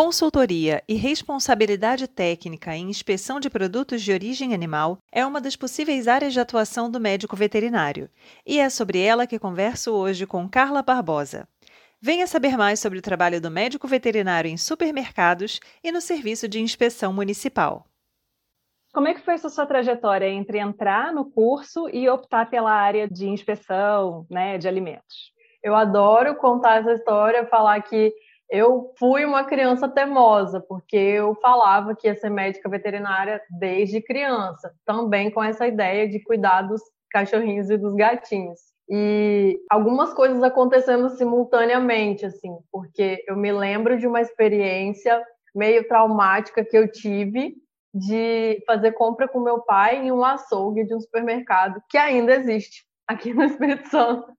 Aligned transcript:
Consultoria 0.00 0.80
e 0.86 0.94
responsabilidade 0.94 2.06
técnica 2.06 2.72
em 2.72 2.88
inspeção 2.88 3.40
de 3.40 3.50
produtos 3.50 4.00
de 4.00 4.12
origem 4.12 4.54
animal 4.54 4.98
é 5.10 5.26
uma 5.26 5.40
das 5.40 5.56
possíveis 5.56 6.06
áreas 6.06 6.32
de 6.32 6.38
atuação 6.38 6.88
do 6.88 7.00
médico 7.00 7.34
veterinário, 7.34 8.08
e 8.46 8.60
é 8.60 8.70
sobre 8.70 9.00
ela 9.00 9.26
que 9.26 9.40
converso 9.40 9.92
hoje 9.92 10.24
com 10.24 10.48
Carla 10.48 10.84
Barbosa. 10.84 11.48
Venha 12.00 12.28
saber 12.28 12.56
mais 12.56 12.78
sobre 12.78 13.00
o 13.00 13.02
trabalho 13.02 13.40
do 13.40 13.50
médico 13.50 13.88
veterinário 13.88 14.48
em 14.48 14.56
supermercados 14.56 15.58
e 15.82 15.90
no 15.90 16.00
serviço 16.00 16.46
de 16.46 16.60
inspeção 16.60 17.12
municipal. 17.12 17.84
Como 18.94 19.08
é 19.08 19.14
que 19.14 19.20
foi 19.22 19.34
essa 19.34 19.48
sua 19.48 19.66
trajetória 19.66 20.28
entre 20.28 20.60
entrar 20.60 21.12
no 21.12 21.28
curso 21.28 21.88
e 21.88 22.08
optar 22.08 22.48
pela 22.48 22.70
área 22.70 23.08
de 23.08 23.28
inspeção 23.28 24.24
né, 24.30 24.58
de 24.58 24.68
alimentos? 24.68 25.32
Eu 25.60 25.74
adoro 25.74 26.36
contar 26.36 26.78
essa 26.78 26.92
história, 26.92 27.44
falar 27.46 27.82
que 27.82 28.14
eu 28.50 28.92
fui 28.98 29.24
uma 29.24 29.44
criança 29.44 29.88
teimosa, 29.88 30.60
porque 30.60 30.96
eu 30.96 31.34
falava 31.36 31.94
que 31.94 32.06
ia 32.06 32.14
ser 32.14 32.30
médica 32.30 32.68
veterinária 32.68 33.40
desde 33.58 34.00
criança, 34.00 34.72
também 34.86 35.30
com 35.30 35.42
essa 35.42 35.66
ideia 35.66 36.08
de 36.08 36.22
cuidar 36.22 36.62
dos 36.62 36.80
cachorrinhos 37.10 37.70
e 37.70 37.76
dos 37.76 37.94
gatinhos. 37.94 38.60
E 38.90 39.60
algumas 39.70 40.14
coisas 40.14 40.42
acontecendo 40.42 41.10
simultaneamente, 41.10 42.24
assim, 42.24 42.56
porque 42.72 43.22
eu 43.28 43.36
me 43.36 43.52
lembro 43.52 43.98
de 43.98 44.06
uma 44.06 44.20
experiência 44.20 45.22
meio 45.54 45.86
traumática 45.86 46.64
que 46.64 46.76
eu 46.76 46.90
tive 46.90 47.54
de 47.92 48.62
fazer 48.66 48.92
compra 48.92 49.28
com 49.28 49.40
meu 49.40 49.60
pai 49.60 50.06
em 50.06 50.12
um 50.12 50.24
açougue 50.24 50.84
de 50.84 50.94
um 50.94 51.00
supermercado 51.00 51.82
que 51.88 51.98
ainda 51.98 52.34
existe 52.34 52.86
aqui 53.06 53.34
no 53.34 53.44
Espírito 53.44 53.88
Santo. 53.88 54.32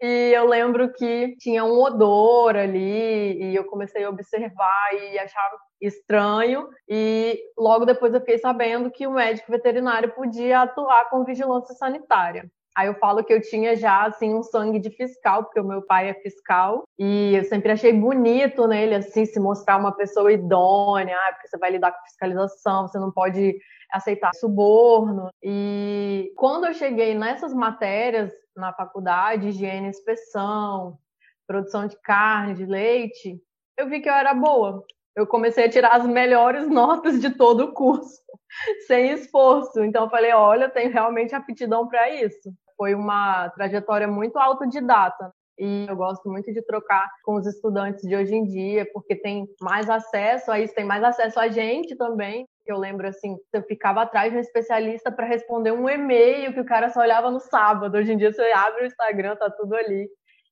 E 0.00 0.32
eu 0.34 0.46
lembro 0.46 0.92
que 0.92 1.36
tinha 1.38 1.64
um 1.64 1.80
odor 1.80 2.54
ali, 2.54 3.42
e 3.42 3.56
eu 3.56 3.64
comecei 3.64 4.04
a 4.04 4.10
observar 4.10 4.92
e 4.92 5.18
achar 5.18 5.50
estranho. 5.80 6.68
E 6.88 7.38
logo 7.58 7.84
depois 7.84 8.12
eu 8.12 8.20
fiquei 8.20 8.38
sabendo 8.38 8.90
que 8.90 9.06
o 9.06 9.12
médico 9.12 9.50
veterinário 9.50 10.12
podia 10.14 10.62
atuar 10.62 11.08
com 11.08 11.24
vigilância 11.24 11.74
sanitária. 11.74 12.44
Aí 12.76 12.88
eu 12.88 12.94
falo 12.94 13.24
que 13.24 13.32
eu 13.32 13.40
tinha 13.40 13.74
já 13.74 14.04
assim 14.04 14.34
um 14.34 14.42
sangue 14.42 14.78
de 14.78 14.90
fiscal, 14.90 15.44
porque 15.44 15.58
o 15.58 15.64
meu 15.64 15.80
pai 15.80 16.10
é 16.10 16.14
fiscal, 16.14 16.82
e 16.98 17.34
eu 17.34 17.44
sempre 17.44 17.72
achei 17.72 17.90
bonito 17.90 18.66
nele 18.66 18.96
assim 18.96 19.24
se 19.24 19.40
mostrar 19.40 19.78
uma 19.78 19.96
pessoa 19.96 20.30
idônea, 20.30 21.16
ah, 21.16 21.32
porque 21.32 21.48
você 21.48 21.56
vai 21.56 21.70
lidar 21.70 21.92
com 21.92 22.04
fiscalização, 22.04 22.86
você 22.86 22.98
não 22.98 23.10
pode 23.10 23.56
aceitar 23.92 24.34
suborno. 24.34 25.28
E 25.42 26.32
quando 26.36 26.66
eu 26.66 26.74
cheguei 26.74 27.14
nessas 27.14 27.54
matérias 27.54 28.32
na 28.56 28.72
faculdade, 28.72 29.48
higiene 29.48 29.86
e 29.86 29.90
inspeção, 29.90 30.98
produção 31.46 31.86
de 31.86 31.96
carne, 32.02 32.54
de 32.54 32.66
leite, 32.66 33.40
eu 33.76 33.88
vi 33.88 34.00
que 34.00 34.08
eu 34.08 34.14
era 34.14 34.34
boa. 34.34 34.84
Eu 35.14 35.26
comecei 35.26 35.64
a 35.64 35.70
tirar 35.70 35.92
as 35.96 36.06
melhores 36.06 36.68
notas 36.68 37.20
de 37.20 37.30
todo 37.30 37.64
o 37.64 37.72
curso, 37.72 38.20
sem 38.86 39.12
esforço. 39.12 39.82
Então 39.82 40.04
eu 40.04 40.10
falei, 40.10 40.32
olha, 40.32 40.64
eu 40.64 40.70
tenho 40.70 40.92
realmente 40.92 41.34
aptidão 41.34 41.88
para 41.88 42.10
isso. 42.10 42.52
Foi 42.76 42.94
uma 42.94 43.48
trajetória 43.50 44.06
muito 44.06 44.38
autodidata. 44.38 45.32
E 45.58 45.86
eu 45.88 45.96
gosto 45.96 46.28
muito 46.28 46.52
de 46.52 46.62
trocar 46.62 47.10
com 47.24 47.34
os 47.34 47.46
estudantes 47.46 48.02
de 48.02 48.14
hoje 48.14 48.34
em 48.34 48.44
dia, 48.44 48.86
porque 48.92 49.16
tem 49.16 49.46
mais 49.60 49.88
acesso 49.88 50.50
a 50.50 50.60
isso, 50.60 50.74
tem 50.74 50.84
mais 50.84 51.02
acesso 51.02 51.40
a 51.40 51.48
gente 51.48 51.96
também. 51.96 52.46
Eu 52.66 52.78
lembro 52.78 53.06
assim, 53.06 53.36
eu 53.52 53.62
ficava 53.62 54.02
atrás 54.02 54.32
de 54.32 54.38
um 54.38 54.40
especialista 54.40 55.10
para 55.10 55.26
responder 55.26 55.72
um 55.72 55.88
e-mail 55.88 56.52
que 56.52 56.60
o 56.60 56.66
cara 56.66 56.90
só 56.90 57.00
olhava 57.00 57.30
no 57.30 57.40
sábado. 57.40 57.96
Hoje 57.96 58.12
em 58.12 58.16
dia 58.16 58.32
você 58.32 58.42
abre 58.52 58.82
o 58.82 58.86
Instagram, 58.86 59.36
tá 59.36 59.50
tudo 59.50 59.74
ali. 59.74 60.08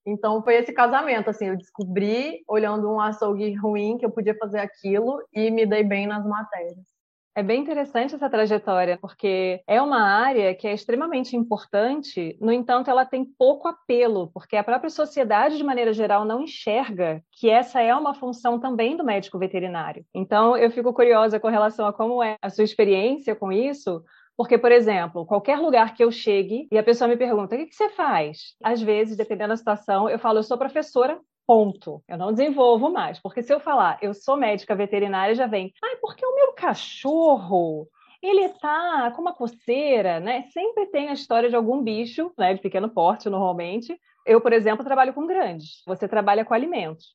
Então 0.06 0.42
foi 0.42 0.56
esse 0.56 0.72
casamento, 0.72 1.30
assim, 1.30 1.48
eu 1.48 1.56
descobri 1.56 2.42
olhando 2.46 2.90
um 2.90 3.00
açougue 3.00 3.54
ruim 3.54 3.96
que 3.98 4.04
eu 4.04 4.10
podia 4.10 4.36
fazer 4.36 4.58
aquilo 4.58 5.22
e 5.32 5.50
me 5.50 5.66
dei 5.66 5.82
bem 5.82 6.06
nas 6.06 6.26
matérias. 6.26 6.93
É 7.36 7.42
bem 7.42 7.62
interessante 7.62 8.14
essa 8.14 8.30
trajetória, 8.30 8.96
porque 8.96 9.60
é 9.66 9.82
uma 9.82 10.00
área 10.00 10.54
que 10.54 10.68
é 10.68 10.72
extremamente 10.72 11.36
importante, 11.36 12.38
no 12.40 12.52
entanto, 12.52 12.88
ela 12.88 13.04
tem 13.04 13.24
pouco 13.24 13.66
apelo, 13.66 14.30
porque 14.32 14.56
a 14.56 14.62
própria 14.62 14.88
sociedade, 14.88 15.56
de 15.56 15.64
maneira 15.64 15.92
geral, 15.92 16.24
não 16.24 16.42
enxerga 16.42 17.20
que 17.32 17.50
essa 17.50 17.80
é 17.80 17.92
uma 17.92 18.14
função 18.14 18.60
também 18.60 18.96
do 18.96 19.04
médico 19.04 19.36
veterinário. 19.36 20.06
Então, 20.14 20.56
eu 20.56 20.70
fico 20.70 20.94
curiosa 20.94 21.40
com 21.40 21.48
relação 21.48 21.88
a 21.88 21.92
como 21.92 22.22
é 22.22 22.36
a 22.40 22.48
sua 22.48 22.62
experiência 22.62 23.34
com 23.34 23.50
isso, 23.50 24.04
porque, 24.36 24.56
por 24.56 24.70
exemplo, 24.70 25.26
qualquer 25.26 25.58
lugar 25.58 25.94
que 25.94 26.04
eu 26.04 26.12
chegue 26.12 26.68
e 26.70 26.78
a 26.78 26.84
pessoa 26.84 27.08
me 27.08 27.16
pergunta: 27.16 27.56
o 27.56 27.58
que, 27.58 27.72
você 27.74 27.88
faz? 27.90 28.54
Às 28.62 28.80
vezes, 28.80 29.16
dependendo 29.16 29.48
da 29.48 29.56
situação, 29.56 30.08
eu 30.08 30.20
falo: 30.20 30.38
eu 30.38 30.44
sou 30.44 30.56
professora 30.56 31.20
Ponto. 31.46 32.02
Eu 32.08 32.16
não 32.16 32.32
desenvolvo 32.32 32.90
mais. 32.90 33.20
Porque 33.20 33.42
se 33.42 33.52
eu 33.52 33.60
falar, 33.60 33.98
eu 34.00 34.14
sou 34.14 34.36
médica 34.36 34.74
veterinária, 34.74 35.34
já 35.34 35.46
vem, 35.46 35.72
ai, 35.82 35.96
porque 35.96 36.24
o 36.24 36.34
meu 36.34 36.52
cachorro 36.54 37.88
ele 38.22 38.48
tá 38.48 39.10
com 39.14 39.20
uma 39.20 39.34
coceira, 39.34 40.18
né? 40.18 40.44
Sempre 40.50 40.86
tem 40.86 41.10
a 41.10 41.12
história 41.12 41.50
de 41.50 41.56
algum 41.56 41.82
bicho, 41.82 42.32
né, 42.38 42.54
de 42.54 42.60
pequeno 42.60 42.88
porte 42.88 43.28
normalmente. 43.28 43.98
Eu, 44.24 44.40
por 44.40 44.52
exemplo, 44.52 44.84
trabalho 44.84 45.12
com 45.12 45.26
grandes. 45.26 45.82
Você 45.86 46.08
trabalha 46.08 46.44
com 46.44 46.54
alimentos. 46.54 47.14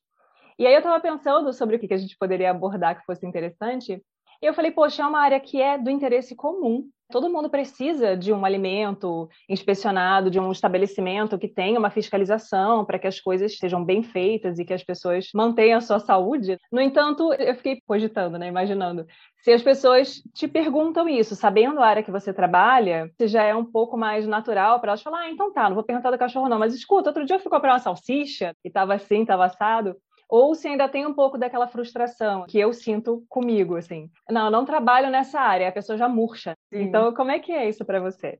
E 0.59 0.67
aí 0.67 0.73
eu 0.73 0.79
estava 0.79 0.99
pensando 0.99 1.51
sobre 1.51 1.77
o 1.77 1.79
que 1.79 1.91
a 1.91 1.97
gente 1.97 2.15
poderia 2.17 2.51
abordar 2.51 2.99
que 2.99 3.05
fosse 3.05 3.25
interessante. 3.25 4.03
E 4.41 4.45
eu 4.45 4.53
falei, 4.53 4.71
poxa, 4.71 5.01
é 5.01 5.05
uma 5.07 5.19
área 5.19 5.39
que 5.39 5.59
é 5.59 5.77
do 5.77 5.89
interesse 5.89 6.35
comum. 6.35 6.87
Todo 7.11 7.27
mundo 7.27 7.49
precisa 7.49 8.15
de 8.15 8.31
um 8.31 8.45
alimento 8.45 9.27
inspecionado, 9.49 10.29
de 10.29 10.39
um 10.39 10.51
estabelecimento 10.51 11.39
que 11.39 11.47
tenha 11.47 11.79
uma 11.79 11.89
fiscalização 11.89 12.85
para 12.85 12.99
que 12.99 13.07
as 13.07 13.19
coisas 13.19 13.57
sejam 13.57 13.83
bem 13.83 14.03
feitas 14.03 14.59
e 14.59 14.65
que 14.65 14.73
as 14.73 14.83
pessoas 14.83 15.29
mantenham 15.33 15.79
a 15.79 15.81
sua 15.81 15.99
saúde. 15.99 16.59
No 16.71 16.79
entanto, 16.79 17.33
eu 17.33 17.55
fiquei 17.55 17.81
cogitando, 17.87 18.37
né, 18.37 18.47
imaginando, 18.47 19.07
se 19.41 19.51
as 19.51 19.63
pessoas 19.63 20.21
te 20.35 20.47
perguntam 20.47 21.09
isso, 21.09 21.35
sabendo 21.35 21.79
a 21.79 21.87
área 21.87 22.03
que 22.03 22.11
você 22.11 22.31
trabalha, 22.31 23.09
se 23.19 23.27
já 23.27 23.43
é 23.43 23.55
um 23.55 23.65
pouco 23.65 23.97
mais 23.97 24.27
natural 24.27 24.79
para 24.79 24.91
elas 24.91 25.01
falar, 25.01 25.21
ah, 25.21 25.31
então 25.31 25.51
tá, 25.51 25.67
não 25.67 25.75
vou 25.75 25.83
perguntar 25.83 26.11
do 26.11 26.17
cachorro 26.17 26.47
não, 26.47 26.59
mas 26.59 26.75
escuta, 26.75 27.09
outro 27.09 27.25
dia 27.25 27.37
eu 27.37 27.39
fui 27.39 27.49
comprar 27.49 27.73
uma 27.73 27.79
salsicha 27.79 28.53
e 28.63 28.67
estava 28.67 28.93
assim, 28.93 29.21
estava 29.21 29.45
assado 29.45 29.95
ou 30.29 30.53
se 30.53 30.67
ainda 30.67 30.87
tem 30.87 31.07
um 31.07 31.13
pouco 31.13 31.39
daquela 31.39 31.67
frustração 31.67 32.45
que 32.47 32.59
eu 32.59 32.71
sinto 32.71 33.25
comigo, 33.27 33.75
assim. 33.75 34.11
Não, 34.29 34.45
eu 34.45 34.51
não 34.51 34.63
trabalho 34.63 35.09
nessa 35.09 35.39
área, 35.41 35.67
a 35.67 35.71
pessoa 35.71 35.97
já 35.97 36.07
murcha. 36.07 36.55
Sim. 36.71 36.83
Então, 36.83 37.13
como 37.13 37.31
é 37.31 37.39
que 37.39 37.51
é 37.51 37.67
isso 37.67 37.83
para 37.83 37.99
você? 37.99 38.39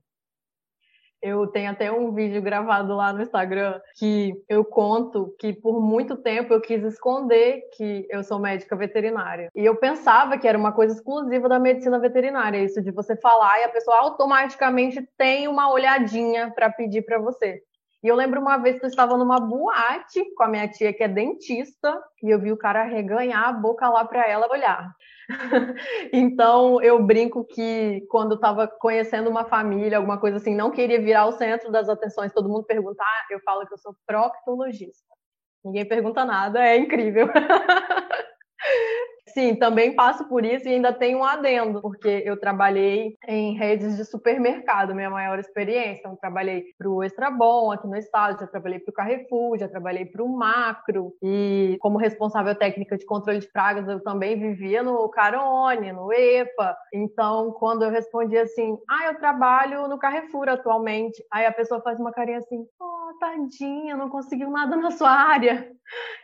Eu 1.22 1.46
tenho 1.48 1.70
até 1.70 1.92
um 1.92 2.14
vídeo 2.14 2.40
gravado 2.40 2.96
lá 2.96 3.12
no 3.12 3.20
Instagram 3.20 3.78
que 3.98 4.32
eu 4.48 4.64
conto 4.64 5.34
que 5.38 5.52
por 5.52 5.78
muito 5.78 6.16
tempo 6.16 6.54
eu 6.54 6.62
quis 6.62 6.82
esconder 6.82 7.60
que 7.76 8.06
eu 8.08 8.24
sou 8.24 8.38
médica 8.38 8.74
veterinária. 8.74 9.50
E 9.54 9.62
eu 9.62 9.76
pensava 9.76 10.38
que 10.38 10.48
era 10.48 10.56
uma 10.56 10.72
coisa 10.72 10.94
exclusiva 10.94 11.46
da 11.46 11.58
medicina 11.58 11.98
veterinária, 11.98 12.64
isso 12.64 12.80
de 12.80 12.90
você 12.90 13.14
falar 13.16 13.60
e 13.60 13.64
a 13.64 13.68
pessoa 13.68 13.98
automaticamente 13.98 15.06
tem 15.18 15.46
uma 15.46 15.70
olhadinha 15.70 16.50
para 16.54 16.70
pedir 16.70 17.02
para 17.02 17.18
você. 17.18 17.60
E 18.02 18.08
eu 18.08 18.16
lembro 18.16 18.40
uma 18.40 18.56
vez 18.56 18.78
que 18.78 18.84
eu 18.84 18.88
estava 18.88 19.16
numa 19.18 19.38
boate 19.38 20.24
com 20.34 20.42
a 20.42 20.48
minha 20.48 20.66
tia, 20.66 20.92
que 20.92 21.02
é 21.02 21.08
dentista, 21.08 22.02
e 22.22 22.30
eu 22.30 22.40
vi 22.40 22.50
o 22.50 22.56
cara 22.56 22.84
reganhar 22.84 23.48
a 23.48 23.52
boca 23.52 23.88
lá 23.90 24.04
para 24.06 24.26
ela 24.26 24.50
olhar. 24.50 24.90
então 26.12 26.80
eu 26.82 27.02
brinco 27.02 27.44
que 27.44 28.00
quando 28.08 28.36
estava 28.36 28.66
conhecendo 28.66 29.28
uma 29.28 29.44
família, 29.44 29.98
alguma 29.98 30.18
coisa 30.18 30.38
assim, 30.38 30.54
não 30.54 30.70
queria 30.70 31.00
virar 31.00 31.26
o 31.26 31.32
centro 31.32 31.70
das 31.70 31.90
atenções, 31.90 32.32
todo 32.32 32.48
mundo 32.48 32.64
perguntar, 32.64 33.04
ah, 33.04 33.26
eu 33.30 33.40
falo 33.40 33.66
que 33.66 33.74
eu 33.74 33.78
sou 33.78 33.94
proctologista. 34.06 35.14
Ninguém 35.62 35.86
pergunta 35.86 36.24
nada, 36.24 36.64
é 36.64 36.78
incrível. 36.78 37.28
Sim, 39.32 39.54
também 39.54 39.94
passo 39.94 40.28
por 40.28 40.44
isso 40.44 40.68
e 40.68 40.74
ainda 40.74 40.92
tenho 40.92 41.18
um 41.18 41.24
adendo, 41.24 41.80
porque 41.80 42.22
eu 42.24 42.38
trabalhei 42.38 43.16
em 43.28 43.54
redes 43.56 43.96
de 43.96 44.04
supermercado, 44.04 44.94
minha 44.94 45.10
maior 45.10 45.38
experiência. 45.38 46.00
Então, 46.00 46.16
trabalhei 46.16 46.64
para 46.76 46.88
o 46.88 47.02
Extra 47.02 47.30
Bom 47.30 47.70
aqui 47.70 47.86
no 47.86 47.96
estado, 47.96 48.40
já 48.40 48.46
trabalhei 48.46 48.78
para 48.78 48.90
o 48.90 48.94
Carrefour, 48.94 49.58
já 49.58 49.68
trabalhei 49.68 50.04
para 50.04 50.22
o 50.22 50.28
Macro 50.28 51.12
e 51.22 51.76
como 51.80 51.98
responsável 51.98 52.54
técnica 52.54 52.96
de 52.96 53.06
controle 53.06 53.38
de 53.38 53.50
pragas, 53.52 53.86
eu 53.88 54.02
também 54.02 54.38
vivia 54.38 54.82
no 54.82 55.08
Carone, 55.08 55.92
no 55.92 56.12
EPA. 56.12 56.76
Então, 56.92 57.52
quando 57.52 57.84
eu 57.84 57.90
respondi 57.90 58.36
assim, 58.36 58.76
ah, 58.88 59.06
eu 59.06 59.18
trabalho 59.18 59.86
no 59.88 59.98
Carrefour 59.98 60.48
atualmente, 60.48 61.24
aí 61.32 61.46
a 61.46 61.52
pessoa 61.52 61.80
faz 61.82 61.98
uma 62.00 62.12
carinha 62.12 62.38
assim, 62.38 62.64
oh, 62.80 63.18
tadinha, 63.18 63.96
não 63.96 64.08
conseguiu 64.08 64.50
nada 64.50 64.76
na 64.76 64.90
sua 64.90 65.10
área. 65.10 65.70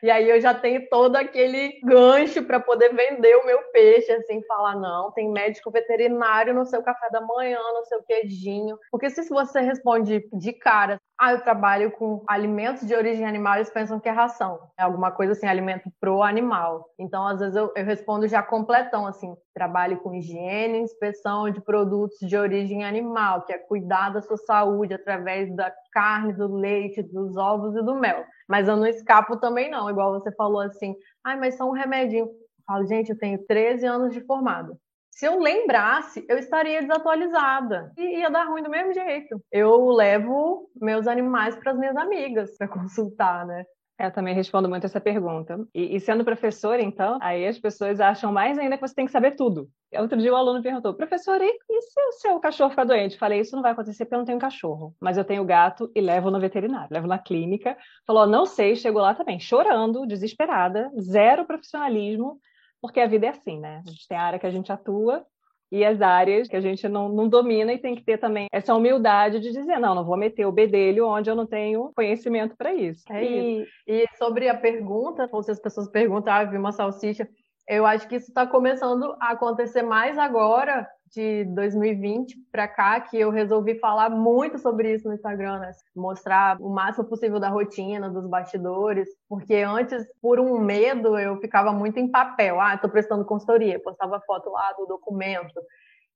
E 0.03 0.11
aí 0.11 0.29
eu 0.29 0.41
já 0.41 0.55
tenho 0.55 0.89
todo 0.89 1.17
aquele 1.17 1.81
gancho 1.83 2.45
para 2.45 2.61
poder 2.61 2.93
vender 2.97 3.37
o 3.37 3.47
meu 3.47 3.63
peixe, 3.73 4.11
assim, 4.11 4.43
falar, 4.45 4.75
não, 4.75 5.13
tem 5.13 5.31
médico 5.31 5.71
veterinário 5.71 6.55
no 6.55 6.65
seu 6.65 6.83
café 6.83 7.09
da 7.11 7.21
manhã, 7.21 7.61
no 7.75 7.85
seu 7.85 8.03
queijinho. 8.03 8.79
Porque 8.91 9.11
se 9.11 9.29
você 9.29 9.61
responde 9.61 10.27
de 10.33 10.53
cara, 10.53 10.99
ah, 11.19 11.33
eu 11.33 11.41
trabalho 11.41 11.91
com 11.93 12.23
alimentos 12.29 12.87
de 12.87 12.95
origem 12.95 13.25
animal, 13.25 13.57
eles 13.57 13.71
pensam 13.71 13.99
que 13.99 14.09
é 14.09 14.13
ração. 14.13 14.59
É 14.79 14.83
alguma 14.83 15.11
coisa 15.11 15.33
assim, 15.33 15.47
alimento 15.47 15.91
pro 15.99 16.23
animal. 16.23 16.91
Então, 16.99 17.27
às 17.27 17.41
vezes, 17.41 17.57
eu, 17.57 17.73
eu 17.75 17.85
respondo 17.85 18.29
já 18.29 18.43
completão, 18.43 19.07
assim, 19.07 19.35
trabalho 19.55 19.99
com 20.01 20.15
higiene 20.15 20.79
inspeção 20.79 21.51
de 21.51 21.61
produtos 21.61 22.19
de 22.21 22.37
origem 22.37 22.85
animal, 22.85 23.45
que 23.45 23.53
é 23.53 23.59
cuidar 23.59 24.11
da 24.11 24.21
sua 24.21 24.37
saúde 24.37 24.95
através 24.95 25.55
da 25.55 25.73
carne, 25.93 26.35
do 26.35 26.55
leite, 26.55 27.03
dos 27.03 27.37
ovos 27.37 27.75
e 27.77 27.83
do 27.83 27.95
mel. 27.95 28.25
Mas 28.49 28.69
eu 28.69 28.77
não 28.77 28.87
escapo 28.87 29.39
também, 29.39 29.71
não. 29.71 29.91
Igual 29.91 30.13
você 30.13 30.31
falou 30.33 30.61
assim, 30.61 30.95
ai, 31.25 31.39
mas 31.39 31.57
só 31.57 31.65
um 31.65 31.73
remedinho. 31.73 32.29
Eu 32.69 32.75
falo, 32.75 32.87
gente, 32.87 33.11
eu 33.11 33.19
tenho 33.19 33.39
13 33.47 33.87
anos 33.87 34.13
de 34.13 34.21
formado. 34.23 34.77
Se 35.09 35.25
eu 35.25 35.39
lembrasse, 35.39 36.27
eu 36.29 36.37
estaria 36.37 36.83
desatualizada 36.83 37.93
e 37.97 38.19
ia 38.19 38.29
dar 38.29 38.49
ruim 38.49 38.63
do 38.63 38.69
mesmo 38.69 38.93
jeito. 38.93 39.41
Eu 39.53 39.87
levo 39.87 40.69
meus 40.75 41.07
animais 41.07 41.57
para 41.57 41.73
as 41.73 41.79
minhas 41.79 41.97
amigas 41.97 42.57
para 42.59 42.67
consultar, 42.69 43.47
né? 43.47 43.65
Eu 43.99 44.11
também 44.11 44.35
respondo 44.35 44.69
muito 44.69 44.85
essa 44.85 45.01
pergunta. 45.01 45.59
E, 45.75 45.97
e, 45.97 46.01
sendo 46.01 46.23
professora, 46.23 46.83
então, 46.83 47.19
aí 47.23 47.47
as 47.47 47.59
pessoas 47.59 47.99
acham 47.99 48.31
mais 48.31 48.59
ainda 48.59 48.77
que 48.77 48.87
você 48.87 48.95
tem 48.95 49.07
que 49.07 49.13
saber 49.13 49.37
tudo. 49.37 49.71
Outro 49.97 50.19
dia 50.19 50.31
o 50.31 50.37
aluno 50.37 50.63
perguntou, 50.63 50.93
professor, 50.93 51.41
e, 51.41 51.47
e 51.47 51.81
se 51.81 52.01
o 52.01 52.13
seu 52.13 52.39
cachorro 52.39 52.69
ficar 52.69 52.85
doente? 52.85 53.17
Falei, 53.17 53.41
isso 53.41 53.57
não 53.57 53.63
vai 53.63 53.73
acontecer 53.73 54.05
porque 54.05 54.17
eu 54.17 54.19
não 54.19 54.27
tenho 54.27 54.39
cachorro, 54.39 54.95
mas 55.01 55.17
eu 55.17 55.25
tenho 55.25 55.43
gato 55.47 55.91
e 55.95 56.01
levo 56.03 56.31
no 56.31 56.39
veterinário, 56.39 56.89
levo 56.91 57.07
na 57.07 57.19
clínica. 57.19 57.75
Falou, 58.07 58.27
não 58.27 58.45
sei, 58.45 58.77
chegou 58.77 59.01
lá 59.01 59.15
também, 59.15 59.41
chorando, 59.41 60.07
desesperada, 60.07 60.91
zero 61.01 61.47
profissionalismo, 61.47 62.39
porque 62.81 63.01
a 63.01 63.07
vida 63.07 63.27
é 63.27 63.31
assim, 63.31 63.59
né? 63.59 63.83
A 63.87 63.91
gente 63.91 64.09
tem 64.09 64.17
a 64.17 64.23
área 64.23 64.39
que 64.39 64.47
a 64.47 64.51
gente 64.51 64.71
atua 64.73 65.25
e 65.71 65.85
as 65.85 66.01
áreas 66.01 66.47
que 66.47 66.57
a 66.57 66.61
gente 66.61 66.89
não, 66.89 67.09
não, 67.09 67.29
domina 67.29 67.73
e 67.73 67.79
tem 67.79 67.95
que 67.95 68.05
ter 68.05 68.19
também 68.19 68.47
essa 68.53 68.75
humildade 68.75 69.41
de 69.41 69.51
dizer, 69.51 69.79
não, 69.79 69.95
não 69.95 70.05
vou 70.05 70.17
meter 70.17 70.47
o 70.47 70.53
bedelho 70.53 71.09
onde 71.09 71.29
eu 71.29 71.35
não 71.35 71.47
tenho 71.47 71.93
conhecimento 71.95 72.57
para 72.57 72.73
isso. 72.73 73.03
É 73.11 73.25
e, 73.25 73.63
isso. 73.63 73.71
e 73.87 74.07
sobre 74.17 74.49
a 74.49 74.57
pergunta, 74.57 75.29
ou 75.33 75.43
se 75.43 75.51
as 75.51 75.61
pessoas 75.61 75.89
perguntam, 75.89 76.33
ah, 76.33 76.45
vi 76.45 76.57
uma 76.57 76.73
salsicha, 76.73 77.29
eu 77.69 77.85
acho 77.85 78.07
que 78.09 78.15
isso 78.15 78.29
está 78.29 78.47
começando 78.47 79.17
a 79.21 79.31
acontecer 79.33 79.83
mais 79.83 80.17
agora, 80.17 80.89
de 81.13 81.45
2020 81.45 82.37
para 82.51 82.67
cá, 82.67 83.01
que 83.01 83.19
eu 83.19 83.31
resolvi 83.31 83.79
falar 83.79 84.11
muito 84.11 84.59
sobre 84.59 84.95
isso 84.95 85.09
no 85.09 85.15
Instagram, 85.15 85.59
né? 85.59 85.71
mostrar 85.95 86.61
o 86.61 86.69
máximo 86.69 87.05
possível 87.05 87.39
da 87.39 87.49
rotina, 87.49 88.11
dos 88.11 88.27
bastidores, 88.27 89.09
porque 89.29 89.55
antes, 89.57 90.05
por 90.21 90.41
um 90.41 90.59
medo, 90.59 91.19
eu 91.19 91.39
ficava 91.41 91.73
muito 91.73 91.99
em 91.99 92.11
papel. 92.11 92.61
Ah, 92.61 92.75
estou 92.75 92.91
prestando 92.91 93.25
consultoria, 93.25 93.81
postava 93.81 94.21
foto 94.27 94.51
lá 94.51 94.73
do 94.73 94.87
documento. 94.87 95.61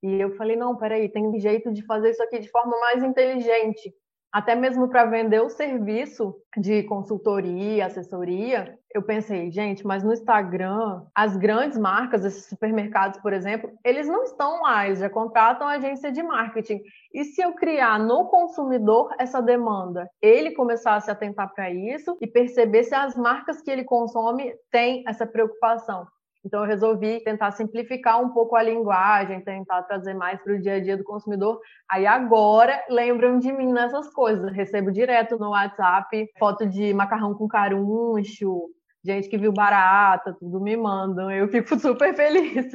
E 0.03 0.21
eu 0.21 0.35
falei, 0.37 0.57
não, 0.57 0.77
peraí, 0.77 1.09
tem 1.09 1.27
um 1.27 1.39
jeito 1.39 1.73
de 1.73 1.85
fazer 1.85 2.11
isso 2.11 2.23
aqui 2.23 2.39
de 2.39 2.51
forma 2.51 2.79
mais 2.81 3.03
inteligente 3.03 3.95
até 4.33 4.55
mesmo 4.55 4.89
para 4.89 5.05
vender 5.05 5.41
o 5.41 5.51
serviço 5.51 6.35
de 6.57 6.85
consultoria, 6.85 7.87
assessoria, 7.87 8.79
eu 8.93 9.03
pensei, 9.03 9.51
gente, 9.51 9.87
mas 9.87 10.03
no 10.03 10.13
Instagram, 10.13 11.03
as 11.15 11.37
grandes 11.37 11.79
marcas, 11.79 12.25
esses 12.25 12.47
supermercados, 12.47 13.21
por 13.21 13.33
exemplo, 13.33 13.71
eles 13.85 14.09
não 14.09 14.25
estão 14.25 14.61
eles 14.85 14.99
já 14.99 15.09
contratam 15.09 15.67
agência 15.67 16.11
de 16.11 16.23
marketing. 16.23 16.81
E 17.13 17.25
se 17.25 17.41
eu 17.41 17.55
criar 17.55 17.99
no 17.99 18.27
consumidor 18.27 19.15
essa 19.19 19.41
demanda, 19.41 20.09
ele 20.21 20.53
começar 20.53 20.95
a 20.95 21.01
se 21.01 21.11
atentar 21.11 21.53
para 21.55 21.71
isso 21.71 22.17
e 22.21 22.27
perceber 22.27 22.85
se 22.85 22.95
as 22.95 23.17
marcas 23.17 23.61
que 23.61 23.71
ele 23.71 23.85
consome 23.85 24.55
têm 24.71 25.05
essa 25.07 25.27
preocupação. 25.27 26.07
Então, 26.45 26.61
eu 26.61 26.67
resolvi 26.67 27.21
tentar 27.23 27.51
simplificar 27.53 28.21
um 28.21 28.31
pouco 28.31 28.57
a 28.57 28.63
linguagem, 28.63 29.43
tentar 29.43 29.83
trazer 29.83 30.15
mais 30.15 30.43
para 30.43 30.55
o 30.55 30.61
dia 30.61 30.75
a 30.75 30.81
dia 30.81 30.97
do 30.97 31.05
consumidor. 31.05 31.61
Aí, 31.91 32.07
agora, 32.07 32.83
lembram 32.89 33.39
de 33.39 33.53
mim 33.53 33.73
nessas 33.73 34.13
coisas. 34.13 34.53
recebo 34.53 34.91
direto 34.91 35.39
no 35.39 35.51
WhatsApp 35.51 36.31
foto 36.39 36.67
de 36.67 36.95
macarrão 36.95 37.35
com 37.35 37.47
caruncho, 37.47 38.71
gente 39.05 39.29
que 39.29 39.39
viu 39.39 39.53
barata, 39.53 40.35
tudo 40.39 40.61
me 40.61 40.77
mandam. 40.77 41.31
Eu 41.31 41.49
fico 41.49 41.77
super 41.79 42.15
feliz. 42.15 42.73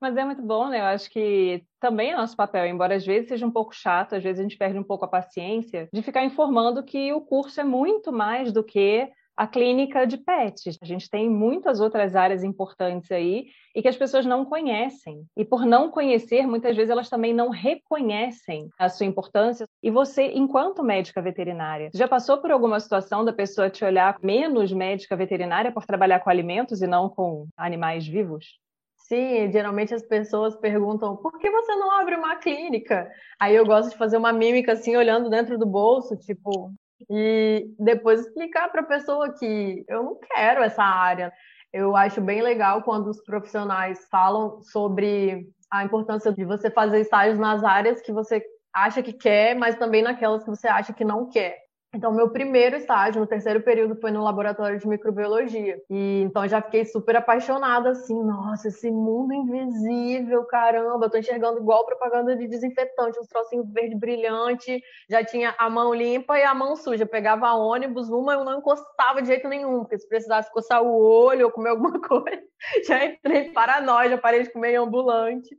Mas 0.00 0.16
é 0.16 0.24
muito 0.24 0.42
bom, 0.42 0.68
né? 0.68 0.80
Eu 0.80 0.86
acho 0.86 1.10
que 1.10 1.62
também 1.78 2.10
é 2.10 2.16
nosso 2.16 2.34
papel, 2.34 2.66
embora 2.66 2.94
às 2.94 3.04
vezes 3.04 3.28
seja 3.28 3.46
um 3.46 3.50
pouco 3.50 3.74
chato, 3.74 4.14
às 4.14 4.22
vezes 4.22 4.40
a 4.40 4.42
gente 4.42 4.56
perde 4.56 4.78
um 4.78 4.82
pouco 4.82 5.04
a 5.04 5.08
paciência, 5.08 5.88
de 5.92 6.00
ficar 6.00 6.24
informando 6.24 6.82
que 6.82 7.12
o 7.12 7.20
curso 7.20 7.60
é 7.60 7.64
muito 7.64 8.10
mais 8.10 8.50
do 8.50 8.64
que 8.64 9.10
a 9.40 9.46
clínica 9.46 10.06
de 10.06 10.18
pets. 10.18 10.76
A 10.82 10.84
gente 10.84 11.08
tem 11.08 11.30
muitas 11.30 11.80
outras 11.80 12.14
áreas 12.14 12.44
importantes 12.44 13.10
aí 13.10 13.46
e 13.74 13.80
que 13.80 13.88
as 13.88 13.96
pessoas 13.96 14.26
não 14.26 14.44
conhecem. 14.44 15.24
E 15.34 15.46
por 15.46 15.64
não 15.64 15.90
conhecer, 15.90 16.46
muitas 16.46 16.76
vezes 16.76 16.90
elas 16.90 17.08
também 17.08 17.32
não 17.32 17.48
reconhecem 17.48 18.68
a 18.78 18.90
sua 18.90 19.06
importância. 19.06 19.66
E 19.82 19.90
você, 19.90 20.26
enquanto 20.34 20.84
médica 20.84 21.22
veterinária, 21.22 21.88
já 21.94 22.06
passou 22.06 22.36
por 22.36 22.50
alguma 22.50 22.78
situação 22.78 23.24
da 23.24 23.32
pessoa 23.32 23.70
te 23.70 23.82
olhar 23.82 24.18
menos 24.22 24.74
médica 24.74 25.16
veterinária 25.16 25.72
por 25.72 25.86
trabalhar 25.86 26.20
com 26.20 26.28
alimentos 26.28 26.82
e 26.82 26.86
não 26.86 27.08
com 27.08 27.46
animais 27.56 28.06
vivos? 28.06 28.60
Sim, 28.94 29.50
geralmente 29.50 29.94
as 29.94 30.02
pessoas 30.02 30.54
perguntam 30.54 31.16
por 31.16 31.38
que 31.38 31.50
você 31.50 31.74
não 31.76 31.90
abre 31.98 32.14
uma 32.14 32.36
clínica? 32.36 33.10
Aí 33.40 33.56
eu 33.56 33.64
gosto 33.64 33.92
de 33.92 33.96
fazer 33.96 34.18
uma 34.18 34.34
mímica 34.34 34.72
assim, 34.72 34.96
olhando 34.96 35.30
dentro 35.30 35.56
do 35.58 35.64
bolso, 35.64 36.14
tipo, 36.18 36.74
e 37.08 37.72
depois 37.78 38.20
explicar 38.20 38.68
para 38.70 38.82
a 38.82 38.86
pessoa 38.86 39.32
que 39.32 39.84
eu 39.88 40.02
não 40.02 40.16
quero 40.16 40.62
essa 40.62 40.82
área. 40.82 41.32
Eu 41.72 41.96
acho 41.96 42.20
bem 42.20 42.42
legal 42.42 42.82
quando 42.82 43.08
os 43.08 43.22
profissionais 43.22 44.06
falam 44.10 44.60
sobre 44.62 45.46
a 45.70 45.84
importância 45.84 46.32
de 46.32 46.44
você 46.44 46.70
fazer 46.70 47.00
estágios 47.00 47.38
nas 47.38 47.62
áreas 47.62 48.00
que 48.00 48.12
você 48.12 48.42
acha 48.72 49.02
que 49.02 49.12
quer, 49.12 49.54
mas 49.54 49.76
também 49.76 50.02
naquelas 50.02 50.42
que 50.42 50.50
você 50.50 50.66
acha 50.66 50.92
que 50.92 51.04
não 51.04 51.28
quer. 51.28 51.69
Então, 51.92 52.12
meu 52.12 52.30
primeiro 52.30 52.76
estágio, 52.76 53.20
no 53.20 53.26
terceiro 53.26 53.62
período, 53.62 54.00
foi 54.00 54.12
no 54.12 54.22
laboratório 54.22 54.78
de 54.78 54.86
microbiologia. 54.86 55.76
E 55.90 56.22
então 56.22 56.46
já 56.46 56.62
fiquei 56.62 56.84
super 56.84 57.16
apaixonada, 57.16 57.90
assim, 57.90 58.14
nossa, 58.22 58.68
esse 58.68 58.88
mundo 58.92 59.34
invisível, 59.34 60.44
caramba, 60.44 61.06
eu 61.06 61.10
tô 61.10 61.18
enxergando 61.18 61.58
igual 61.58 61.84
propaganda 61.84 62.36
de 62.36 62.46
desinfetante, 62.46 63.18
uns 63.18 63.26
trocinhos 63.26 63.68
verde 63.72 63.96
brilhante, 63.96 64.80
já 65.08 65.24
tinha 65.24 65.52
a 65.58 65.68
mão 65.68 65.92
limpa 65.92 66.38
e 66.38 66.44
a 66.44 66.54
mão 66.54 66.76
suja. 66.76 67.02
Eu 67.02 67.08
pegava 67.08 67.52
ônibus, 67.54 68.08
uma 68.08 68.34
eu 68.34 68.44
não 68.44 68.58
encostava 68.58 69.20
de 69.20 69.26
jeito 69.26 69.48
nenhum, 69.48 69.80
porque 69.80 69.98
se 69.98 70.08
precisasse 70.08 70.52
coçar 70.52 70.80
o 70.82 70.96
olho 71.02 71.46
ou 71.46 71.52
comer 71.52 71.70
alguma 71.70 72.00
coisa, 72.06 72.40
já 72.86 73.04
entrei 73.04 73.48
em 73.48 73.52
paranoia, 73.52 74.10
já 74.10 74.18
parei 74.18 74.44
de 74.44 74.52
comer 74.52 74.74
em 74.74 74.76
ambulante. 74.76 75.58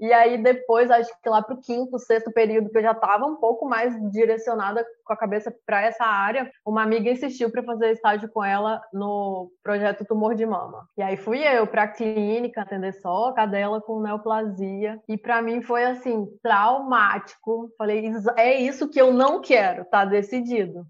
E 0.00 0.12
aí 0.12 0.40
depois, 0.42 0.90
acho 0.90 1.10
que 1.22 1.28
lá 1.28 1.42
para 1.42 1.54
o 1.54 1.60
quinto, 1.60 1.98
sexto 1.98 2.32
período, 2.32 2.70
que 2.70 2.78
eu 2.78 2.82
já 2.82 2.92
estava 2.92 3.26
um 3.26 3.36
pouco 3.36 3.66
mais 3.66 3.94
direcionada 4.10 4.86
com 5.04 5.12
a 5.12 5.16
cabeça 5.16 5.54
para 5.66 5.82
essa 5.82 6.04
área, 6.04 6.50
uma 6.64 6.82
amiga 6.82 7.10
insistiu 7.10 7.50
para 7.50 7.62
fazer 7.62 7.92
estágio 7.92 8.28
com 8.28 8.44
ela 8.44 8.80
no 8.92 9.50
projeto 9.62 10.04
Tumor 10.04 10.34
de 10.34 10.46
Mama. 10.46 10.86
E 10.96 11.02
aí 11.02 11.16
fui 11.16 11.42
eu 11.42 11.66
para 11.66 11.84
a 11.84 11.88
clínica 11.88 12.62
atender 12.62 12.92
só 12.94 13.28
a 13.28 13.34
cadela 13.34 13.80
com 13.80 14.00
neoplasia. 14.00 15.00
E 15.08 15.16
para 15.16 15.42
mim 15.42 15.62
foi 15.62 15.84
assim, 15.84 16.26
traumático. 16.42 17.70
Falei, 17.76 18.12
é 18.36 18.54
isso 18.60 18.88
que 18.88 19.00
eu 19.00 19.12
não 19.12 19.40
quero, 19.40 19.84
tá 19.84 20.04
decidido 20.04 20.86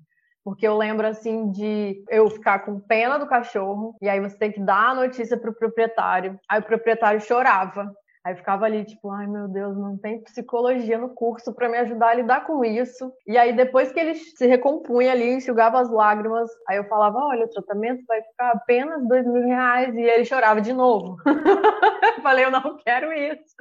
porque 0.48 0.66
eu 0.66 0.78
lembro 0.78 1.06
assim 1.06 1.50
de 1.50 2.02
eu 2.08 2.30
ficar 2.30 2.60
com 2.60 2.80
pena 2.80 3.18
do 3.18 3.26
cachorro 3.26 3.94
e 4.00 4.08
aí 4.08 4.18
você 4.18 4.34
tem 4.38 4.50
que 4.50 4.60
dar 4.60 4.92
a 4.92 4.94
notícia 4.94 5.36
para 5.36 5.50
o 5.50 5.54
proprietário. 5.54 6.40
Aí 6.48 6.58
o 6.58 6.64
proprietário 6.64 7.20
chorava 7.20 7.94
Aí 8.28 8.36
ficava 8.36 8.66
ali, 8.66 8.84
tipo, 8.84 9.10
ai 9.10 9.26
meu 9.26 9.48
Deus, 9.48 9.74
não 9.74 9.96
tem 9.96 10.20
psicologia 10.20 10.98
no 10.98 11.08
curso 11.08 11.50
para 11.54 11.66
me 11.66 11.78
ajudar 11.78 12.08
a 12.08 12.14
lidar 12.14 12.44
com 12.44 12.62
isso. 12.62 13.10
E 13.26 13.38
aí, 13.38 13.54
depois 13.54 13.90
que 13.90 13.98
ele 13.98 14.14
se 14.14 14.46
recompunha 14.46 15.12
ali, 15.12 15.32
enxugava 15.32 15.80
as 15.80 15.90
lágrimas, 15.90 16.50
aí 16.68 16.76
eu 16.76 16.84
falava: 16.84 17.18
olha, 17.20 17.46
o 17.46 17.48
tratamento 17.48 18.04
vai 18.06 18.20
ficar 18.20 18.50
apenas 18.50 19.08
dois 19.08 19.26
mil 19.26 19.46
reais. 19.46 19.94
E 19.96 20.02
ele 20.02 20.26
chorava 20.26 20.60
de 20.60 20.74
novo. 20.74 21.16
eu 21.24 22.20
falei: 22.22 22.44
eu 22.44 22.50
não 22.50 22.76
quero 22.76 23.10
isso. 23.14 23.56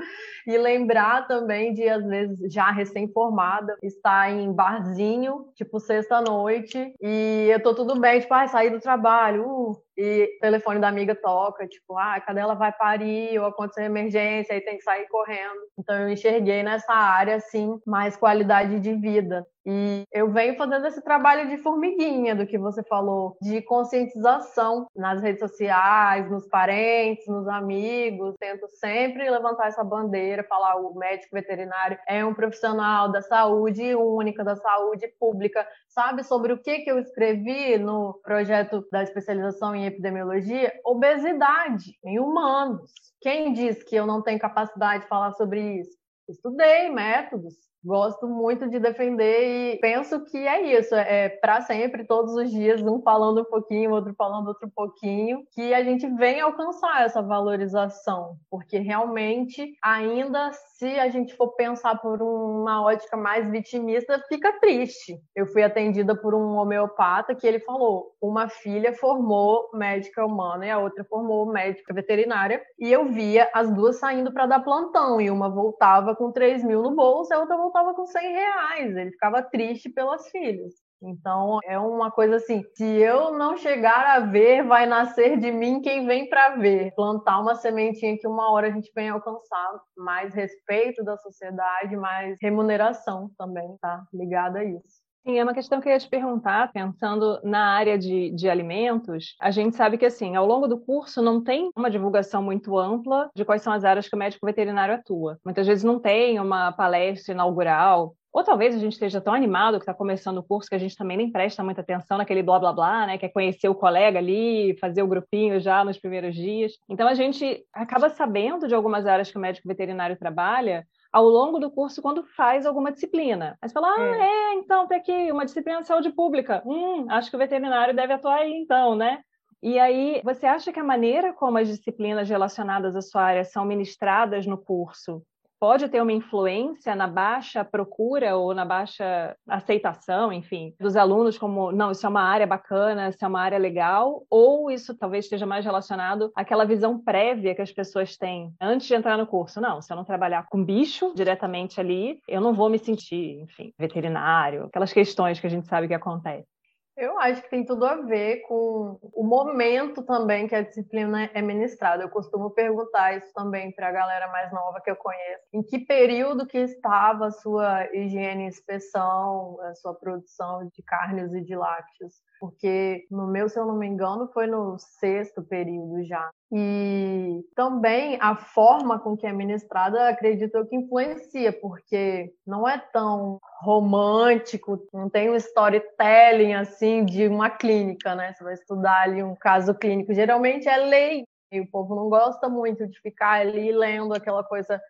E 0.46 0.58
lembrar 0.58 1.26
também 1.30 1.74
de, 1.74 1.88
às 1.88 2.06
vezes, 2.06 2.54
já 2.54 2.70
recém-formada, 2.70 3.78
estar 3.82 4.30
em 4.30 4.52
barzinho, 4.52 5.46
tipo, 5.56 5.80
sexta-noite, 5.80 6.94
e 7.02 7.48
eu 7.50 7.64
tô 7.64 7.74
tudo 7.74 7.98
bem, 8.02 8.20
tipo, 8.20 8.34
ai, 8.34 8.50
sair 8.50 8.70
do 8.70 8.82
trabalho, 8.82 9.46
uh, 9.46 9.87
e 9.98 10.36
o 10.38 10.40
telefone 10.40 10.80
da 10.80 10.88
amiga 10.88 11.16
toca, 11.16 11.68
tipo, 11.68 11.98
ah, 11.98 12.22
cadê 12.22 12.40
ela 12.40 12.54
vai 12.54 12.72
parir, 12.72 13.40
ou 13.40 13.48
aconteceu 13.48 13.84
emergência, 13.84 14.54
aí 14.54 14.62
tem 14.62 14.78
que 14.78 14.84
sair 14.84 15.08
correndo. 15.08 15.60
Então 15.78 15.96
eu 15.96 16.10
enxerguei 16.10 16.62
nessa 16.62 16.94
área, 16.94 17.36
assim, 17.36 17.80
mais 17.86 18.16
qualidade 18.16 18.80
de 18.80 18.94
vida. 18.94 19.46
E 19.70 20.06
eu 20.14 20.32
venho 20.32 20.56
fazendo 20.56 20.88
esse 20.88 21.04
trabalho 21.04 21.50
de 21.50 21.58
formiguinha 21.58 22.34
do 22.34 22.48
que 22.48 22.58
você 22.58 22.82
falou, 22.84 23.36
de 23.42 23.62
conscientização 23.62 24.88
nas 24.96 25.22
redes 25.22 25.42
sociais, 25.42 26.32
nos 26.32 26.48
parentes, 26.48 27.28
nos 27.28 27.46
amigos. 27.50 28.36
Tento 28.40 28.66
sempre 28.80 29.30
levantar 29.30 29.68
essa 29.68 29.84
bandeira, 29.84 30.46
falar 30.48 30.78
o 30.78 30.96
médico 30.96 31.36
veterinário 31.36 32.00
é 32.08 32.24
um 32.24 32.34
profissional 32.34 33.12
da 33.12 33.22
saúde 33.22 33.94
única, 33.94 34.42
da 34.42 34.56
saúde 34.56 35.06
pública. 35.20 35.68
Sabe 35.90 36.24
sobre 36.24 36.54
o 36.54 36.58
que, 36.58 36.80
que 36.80 36.90
eu 36.90 36.98
escrevi 37.00 37.78
no 37.78 38.14
projeto 38.24 38.88
da 38.90 39.04
especialização 39.04 39.76
em 39.76 39.86
epidemiologia? 39.86 40.72
Obesidade 40.86 41.98
em 42.06 42.20
humanos. 42.20 42.90
Quem 43.20 43.52
diz 43.52 43.84
que 43.84 43.98
eu 43.98 44.06
não 44.06 44.22
tenho 44.22 44.40
capacidade 44.40 45.04
de 45.04 45.10
falar 45.10 45.34
sobre 45.34 45.82
isso? 45.82 45.98
Estudei 46.30 46.90
métodos, 46.90 47.56
Gosto 47.84 48.28
muito 48.28 48.68
de 48.70 48.80
defender 48.80 49.76
e 49.76 49.80
penso 49.80 50.24
que 50.26 50.38
é 50.38 50.78
isso, 50.78 50.96
é 50.96 51.30
para 51.30 51.62
sempre, 51.62 52.06
todos 52.06 52.34
os 52.36 52.50
dias, 52.50 52.82
um 52.82 53.02
falando 53.02 53.42
um 53.42 53.46
pouquinho, 53.46 53.92
outro 53.92 54.14
falando 54.18 54.48
outro 54.48 54.70
pouquinho, 54.76 55.44
que 55.54 55.74
a 55.74 55.84
gente 55.84 56.08
vem 56.16 56.42
alcançar 56.42 57.04
essa 57.04 57.22
valorização, 57.22 58.36
porque 58.50 58.80
realmente, 58.80 59.74
ainda 59.82 60.52
se 60.78 61.00
a 61.00 61.08
gente 61.10 61.36
for 61.36 61.56
pensar 61.56 62.00
por 62.02 62.22
uma 62.22 62.84
ótica 62.84 63.16
mais 63.16 63.50
vitimista, 63.50 64.22
fica 64.28 64.60
triste. 64.60 65.20
Eu 65.36 65.48
fui 65.48 65.64
atendida 65.64 66.16
por 66.16 66.36
um 66.36 66.56
homeopata 66.56 67.36
que 67.36 67.48
ele 67.48 67.60
falou: 67.60 68.12
uma 68.22 68.50
filha 68.50 68.94
formou 68.94 69.70
médica 69.74 70.26
humana 70.26 70.66
e 70.66 70.72
a 70.72 70.80
outra 70.80 71.04
formou 71.06 71.46
médica 71.46 71.94
veterinária, 71.94 72.62
e 72.80 72.92
eu 72.92 73.06
via 73.06 73.50
as 73.54 73.72
duas 73.74 73.98
saindo 73.98 74.32
para 74.32 74.46
dar 74.46 74.64
plantão, 74.64 75.22
e 75.22 75.30
uma 75.30 75.50
voltava 75.50 76.16
com 76.16 76.32
3 76.32 76.64
mil 76.64 76.82
no 76.82 76.96
bolso, 76.96 77.32
e 77.32 77.36
a 77.36 77.40
outra 77.40 77.58
voltava 77.68 77.94
com 77.94 78.06
100 78.06 78.32
reais, 78.32 78.96
ele 78.96 79.12
ficava 79.12 79.42
triste 79.44 79.90
pelas 79.90 80.30
filhas. 80.30 80.74
Então 81.02 81.60
é 81.66 81.78
uma 81.78 82.10
coisa 82.10 82.38
assim: 82.38 82.64
se 82.76 82.84
eu 82.84 83.32
não 83.38 83.56
chegar 83.58 84.06
a 84.16 84.20
ver, 84.22 84.64
vai 84.64 84.86
nascer 84.88 85.38
de 85.38 85.52
mim 85.52 85.82
quem 85.82 86.08
vem 86.08 86.28
para 86.30 86.56
ver. 86.56 86.94
Plantar 86.96 87.40
uma 87.40 87.56
sementinha 87.56 88.18
que 88.18 88.28
uma 88.28 88.52
hora 88.52 88.68
a 88.68 88.72
gente 88.72 88.92
vem 88.96 89.10
alcançar 89.10 89.80
mais 89.96 90.34
respeito 90.34 91.04
da 91.04 91.18
sociedade, 91.18 91.96
mais 91.96 92.38
remuneração 92.42 93.30
também, 93.38 93.78
tá 93.80 94.04
ligada 94.14 94.60
a 94.60 94.64
isso. 94.64 94.97
Sim, 95.28 95.40
é 95.40 95.44
uma 95.44 95.54
questão 95.54 95.82
que 95.82 95.90
eu 95.90 95.92
ia 95.92 96.00
te 96.00 96.08
perguntar, 96.08 96.72
pensando 96.72 97.38
na 97.44 97.74
área 97.74 97.98
de, 97.98 98.30
de 98.30 98.50
alimentos. 98.50 99.36
A 99.42 99.52
gente 99.52 99.76
sabe 99.76 99.98
que, 99.98 100.06
assim, 100.06 100.38
ao 100.38 100.46
longo 100.46 100.70
do 100.70 100.80
curso 100.80 101.22
não 101.22 101.44
tem 101.44 101.70
uma 101.76 101.92
divulgação 101.92 102.42
muito 102.42 102.78
ampla 102.78 103.30
de 103.36 103.44
quais 103.44 103.62
são 103.62 103.74
as 103.74 103.84
áreas 103.84 104.08
que 104.08 104.16
o 104.16 104.18
médico 104.18 104.46
veterinário 104.46 104.96
atua. 104.96 105.38
Muitas 105.44 105.68
vezes 105.68 105.84
não 105.84 106.00
tem 106.00 106.40
uma 106.40 106.72
palestra 106.72 107.34
inaugural 107.34 108.16
ou 108.32 108.44
talvez 108.44 108.76
a 108.76 108.80
gente 108.80 108.94
esteja 108.94 109.20
tão 109.20 109.34
animado 109.34 109.80
que 109.80 109.82
está 109.82 109.94
começando 109.94 110.38
o 110.38 110.44
curso 110.44 110.70
que 110.70 110.76
a 110.76 110.78
gente 110.78 110.96
também 110.96 111.18
nem 111.18 111.32
presta 111.32 111.64
muita 111.64 111.82
atenção 111.82 112.20
naquele 112.20 112.44
blá 112.44 112.60
blá 112.60 112.72
blá, 112.72 113.08
né? 113.08 113.18
Quer 113.18 113.30
conhecer 113.30 113.68
o 113.68 113.76
colega 113.76 114.20
ali, 114.20 114.78
fazer 114.80 115.02
o 115.02 115.08
grupinho 115.08 115.60
já 115.60 115.84
nos 115.84 115.98
primeiros 115.98 116.36
dias. 116.36 116.74
Então 116.88 117.08
a 117.08 117.16
gente 117.16 117.66
acaba 117.74 118.10
sabendo 118.10 118.68
de 118.68 118.76
algumas 118.76 119.06
áreas 119.06 119.30
que 119.30 119.38
o 119.38 119.42
médico 119.42 119.68
veterinário 119.68 120.16
trabalha, 120.16 120.86
ao 121.12 121.26
longo 121.26 121.60
do 121.60 121.72
curso 121.72 122.02
quando 122.02 122.24
faz 122.24 122.66
alguma 122.66 122.92
disciplina. 122.92 123.58
Aí 123.62 123.70
você 123.70 123.74
fala, 123.74 123.88
ah, 123.90 124.18
é, 124.18 124.22
é 124.22 124.54
então 124.56 124.88
tem 124.88 124.98
aqui 124.98 125.32
uma 125.32 125.46
disciplina 125.46 125.82
de 125.82 125.88
saúde 125.88 126.12
pública. 126.12 126.62
Hum, 126.66 127.06
acho 127.10 127.30
que 127.30 127.36
o 127.36 127.40
veterinário 127.40 127.96
deve 127.96 128.14
atuar 128.14 128.40
aí 128.40 128.54
então, 128.54 128.96
né? 128.96 129.22
E 129.62 129.80
aí, 129.80 130.22
você 130.24 130.46
acha 130.46 130.72
que 130.72 130.80
a 130.80 130.84
maneira 130.84 131.34
como 131.34 131.58
as 131.58 131.68
disciplinas 131.68 132.30
relacionadas 132.30 132.96
à 132.96 133.02
sua 133.02 133.24
área 133.24 133.44
são 133.44 133.66
ministradas 133.66 134.46
no 134.46 134.58
curso 134.58 135.24
pode 135.60 135.88
ter 135.90 136.02
uma 136.02 136.12
influência 136.12 136.96
na 136.96 137.08
baixa 137.08 137.64
procura 137.64 138.36
ou 138.36 138.54
na 138.54 138.66
baixa 138.66 139.36
aceitação, 139.48 140.32
enfim, 140.32 140.74
dos 140.80 140.96
alunos 140.96 141.38
como, 141.38 141.72
não, 141.72 141.92
isso 141.92 142.06
é 142.06 142.10
uma 142.10 142.22
área 142.22 142.48
bacana, 142.48 143.10
isso 143.10 143.24
é 143.24 143.28
uma 143.28 143.42
área 143.42 143.58
legal, 143.58 144.24
ou 144.30 144.70
isso 144.72 144.96
talvez 144.96 145.26
esteja 145.26 145.46
mais 145.46 145.66
relacionado 145.66 146.32
àquela 146.36 146.66
visão 146.66 147.00
prévia 147.00 147.56
que 147.56 147.62
as 147.62 147.72
pessoas 147.72 148.18
têm 148.18 148.54
antes 148.62 148.88
de 148.88 148.96
entrar 148.96 149.18
no 149.18 149.28
curso. 149.28 149.62
Não, 149.62 149.82
se 149.82 149.92
eu 149.92 149.98
não 149.98 150.04
trabalhar 150.04 150.48
com 150.50 150.64
bicho 150.64 151.14
diretamente 151.16 151.80
ali, 151.80 152.20
eu 152.28 152.42
não 152.42 152.54
vou 152.54 152.70
me 152.70 152.80
sentir, 152.80 153.42
enfim, 153.42 153.74
veterinário, 153.78 154.66
aquelas 154.66 154.94
questões 154.94 155.40
que 155.40 155.48
a 155.48 155.50
gente 155.50 155.68
sabe 155.68 155.88
que 155.88 155.94
acontecem. 155.94 156.57
Eu 156.98 157.20
acho 157.20 157.44
que 157.44 157.50
tem 157.52 157.64
tudo 157.64 157.86
a 157.86 158.02
ver 158.02 158.42
com 158.48 159.00
o 159.14 159.24
momento 159.24 160.02
também 160.02 160.48
que 160.48 160.56
a 160.56 160.64
disciplina 160.64 161.26
é 161.32 161.44
ministrada. 161.44 162.02
Eu 162.02 162.10
costumo 162.10 162.50
perguntar 162.50 163.16
isso 163.16 163.32
também 163.36 163.72
para 163.72 163.90
a 163.90 163.92
galera 163.92 164.28
mais 164.32 164.52
nova 164.52 164.82
que 164.82 164.90
eu 164.90 164.96
conheço. 164.96 165.44
Em 165.54 165.62
que 165.62 165.78
período 165.78 166.48
que 166.48 166.58
estava 166.58 167.28
a 167.28 167.32
sua 167.32 167.86
higiene 167.94 168.46
e 168.46 168.48
inspeção, 168.48 169.62
a 169.62 169.76
sua 169.76 169.94
produção 169.94 170.68
de 170.74 170.82
carnes 170.82 171.36
e 171.36 171.42
de 171.42 171.56
lácteos? 171.56 172.16
Porque 172.40 173.06
no 173.10 173.28
meu, 173.28 173.50
se 173.50 173.60
eu 173.60 173.66
não 173.66 173.76
me 173.76 173.88
engano, 173.88 174.30
foi 174.34 174.48
no 174.48 174.78
sexto 174.78 175.42
período 175.42 176.04
já. 176.04 176.30
E 176.52 177.44
também 177.56 178.18
a 178.22 178.36
forma 178.36 179.00
com 179.00 179.18
que 179.18 179.28
é 179.28 179.34
ministrada, 179.34 180.10
acredito 180.10 180.56
eu 180.56 180.66
que 180.66 180.76
influencia, 180.76 181.52
porque 181.52 182.32
não 182.46 182.68
é 182.68 182.78
tão 182.78 183.40
romântico, 183.62 184.80
não 184.94 185.10
tem 185.10 185.30
um 185.30 185.36
storytelling 185.36 186.54
assim 186.54 187.04
de 187.04 187.28
uma 187.28 187.50
clínica, 187.50 188.16
né? 188.16 188.34
Você 188.34 188.44
vai 188.44 188.54
estudar 188.54 189.02
ali 189.02 189.22
um 189.24 189.36
caso 189.36 189.74
clínico, 189.74 190.14
geralmente 190.14 190.70
é 190.70 190.78
lei, 190.78 191.24
e 191.52 191.60
o 191.60 191.70
povo 191.70 191.96
não 191.96 192.10
gosta 192.10 192.48
muito 192.50 192.88
de 192.88 193.00
ficar 193.02 193.42
ali 193.42 193.72
lendo 193.72 194.14
aquela 194.14 194.44
coisa 194.44 194.82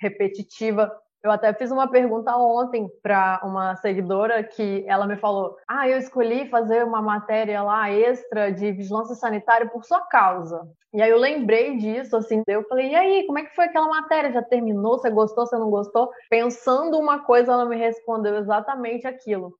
repetitiva 0.00 0.90
eu 1.24 1.30
até 1.30 1.54
fiz 1.54 1.70
uma 1.70 1.90
pergunta 1.90 2.36
ontem 2.36 2.86
para 3.02 3.40
uma 3.42 3.74
seguidora 3.76 4.44
que 4.44 4.84
ela 4.86 5.06
me 5.06 5.16
falou: 5.16 5.56
Ah, 5.66 5.88
eu 5.88 5.96
escolhi 5.96 6.50
fazer 6.50 6.84
uma 6.84 7.00
matéria 7.00 7.62
lá 7.62 7.90
extra 7.90 8.52
de 8.52 8.70
vigilância 8.72 9.14
sanitária 9.14 9.66
por 9.66 9.84
sua 9.84 10.02
causa. 10.02 10.68
E 10.92 11.00
aí 11.00 11.10
eu 11.10 11.18
lembrei 11.18 11.76
disso, 11.78 12.16
assim, 12.16 12.40
eu 12.46 12.62
falei, 12.68 12.92
e 12.92 12.94
aí, 12.94 13.26
como 13.26 13.40
é 13.40 13.44
que 13.44 13.54
foi 13.56 13.64
aquela 13.64 13.88
matéria? 13.88 14.30
Já 14.30 14.42
terminou? 14.42 14.96
Você 14.96 15.10
gostou, 15.10 15.44
você 15.44 15.58
não 15.58 15.68
gostou? 15.68 16.08
Pensando 16.30 16.96
uma 16.96 17.18
coisa, 17.18 17.52
ela 17.52 17.66
me 17.66 17.76
respondeu 17.76 18.36
exatamente 18.36 19.04
aquilo. 19.04 19.58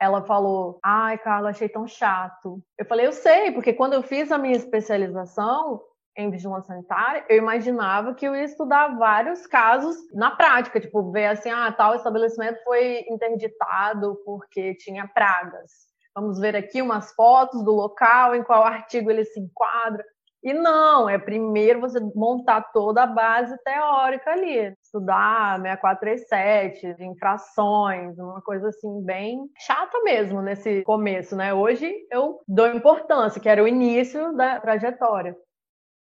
Ela 0.00 0.24
falou, 0.24 0.80
ai, 0.82 1.16
Carla, 1.18 1.50
achei 1.50 1.68
tão 1.68 1.86
chato. 1.86 2.60
Eu 2.76 2.84
falei, 2.84 3.06
eu 3.06 3.12
sei, 3.12 3.52
porque 3.52 3.72
quando 3.72 3.92
eu 3.92 4.02
fiz 4.02 4.32
a 4.32 4.38
minha 4.38 4.56
especialização, 4.56 5.80
em 6.16 6.30
vigilância 6.30 6.74
sanitária, 6.74 7.24
eu 7.28 7.38
imaginava 7.38 8.14
que 8.14 8.26
eu 8.26 8.34
ia 8.34 8.44
estudar 8.44 8.96
vários 8.96 9.46
casos 9.46 9.96
na 10.12 10.30
prática, 10.30 10.80
tipo, 10.80 11.10
ver 11.10 11.26
assim, 11.26 11.50
ah, 11.50 11.72
tal 11.72 11.94
estabelecimento 11.94 12.62
foi 12.64 13.04
interditado 13.08 14.20
porque 14.24 14.74
tinha 14.74 15.08
pragas. 15.08 15.70
Vamos 16.14 16.38
ver 16.38 16.54
aqui 16.54 16.82
umas 16.82 17.12
fotos 17.14 17.64
do 17.64 17.72
local, 17.72 18.34
em 18.34 18.42
qual 18.42 18.62
artigo 18.62 19.10
ele 19.10 19.24
se 19.24 19.40
enquadra. 19.40 20.04
E 20.42 20.52
não, 20.52 21.08
é 21.08 21.18
primeiro 21.18 21.80
você 21.80 22.00
montar 22.16 22.72
toda 22.72 23.04
a 23.04 23.06
base 23.06 23.56
teórica 23.62 24.32
ali, 24.32 24.76
estudar 24.82 25.60
6437, 25.60 26.94
de 26.94 27.04
infrações, 27.04 28.18
uma 28.18 28.42
coisa 28.42 28.68
assim 28.68 29.04
bem 29.04 29.48
chata 29.56 30.00
mesmo 30.02 30.42
nesse 30.42 30.82
começo, 30.82 31.36
né? 31.36 31.54
Hoje 31.54 31.94
eu 32.10 32.40
dou 32.48 32.66
importância, 32.66 33.40
que 33.40 33.48
era 33.48 33.62
o 33.62 33.68
início 33.68 34.32
da 34.36 34.58
trajetória. 34.58 35.36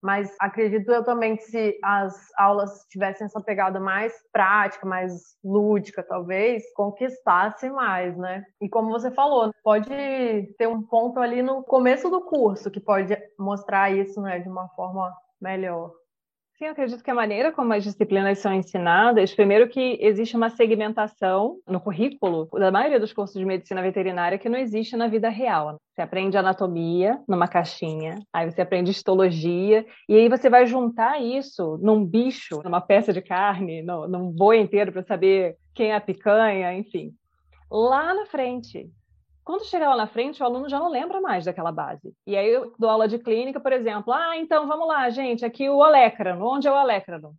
Mas 0.02 0.36
acredito 0.40 0.92
eu 0.92 1.04
também 1.04 1.38
que 1.38 1.44
se 1.44 1.78
as 1.84 2.14
aulas 2.38 2.86
tivessem 2.90 3.26
essa 3.26 3.42
pegada 3.42 3.80
mais 3.80 4.14
prática, 4.34 4.86
mais 4.86 5.38
lúdica, 5.44 6.04
talvez, 6.04 6.64
conquistasse 6.74 7.70
mais, 7.70 8.18
né? 8.18 8.44
E 8.60 8.68
como 8.68 8.90
você 8.90 9.12
falou, 9.12 9.52
pode 9.64 9.90
ter 10.58 10.68
um 10.68 10.82
ponto 10.82 11.20
ali 11.20 11.42
no 11.44 11.64
começo 11.64 12.10
do 12.10 12.22
curso 12.22 12.72
que 12.72 12.80
pode 12.80 13.16
mostrar 13.38 13.92
isso, 13.92 14.20
né, 14.22 14.40
de 14.40 14.50
uma 14.50 14.68
forma 14.70 15.14
melhor. 15.40 16.01
Sim, 16.62 16.68
eu 16.68 16.74
acredito 16.74 17.04
que 17.04 17.10
a 17.10 17.16
maneira 17.16 17.52
como 17.52 17.74
as 17.74 17.84
disciplinas 17.84 18.38
são 18.38 18.54
ensinadas, 18.54 19.34
primeiro 19.34 19.68
que 19.68 19.98
existe 20.00 20.38
uma 20.38 20.48
segmentação 20.48 21.58
no 21.68 21.82
currículo 21.82 22.48
da 22.52 22.72
maioria 22.72 23.00
dos 23.00 23.12
cursos 23.12 23.36
de 23.36 23.44
medicina 23.44 23.82
veterinária 23.82 24.38
que 24.38 24.48
não 24.48 24.60
existe 24.60 24.96
na 24.96 25.08
vida 25.08 25.28
real. 25.28 25.78
Você 25.92 26.04
aprende 26.04 26.38
anatomia 26.38 27.20
numa 27.28 27.48
caixinha, 27.48 28.20
aí 28.32 28.48
você 28.48 28.62
aprende 28.62 28.92
histologia, 28.92 29.84
e 30.08 30.16
aí 30.16 30.30
você 30.30 30.52
vai 30.52 30.68
juntar 30.68 31.20
isso 31.20 31.80
num 31.82 32.06
bicho, 32.06 32.62
numa 32.64 32.80
peça 32.80 33.12
de 33.12 33.24
carne, 33.24 33.82
num 33.82 34.30
boi 34.30 34.60
inteiro 34.60 34.92
para 34.92 35.02
saber 35.02 35.58
quem 35.74 35.94
é 35.94 35.96
a 35.96 36.00
picanha, 36.00 36.76
enfim. 36.76 37.12
Lá 37.72 38.14
na 38.14 38.28
frente, 38.28 38.88
quando 39.44 39.66
chegar 39.66 39.90
lá 39.90 39.98
na 39.98 40.08
frente, 40.08 40.42
o 40.42 40.46
aluno 40.46 40.70
já 40.70 40.80
não 40.80 40.90
lembra 40.90 41.20
mais 41.22 41.46
daquela 41.46 41.72
base. 41.72 42.14
E 42.26 42.36
aí 42.38 42.48
eu 42.48 42.74
dou 42.78 42.90
aula 42.90 43.08
de 43.08 43.20
clínica, 43.20 43.60
por 43.60 43.74
exemplo. 43.74 44.14
Ah, 44.14 44.38
então 44.38 44.68
vamos 44.68 44.88
lá, 44.88 45.10
gente, 45.10 45.46
aqui 45.46 45.70
o 45.70 45.78
olécrano. 45.78 46.46
Onde 46.46 46.68
é 46.68 46.72
o 46.72 46.76
olécrano? 46.76 47.36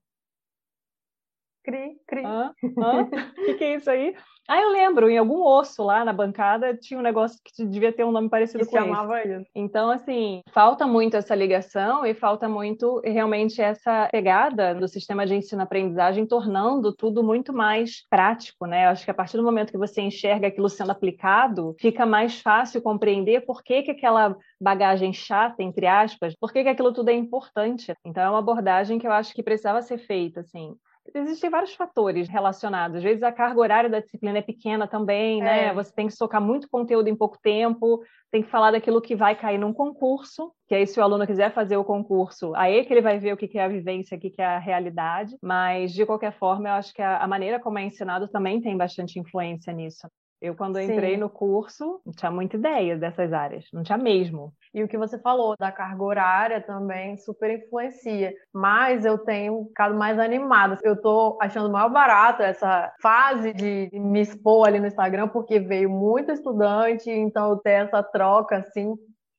Cri, 1.65 1.97
cri. 2.07 2.23
O 2.27 2.55
que, 3.47 3.55
que 3.55 3.65
é 3.65 3.77
isso 3.77 3.91
aí? 3.91 4.15
Ah, 4.49 4.61
eu 4.61 4.71
lembro, 4.71 5.09
em 5.09 5.17
algum 5.17 5.41
osso 5.45 5.85
lá 5.85 6.05
na 6.05 6.13
bancada 6.13 6.77
tinha 6.77 6.99
um 6.99 7.03
negócio 7.03 7.39
que 7.45 7.65
devia 7.65 7.93
ter 7.93 8.05
um 8.05 8.11
nome 8.11 8.29
parecido 8.29 8.65
que 8.65 8.71
com 8.71 8.77
chamava 8.77 9.21
esse. 9.21 9.41
isso. 9.41 9.51
Então, 9.55 9.89
assim, 9.91 10.43
falta 10.53 10.85
muito 10.85 11.17
essa 11.17 11.35
ligação 11.35 12.05
e 12.05 12.13
falta 12.13 12.49
muito 12.49 13.01
realmente 13.05 13.63
essa 13.63 14.09
pegada 14.11 14.75
do 14.75 14.89
sistema 14.89 15.25
de 15.25 15.37
ensino-aprendizagem, 15.37 16.27
tornando 16.27 16.93
tudo 16.93 17.23
muito 17.23 17.53
mais 17.53 18.05
prático, 18.11 18.67
né? 18.67 18.87
Eu 18.87 18.91
acho 18.91 19.05
que 19.05 19.11
a 19.13 19.15
partir 19.15 19.37
do 19.37 19.45
momento 19.45 19.71
que 19.71 19.79
você 19.79 20.03
enxerga 20.03 20.49
aquilo 20.49 20.69
sendo 20.69 20.91
aplicado, 20.91 21.77
fica 21.79 22.05
mais 22.05 22.41
fácil 22.41 22.83
compreender 22.83 23.47
por 23.47 23.63
que, 23.63 23.83
que 23.83 23.93
aquela 23.93 24.37
bagagem 24.61 25.13
chata, 25.13 25.63
entre 25.63 25.87
aspas, 25.87 26.35
por 26.35 26.53
que, 26.53 26.65
que 26.65 26.69
aquilo 26.69 26.93
tudo 26.93 27.11
é 27.11 27.15
importante. 27.15 27.95
Então, 28.05 28.23
é 28.25 28.29
uma 28.29 28.41
abordagem 28.41 28.99
que 28.99 29.07
eu 29.07 29.13
acho 29.13 29.33
que 29.33 29.43
precisava 29.43 29.81
ser 29.83 29.99
feita, 29.99 30.41
assim. 30.41 30.75
Existem 31.15 31.51
vários 31.51 31.75
fatores 31.75 32.29
relacionados. 32.29 32.97
Às 32.97 33.03
vezes 33.03 33.23
a 33.23 33.31
carga 33.33 33.61
horária 33.61 33.91
da 33.91 34.01
disciplina 34.01 34.39
é 34.39 34.43
pequena 34.43 34.87
também, 34.87 35.43
né? 35.43 35.67
É. 35.67 35.75
Você 35.75 35.93
tem 35.95 36.07
que 36.07 36.15
socar 36.15 36.41
muito 36.41 36.69
conteúdo 36.69 37.09
em 37.09 37.17
pouco 37.17 37.39
tempo, 37.43 38.03
tem 38.31 38.43
que 38.43 38.51
falar 38.51 38.71
daquilo 38.71 39.01
que 39.01 39.15
vai 39.15 39.37
cair 39.37 39.59
num 39.59 39.73
concurso, 39.73 40.53
que 40.67 40.75
aí 40.75 40.87
se 40.87 40.99
o 40.99 41.03
aluno 41.03 41.27
quiser 41.27 41.53
fazer 41.53 41.77
o 41.77 41.85
concurso, 41.85 42.55
aí 42.55 42.85
que 42.85 42.93
ele 42.93 43.03
vai 43.03 43.19
ver 43.19 43.35
o 43.35 43.37
que 43.37 43.59
é 43.59 43.65
a 43.65 43.69
vivência, 43.69 44.17
o 44.17 44.21
que 44.21 44.33
é 44.39 44.45
a 44.45 44.59
realidade. 44.59 45.37
Mas, 45.43 45.93
de 45.93 46.07
qualquer 46.07 46.33
forma, 46.33 46.69
eu 46.69 46.75
acho 46.75 46.95
que 46.95 47.03
a 47.03 47.27
maneira 47.27 47.61
como 47.61 47.79
é 47.79 47.85
ensinado 47.85 48.29
também 48.29 48.61
tem 48.61 48.77
bastante 48.77 49.19
influência 49.19 49.73
nisso. 49.73 50.09
Eu, 50.43 50.57
quando 50.57 50.77
eu 50.77 50.83
entrei 50.83 51.17
no 51.17 51.31
curso, 51.31 52.01
não 52.05 52.13
tinha 52.13 52.31
muita 52.31 52.57
ideia 52.57 52.97
dessas 52.97 53.33
áreas, 53.33 53.65
não 53.73 53.85
tinha 53.85 53.97
mesmo. 53.97 54.53
E 54.75 54.83
o 54.83 54.89
que 54.89 54.99
você 54.99 55.17
falou 55.17 55.55
da 55.57 55.71
carga 55.71 56.03
horária 56.03 56.61
também 56.61 57.17
super 57.17 57.49
influencia. 57.49 58.35
Mas 58.53 59.05
eu 59.05 59.19
tenho 59.19 59.67
ficado 59.67 59.95
mais 59.95 60.19
animada. 60.19 60.79
Eu 60.83 61.01
tô 61.01 61.39
achando 61.41 61.71
mais 61.71 61.93
barato 61.93 62.43
essa 62.43 62.93
fase 63.01 63.53
de 63.53 63.89
me 63.93 64.21
expor 64.21 64.67
ali 64.67 64.81
no 64.81 64.89
Instagram, 64.89 65.29
porque 65.29 65.61
veio 65.61 65.89
muito 65.89 66.33
estudante, 66.33 67.09
então 67.09 67.51
eu 67.51 67.57
tenho 67.59 67.85
essa 67.85 68.03
troca 68.03 68.57
assim. 68.57 68.97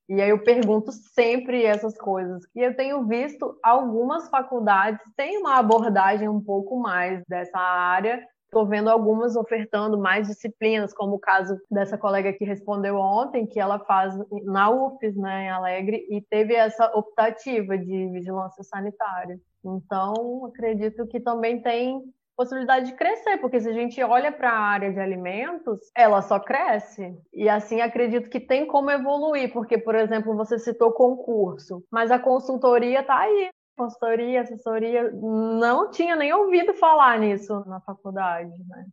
E 0.08 0.22
aí 0.22 0.30
eu 0.30 0.42
pergunto 0.42 0.92
sempre 0.92 1.66
essas 1.66 1.98
coisas. 1.98 2.44
E 2.56 2.62
eu 2.62 2.76
tenho 2.78 3.06
visto 3.06 3.58
algumas 3.62 4.30
faculdades 4.30 5.02
têm 5.18 5.38
uma 5.38 5.58
abordagem 5.58 6.30
um 6.30 6.42
pouco 6.42 6.80
mais 6.80 7.22
dessa 7.28 7.58
área, 7.58 8.26
Estou 8.54 8.68
vendo 8.68 8.88
algumas 8.88 9.36
ofertando 9.36 9.98
mais 9.98 10.28
disciplinas, 10.28 10.94
como 10.94 11.16
o 11.16 11.20
caso 11.20 11.60
dessa 11.72 11.98
colega 11.98 12.32
que 12.32 12.46
respondeu 12.46 12.98
ontem, 12.98 13.48
que 13.48 13.60
ela 13.60 13.80
faz 13.80 14.14
na 14.46 14.70
UFES, 14.70 15.18
né, 15.18 15.46
em 15.46 15.50
Alegre, 15.50 16.06
e 16.08 16.22
teve 16.22 16.54
essa 16.54 16.86
optativa 16.96 17.76
de 17.76 18.10
vigilância 18.10 18.64
sanitária. 18.64 19.40
Então, 19.66 20.46
acredito 20.46 21.08
que 21.08 21.20
também 21.20 21.64
tem 21.64 22.04
possibilidade 22.38 22.92
de 22.92 22.96
crescer, 22.96 23.40
porque 23.40 23.60
se 23.60 23.70
a 23.70 23.74
gente 23.74 24.04
olha 24.04 24.32
para 24.32 24.52
a 24.52 24.60
área 24.60 24.94
de 24.94 25.00
alimentos, 25.00 25.80
ela 25.98 26.22
só 26.22 26.40
cresce. 26.40 27.12
E 27.34 27.50
assim 27.50 27.82
acredito 27.82 28.30
que 28.30 28.40
tem 28.40 28.68
como 28.68 28.92
evoluir, 28.92 29.52
porque, 29.52 29.80
por 29.80 29.96
exemplo, 29.96 30.36
você 30.36 30.60
citou 30.60 30.92
concurso, 30.92 31.84
mas 31.92 32.12
a 32.12 32.20
consultoria 32.20 33.00
está 33.00 33.18
aí 33.18 33.50
consultoria, 33.76 34.42
assessoria, 34.42 35.12
não 35.12 35.90
tinha 35.90 36.16
nem 36.16 36.34
ouvido 36.34 36.74
falar 36.74 37.20
nisso 37.20 37.64
na 37.68 37.80
faculdade, 37.82 38.52
né? 38.68 38.86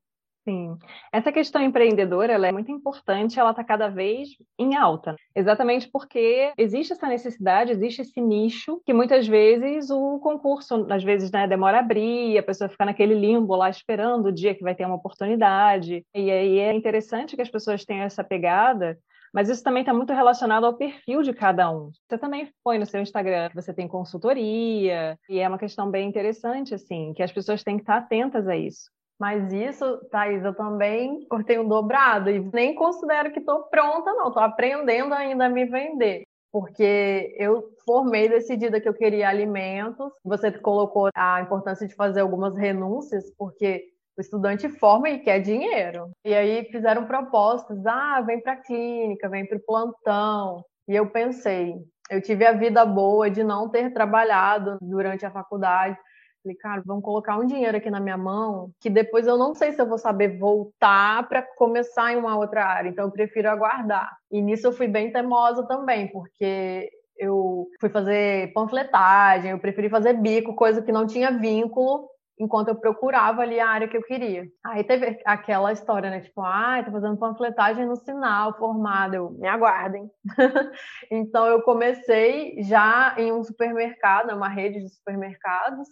Sim. 0.43 0.77
Essa 1.13 1.31
questão 1.31 1.63
empreendedora 1.63 2.33
ela 2.33 2.47
é 2.47 2.53
muito 2.53 2.73
importante, 2.73 3.39
ela 3.39 3.51
está 3.51 3.63
cada 3.63 3.89
vez 3.89 4.31
em 4.59 4.75
alta. 4.75 5.15
Exatamente 5.37 5.89
porque 5.93 6.53
existe 6.57 6.93
essa 6.93 7.07
necessidade, 7.07 7.73
existe 7.73 8.03
esse 8.03 8.21
nicho 8.21 8.81
que 8.85 8.93
muitas 8.93 9.29
vezes 9.29 9.91
o 9.91 10.19
concurso, 10.19 10.87
às 10.91 11.05
vezes, 11.05 11.31
né, 11.31 11.47
demora 11.47 11.77
a 11.77 11.81
abrir, 11.81 12.39
a 12.39 12.43
pessoa 12.43 12.71
fica 12.71 12.87
naquele 12.87 13.15
limbo 13.15 13.55
lá 13.55 13.69
esperando 13.69 14.27
o 14.27 14.33
dia 14.33 14.55
que 14.55 14.63
vai 14.63 14.75
ter 14.75 14.87
uma 14.87 14.97
oportunidade. 14.97 16.05
E 16.15 16.31
aí 16.31 16.59
é 16.59 16.73
interessante 16.73 17.37
que 17.37 17.43
as 17.43 17.51
pessoas 17.51 17.85
tenham 17.85 18.05
essa 18.05 18.25
pegada 18.25 18.99
mas 19.33 19.49
isso 19.49 19.63
também 19.63 19.83
está 19.83 19.93
muito 19.93 20.13
relacionado 20.13 20.65
ao 20.65 20.77
perfil 20.77 21.23
de 21.23 21.33
cada 21.33 21.71
um. 21.71 21.91
Você 22.09 22.19
também 22.19 22.51
põe 22.65 22.79
no 22.79 22.87
seu 22.87 23.01
Instagram 23.01 23.49
que 23.49 23.55
você 23.55 23.73
tem 23.73 23.89
consultoria, 23.89 25.19
e 25.29 25.39
é 25.39 25.49
uma 25.49 25.59
questão 25.59 25.91
bem 25.91 26.09
interessante, 26.09 26.75
assim, 26.75 27.13
que 27.15 27.23
as 27.23 27.33
pessoas 27.33 27.63
têm 27.63 27.77
que 27.77 27.83
estar 27.83 27.97
atentas 27.97 28.49
a 28.49 28.57
isso. 28.57 28.91
Mas 29.21 29.53
isso, 29.53 29.99
Thaís, 30.11 30.43
eu 30.43 30.55
também 30.55 31.27
cortei 31.29 31.59
um 31.59 31.69
dobrado 31.69 32.31
e 32.31 32.41
nem 32.55 32.75
considero 32.75 33.31
que 33.31 33.41
estou 33.41 33.65
pronta, 33.65 34.11
não. 34.15 34.29
Estou 34.29 34.43
aprendendo 34.43 35.13
ainda 35.13 35.45
a 35.45 35.49
me 35.51 35.67
vender. 35.67 36.23
Porque 36.51 37.37
eu 37.39 37.63
formei 37.85 38.31
decidida 38.31 38.81
que 38.81 38.89
eu 38.89 38.95
queria 38.95 39.29
alimentos. 39.29 40.11
Você 40.25 40.51
colocou 40.51 41.11
a 41.15 41.43
importância 41.43 41.87
de 41.87 41.95
fazer 41.95 42.21
algumas 42.21 42.57
renúncias, 42.57 43.31
porque 43.37 43.85
o 44.21 44.23
estudante 44.23 44.69
forma 44.69 45.09
e 45.09 45.19
quer 45.19 45.41
dinheiro. 45.41 46.11
E 46.25 46.35
aí 46.35 46.65
fizeram 46.71 47.07
propostas, 47.07 47.85
ah, 47.87 48.21
vem 48.21 48.41
para 48.41 48.53
a 48.53 48.57
clínica, 48.57 49.29
vem 49.29 49.47
para 49.47 49.57
o 49.57 49.63
plantão. 49.63 50.65
E 50.87 50.95
eu 50.95 51.09
pensei, 51.11 51.75
eu 52.11 52.21
tive 52.21 52.45
a 52.45 52.53
vida 52.53 52.85
boa 52.85 53.31
de 53.31 53.43
não 53.43 53.69
ter 53.69 53.93
trabalhado 53.93 54.77
durante 54.83 55.25
a 55.25 55.31
faculdade. 55.31 55.97
Falei, 56.43 56.57
cara, 56.57 56.83
vamos 56.85 57.05
colocar 57.05 57.39
um 57.39 57.47
dinheiro 57.47 57.77
aqui 57.77 57.91
na 57.91 58.01
minha 58.01 58.17
mão, 58.17 58.71
que 58.81 58.89
depois 58.89 59.27
eu 59.27 59.37
não 59.37 59.55
sei 59.55 59.73
se 59.73 59.81
eu 59.81 59.87
vou 59.87 59.99
saber 59.99 60.39
voltar 60.39 61.29
para 61.29 61.43
começar 61.57 62.13
em 62.13 62.17
uma 62.17 62.37
outra 62.37 62.65
área. 62.65 62.89
Então 62.89 63.07
eu 63.07 63.11
prefiro 63.11 63.49
aguardar. 63.49 64.11
E 64.31 64.41
nisso 64.41 64.67
eu 64.67 64.73
fui 64.73 64.89
bem 64.89 65.13
teimosa 65.13 65.67
também, 65.67 66.09
porque 66.09 66.91
eu 67.17 67.69
fui 67.79 67.91
fazer 67.91 68.53
panfletagem, 68.53 69.51
eu 69.51 69.59
preferi 69.59 69.91
fazer 69.91 70.15
bico, 70.15 70.55
coisa 70.55 70.83
que 70.83 70.93
não 70.93 71.07
tinha 71.07 71.31
vínculo 71.31 72.09
enquanto 72.41 72.69
eu 72.69 72.75
procurava 72.75 73.43
ali 73.43 73.61
a 73.61 73.69
área 73.69 73.87
que 73.87 73.97
eu 73.97 74.03
queria. 74.03 74.47
Aí 74.65 74.83
teve 74.83 75.21
aquela 75.27 75.73
história, 75.73 76.09
né? 76.09 76.21
Tipo, 76.21 76.41
ah, 76.41 76.83
tô 76.83 76.91
fazendo 76.91 77.19
panfletagem 77.19 77.87
no 77.87 77.97
sinal, 77.97 78.57
formada. 78.57 79.17
Eu, 79.17 79.31
me 79.33 79.47
aguardem. 79.47 80.11
então 81.11 81.47
eu 81.47 81.61
comecei 81.63 82.63
já 82.63 83.15
em 83.19 83.31
um 83.31 83.45
supermercado, 83.45 84.35
uma 84.35 84.49
rede 84.49 84.81
de 84.81 84.89
supermercados, 84.89 85.87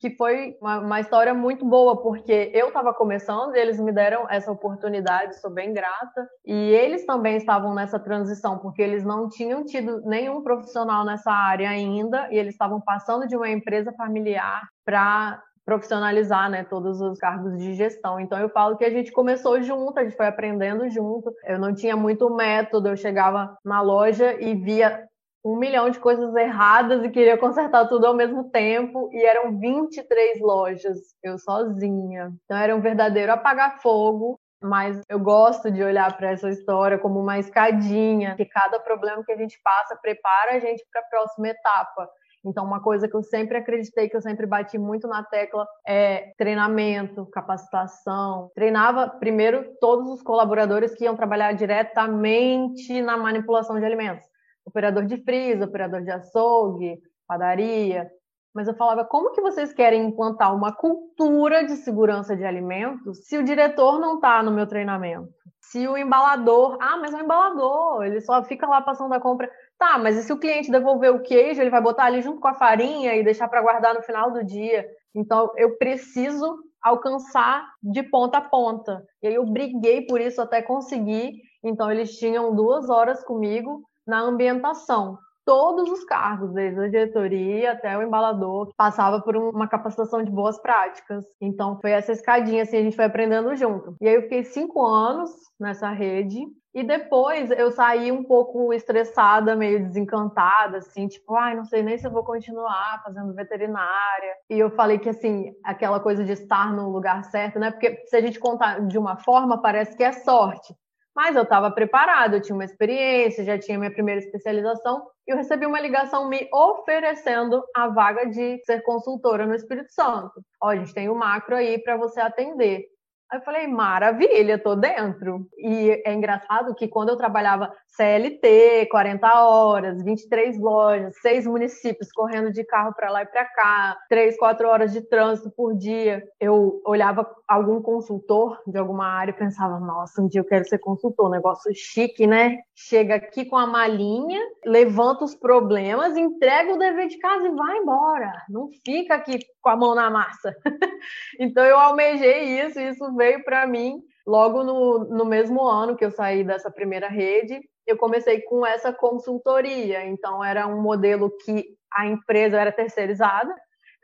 que 0.00 0.10
foi 0.16 0.56
uma, 0.60 0.80
uma 0.80 1.00
história 1.00 1.32
muito 1.32 1.64
boa, 1.64 2.02
porque 2.02 2.50
eu 2.52 2.68
estava 2.68 2.92
começando 2.92 3.54
eles 3.54 3.78
me 3.78 3.92
deram 3.92 4.28
essa 4.28 4.50
oportunidade, 4.50 5.40
sou 5.40 5.50
bem 5.50 5.72
grata. 5.72 6.28
E 6.44 6.52
eles 6.52 7.06
também 7.06 7.36
estavam 7.36 7.72
nessa 7.72 8.00
transição, 8.00 8.58
porque 8.58 8.82
eles 8.82 9.04
não 9.04 9.28
tinham 9.28 9.64
tido 9.64 10.02
nenhum 10.02 10.42
profissional 10.42 11.04
nessa 11.04 11.30
área 11.30 11.70
ainda, 11.70 12.28
e 12.32 12.36
eles 12.36 12.54
estavam 12.54 12.80
passando 12.80 13.28
de 13.28 13.36
uma 13.36 13.48
empresa 13.48 13.92
familiar 13.92 14.68
para 14.84 15.40
profissionalizar, 15.64 16.50
né, 16.50 16.64
todos 16.64 17.00
os 17.00 17.18
cargos 17.18 17.58
de 17.58 17.74
gestão. 17.74 18.20
Então 18.20 18.38
eu 18.38 18.48
falo 18.48 18.76
que 18.76 18.84
a 18.84 18.90
gente 18.90 19.10
começou 19.10 19.62
junto, 19.62 19.98
a 19.98 20.04
gente 20.04 20.16
foi 20.16 20.26
aprendendo 20.26 20.88
junto. 20.90 21.32
Eu 21.44 21.58
não 21.58 21.74
tinha 21.74 21.96
muito 21.96 22.28
método, 22.28 22.88
eu 22.88 22.96
chegava 22.96 23.56
na 23.64 23.80
loja 23.80 24.34
e 24.40 24.54
via 24.54 25.08
um 25.44 25.56
milhão 25.58 25.90
de 25.90 25.98
coisas 25.98 26.34
erradas 26.34 27.04
e 27.04 27.10
queria 27.10 27.36
consertar 27.36 27.86
tudo 27.86 28.06
ao 28.06 28.14
mesmo 28.14 28.50
tempo, 28.50 29.10
e 29.12 29.22
eram 29.22 29.58
23 29.58 30.40
lojas, 30.40 30.98
eu 31.22 31.36
sozinha. 31.38 32.32
Então 32.44 32.56
era 32.56 32.74
um 32.74 32.80
verdadeiro 32.80 33.30
apagar 33.30 33.78
fogo, 33.82 34.40
mas 34.62 35.02
eu 35.06 35.20
gosto 35.20 35.70
de 35.70 35.82
olhar 35.82 36.16
para 36.16 36.30
essa 36.30 36.48
história 36.48 36.98
como 36.98 37.20
uma 37.20 37.38
escadinha, 37.38 38.34
que 38.36 38.46
cada 38.46 38.80
problema 38.80 39.22
que 39.22 39.32
a 39.32 39.36
gente 39.36 39.60
passa 39.62 39.94
prepara 40.00 40.52
a 40.52 40.58
gente 40.58 40.82
para 40.90 41.02
a 41.02 41.04
próxima 41.04 41.48
etapa. 41.48 42.08
Então, 42.44 42.64
uma 42.64 42.80
coisa 42.80 43.08
que 43.08 43.14
eu 43.14 43.22
sempre 43.22 43.56
acreditei, 43.56 44.08
que 44.08 44.16
eu 44.16 44.20
sempre 44.20 44.46
bati 44.46 44.76
muito 44.76 45.08
na 45.08 45.22
tecla, 45.22 45.66
é 45.86 46.32
treinamento, 46.36 47.26
capacitação. 47.26 48.50
Treinava 48.54 49.08
primeiro 49.08 49.74
todos 49.80 50.10
os 50.10 50.22
colaboradores 50.22 50.94
que 50.94 51.04
iam 51.04 51.16
trabalhar 51.16 51.52
diretamente 51.52 53.00
na 53.00 53.16
manipulação 53.16 53.78
de 53.78 53.84
alimentos. 53.84 54.26
Operador 54.64 55.06
de 55.06 55.16
frisa, 55.22 55.64
operador 55.64 56.02
de 56.02 56.10
açougue, 56.10 56.98
padaria. 57.26 58.10
Mas 58.54 58.68
eu 58.68 58.74
falava, 58.74 59.04
como 59.04 59.32
que 59.32 59.40
vocês 59.40 59.72
querem 59.72 60.06
implantar 60.06 60.54
uma 60.54 60.72
cultura 60.72 61.64
de 61.64 61.76
segurança 61.76 62.36
de 62.36 62.44
alimentos 62.44 63.26
se 63.26 63.36
o 63.36 63.42
diretor 63.42 63.98
não 63.98 64.14
está 64.14 64.42
no 64.44 64.52
meu 64.52 64.66
treinamento? 64.66 65.28
Se 65.60 65.88
o 65.88 65.96
embalador, 65.96 66.78
ah, 66.80 66.96
mas 66.98 67.12
é 67.12 67.16
um 67.16 67.24
embalador, 67.24 68.04
ele 68.04 68.20
só 68.20 68.44
fica 68.44 68.66
lá 68.66 68.80
passando 68.80 69.12
a 69.12 69.20
compra. 69.20 69.50
Tá, 69.76 69.98
mas 69.98 70.16
e 70.16 70.22
se 70.22 70.32
o 70.32 70.38
cliente 70.38 70.70
devolver 70.70 71.12
o 71.12 71.22
queijo, 71.22 71.60
ele 71.60 71.70
vai 71.70 71.80
botar 71.80 72.04
ali 72.04 72.22
junto 72.22 72.40
com 72.40 72.46
a 72.46 72.54
farinha 72.54 73.16
e 73.16 73.24
deixar 73.24 73.48
para 73.48 73.60
guardar 73.60 73.92
no 73.92 74.02
final 74.02 74.30
do 74.30 74.44
dia? 74.44 74.86
Então, 75.12 75.50
eu 75.56 75.76
preciso 75.76 76.56
alcançar 76.80 77.66
de 77.82 78.02
ponta 78.04 78.38
a 78.38 78.42
ponta. 78.42 79.02
E 79.20 79.26
aí 79.26 79.34
eu 79.34 79.44
briguei 79.46 80.06
por 80.06 80.20
isso 80.20 80.40
até 80.40 80.62
conseguir. 80.62 81.32
Então, 81.64 81.90
eles 81.90 82.16
tinham 82.18 82.54
duas 82.54 82.88
horas 82.88 83.24
comigo 83.24 83.82
na 84.06 84.20
ambientação. 84.20 85.18
Todos 85.46 85.90
os 85.90 86.04
cargos, 86.04 86.52
desde 86.52 86.80
a 86.80 86.88
diretoria 86.88 87.72
até 87.72 87.96
o 87.98 88.02
embalador, 88.02 88.70
passava 88.76 89.20
por 89.20 89.36
uma 89.36 89.68
capacitação 89.68 90.22
de 90.22 90.30
boas 90.30 90.58
práticas. 90.58 91.24
Então, 91.40 91.78
foi 91.80 91.90
essa 91.92 92.12
escadinha, 92.12 92.62
assim, 92.62 92.78
a 92.78 92.82
gente 92.82 92.96
foi 92.96 93.04
aprendendo 93.04 93.54
junto. 93.54 93.94
E 94.00 94.08
aí 94.08 94.14
eu 94.14 94.22
fiquei 94.22 94.42
cinco 94.44 94.84
anos 94.84 95.30
nessa 95.60 95.90
rede, 95.90 96.40
E 96.74 96.82
depois 96.82 97.50
eu 97.52 97.70
saí 97.70 98.10
um 98.10 98.24
pouco 98.24 98.72
estressada, 98.72 99.54
meio 99.54 99.84
desencantada, 99.86 100.78
assim, 100.78 101.06
tipo, 101.06 101.34
ai, 101.36 101.54
não 101.54 101.64
sei 101.64 101.84
nem 101.84 101.96
se 101.96 102.04
eu 102.06 102.10
vou 102.10 102.24
continuar 102.24 103.00
fazendo 103.04 103.32
veterinária. 103.32 104.34
E 104.50 104.58
eu 104.58 104.70
falei 104.70 104.98
que, 104.98 105.08
assim, 105.08 105.52
aquela 105.64 106.00
coisa 106.00 106.24
de 106.24 106.32
estar 106.32 106.72
no 106.74 106.90
lugar 106.90 107.22
certo, 107.26 107.60
né? 107.60 107.70
Porque 107.70 108.02
se 108.06 108.16
a 108.16 108.20
gente 108.20 108.40
contar 108.40 108.80
de 108.88 108.98
uma 108.98 109.16
forma, 109.16 109.62
parece 109.62 109.96
que 109.96 110.02
é 110.02 110.10
sorte. 110.12 110.74
Mas 111.14 111.36
eu 111.36 111.42
estava 111.44 111.70
preparada, 111.70 112.36
eu 112.36 112.42
tinha 112.42 112.56
uma 112.56 112.64
experiência, 112.64 113.44
já 113.44 113.58
tinha 113.58 113.78
minha 113.78 113.92
primeira 113.92 114.20
especialização, 114.20 115.06
e 115.26 115.32
eu 115.32 115.36
recebi 115.36 115.64
uma 115.64 115.80
ligação 115.80 116.28
me 116.28 116.48
oferecendo 116.52 117.62
a 117.74 117.88
vaga 117.88 118.26
de 118.26 118.58
ser 118.64 118.82
consultora 118.82 119.46
no 119.46 119.54
Espírito 119.54 119.92
Santo. 119.92 120.42
Ó, 120.60 120.70
a 120.70 120.76
gente 120.76 120.92
tem 120.92 121.08
o 121.08 121.14
macro 121.14 121.54
aí 121.54 121.78
para 121.78 121.96
você 121.96 122.20
atender. 122.20 122.93
Aí 123.34 123.40
eu 123.40 123.44
falei, 123.44 123.66
maravilha, 123.66 124.56
tô 124.56 124.76
dentro. 124.76 125.48
E 125.58 126.00
é 126.06 126.14
engraçado 126.14 126.72
que 126.72 126.86
quando 126.86 127.08
eu 127.08 127.16
trabalhava 127.16 127.74
CLT, 127.88 128.86
40 128.90 129.40
horas, 129.40 130.04
23 130.04 130.56
lojas, 130.58 131.16
seis 131.20 131.44
municípios 131.44 132.12
correndo 132.12 132.52
de 132.52 132.62
carro 132.62 132.94
para 132.94 133.10
lá 133.10 133.22
e 133.22 133.26
para 133.26 133.44
cá, 133.44 133.98
três, 134.08 134.36
quatro 134.36 134.68
horas 134.68 134.92
de 134.92 135.00
trânsito 135.00 135.50
por 135.50 135.76
dia, 135.76 136.22
eu 136.40 136.80
olhava 136.86 137.28
algum 137.46 137.82
consultor 137.82 138.60
de 138.66 138.78
alguma 138.78 139.06
área 139.06 139.32
e 139.32 139.36
pensava, 139.36 139.80
nossa, 139.80 140.22
um 140.22 140.28
dia 140.28 140.40
eu 140.40 140.44
quero 140.44 140.64
ser 140.64 140.78
consultor, 140.78 141.28
negócio 141.28 141.72
chique, 141.74 142.26
né? 142.26 142.58
Chega 142.74 143.16
aqui 143.16 143.44
com 143.44 143.56
a 143.56 143.66
malinha, 143.66 144.40
levanta 144.64 145.24
os 145.24 145.34
problemas, 145.34 146.16
entrega 146.16 146.72
o 146.72 146.78
dever 146.78 147.08
de 147.08 147.18
casa 147.18 147.46
e 147.46 147.54
vai 147.54 147.78
embora. 147.78 148.32
Não 148.48 148.68
fica 148.84 149.14
aqui 149.14 149.38
com 149.60 149.70
a 149.70 149.76
mão 149.76 149.94
na 149.94 150.10
massa. 150.10 150.54
então 151.38 151.64
eu 151.64 151.78
almejei 151.78 152.60
isso, 152.60 152.80
isso 152.80 153.14
veio 153.14 153.23
para 153.42 153.66
mim 153.66 154.00
logo 154.26 154.62
no, 154.62 155.04
no 155.04 155.24
mesmo 155.24 155.66
ano 155.66 155.96
que 155.96 156.04
eu 156.04 156.10
saí 156.10 156.42
dessa 156.44 156.70
primeira 156.70 157.08
rede. 157.08 157.60
Eu 157.86 157.96
comecei 157.96 158.40
com 158.42 158.64
essa 158.64 158.92
consultoria, 158.92 160.04
então 160.06 160.42
era 160.42 160.66
um 160.66 160.80
modelo 160.80 161.30
que 161.44 161.64
a 161.92 162.06
empresa 162.06 162.58
era 162.60 162.72
terceirizada, 162.72 163.54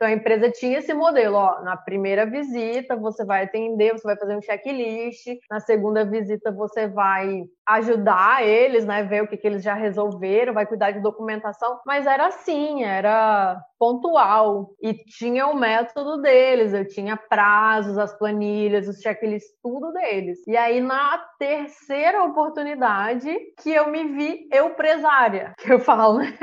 então 0.01 0.09
a 0.09 0.13
empresa 0.13 0.49
tinha 0.49 0.79
esse 0.79 0.95
modelo, 0.95 1.37
ó, 1.37 1.61
na 1.61 1.77
primeira 1.77 2.25
visita 2.25 2.95
você 2.95 3.23
vai 3.23 3.43
atender, 3.43 3.91
você 3.91 4.01
vai 4.01 4.17
fazer 4.17 4.35
um 4.35 4.41
checklist, 4.41 5.27
na 5.47 5.59
segunda 5.59 6.03
visita 6.03 6.51
você 6.51 6.87
vai 6.87 7.43
ajudar 7.67 8.43
eles, 8.43 8.83
né, 8.83 9.03
ver 9.03 9.21
o 9.21 9.27
que, 9.27 9.37
que 9.37 9.45
eles 9.45 9.61
já 9.61 9.75
resolveram, 9.75 10.55
vai 10.55 10.65
cuidar 10.65 10.89
de 10.89 11.01
documentação, 11.01 11.79
mas 11.85 12.07
era 12.07 12.25
assim, 12.25 12.83
era 12.83 13.61
pontual 13.77 14.71
e 14.81 14.95
tinha 14.95 15.45
o 15.45 15.55
método 15.55 16.19
deles, 16.19 16.73
eu 16.73 16.87
tinha 16.87 17.15
prazos, 17.15 17.95
as 17.99 18.11
planilhas, 18.17 18.87
os 18.87 18.99
checklists, 19.01 19.53
tudo 19.61 19.93
deles. 19.93 20.39
E 20.47 20.57
aí 20.57 20.81
na 20.81 21.19
terceira 21.37 22.23
oportunidade 22.23 23.37
que 23.61 23.71
eu 23.71 23.91
me 23.91 24.03
vi 24.15 24.47
eu 24.51 24.69
empresária, 24.69 25.53
que 25.61 25.71
eu 25.71 25.79
falo, 25.79 26.17
né? 26.17 26.35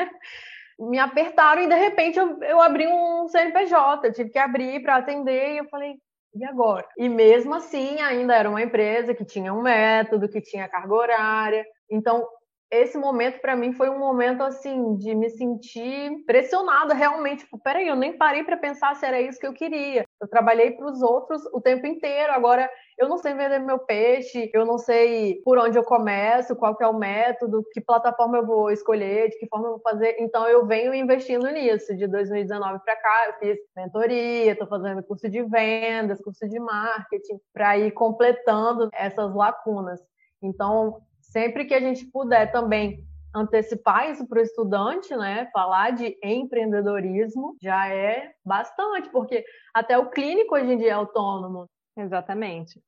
Me 0.78 0.98
apertaram 0.98 1.62
e 1.62 1.68
de 1.68 1.74
repente 1.74 2.18
eu, 2.18 2.40
eu 2.42 2.60
abri 2.60 2.86
um 2.86 3.26
CNPJ, 3.28 4.12
tive 4.12 4.30
que 4.30 4.38
abrir 4.38 4.80
para 4.82 4.96
atender 4.96 5.54
e 5.54 5.58
eu 5.58 5.68
falei, 5.68 5.94
e 6.34 6.44
agora? 6.44 6.86
E 6.96 7.08
mesmo 7.08 7.54
assim, 7.54 8.00
ainda 8.00 8.34
era 8.34 8.48
uma 8.48 8.62
empresa 8.62 9.14
que 9.14 9.24
tinha 9.24 9.52
um 9.52 9.62
método, 9.62 10.28
que 10.28 10.40
tinha 10.40 10.68
carga 10.68 10.94
horária. 10.94 11.66
Então, 11.90 12.26
esse 12.70 12.98
momento 12.98 13.40
para 13.40 13.56
mim 13.56 13.72
foi 13.72 13.88
um 13.88 13.98
momento 13.98 14.42
assim 14.42 14.96
de 14.96 15.14
me 15.14 15.30
sentir 15.30 16.24
pressionada 16.26 16.94
realmente. 16.94 17.44
Tipo, 17.44 17.58
peraí, 17.58 17.88
eu 17.88 17.96
nem 17.96 18.16
parei 18.16 18.44
para 18.44 18.56
pensar 18.56 18.94
se 18.94 19.06
era 19.06 19.20
isso 19.20 19.40
que 19.40 19.46
eu 19.46 19.54
queria. 19.54 20.04
Eu 20.20 20.28
trabalhei 20.28 20.72
para 20.72 20.86
os 20.86 21.00
outros 21.00 21.44
o 21.52 21.60
tempo 21.60 21.86
inteiro. 21.86 22.32
Agora 22.32 22.68
eu 22.98 23.08
não 23.08 23.18
sei 23.18 23.34
vender 23.34 23.60
meu 23.60 23.78
peixe, 23.78 24.50
eu 24.52 24.66
não 24.66 24.78
sei 24.78 25.40
por 25.44 25.58
onde 25.58 25.78
eu 25.78 25.84
começo, 25.84 26.56
qual 26.56 26.76
que 26.76 26.82
é 26.82 26.88
o 26.88 26.98
método, 26.98 27.64
que 27.72 27.80
plataforma 27.80 28.38
eu 28.38 28.46
vou 28.46 28.70
escolher, 28.70 29.28
de 29.28 29.38
que 29.38 29.46
forma 29.46 29.66
eu 29.66 29.72
vou 29.72 29.80
fazer. 29.80 30.16
Então 30.18 30.48
eu 30.48 30.66
venho 30.66 30.92
investindo 30.92 31.48
nisso. 31.50 31.96
De 31.96 32.06
2019 32.06 32.80
para 32.84 32.96
cá, 32.96 33.26
eu 33.28 33.34
fiz 33.38 33.58
mentoria, 33.76 34.52
estou 34.52 34.66
fazendo 34.66 35.02
curso 35.02 35.28
de 35.28 35.42
vendas, 35.44 36.20
curso 36.20 36.48
de 36.48 36.58
marketing, 36.58 37.38
para 37.52 37.78
ir 37.78 37.92
completando 37.92 38.88
essas 38.92 39.32
lacunas. 39.34 40.00
Então, 40.42 41.00
sempre 41.20 41.64
que 41.64 41.74
a 41.74 41.80
gente 41.80 42.06
puder 42.06 42.50
também 42.50 43.04
antecipar 43.38 44.10
isso 44.10 44.26
para 44.28 44.40
o 44.40 44.42
estudante, 44.42 45.16
né? 45.16 45.48
Falar 45.52 45.92
de 45.92 46.18
empreendedorismo 46.22 47.56
já 47.62 47.88
é 47.88 48.32
bastante, 48.44 49.08
porque 49.10 49.44
até 49.74 49.96
o 49.96 50.10
clínico 50.10 50.54
hoje 50.54 50.72
em 50.72 50.78
dia 50.78 50.90
é 50.90 50.92
autônomo. 50.92 51.66
Exatamente. 51.96 52.80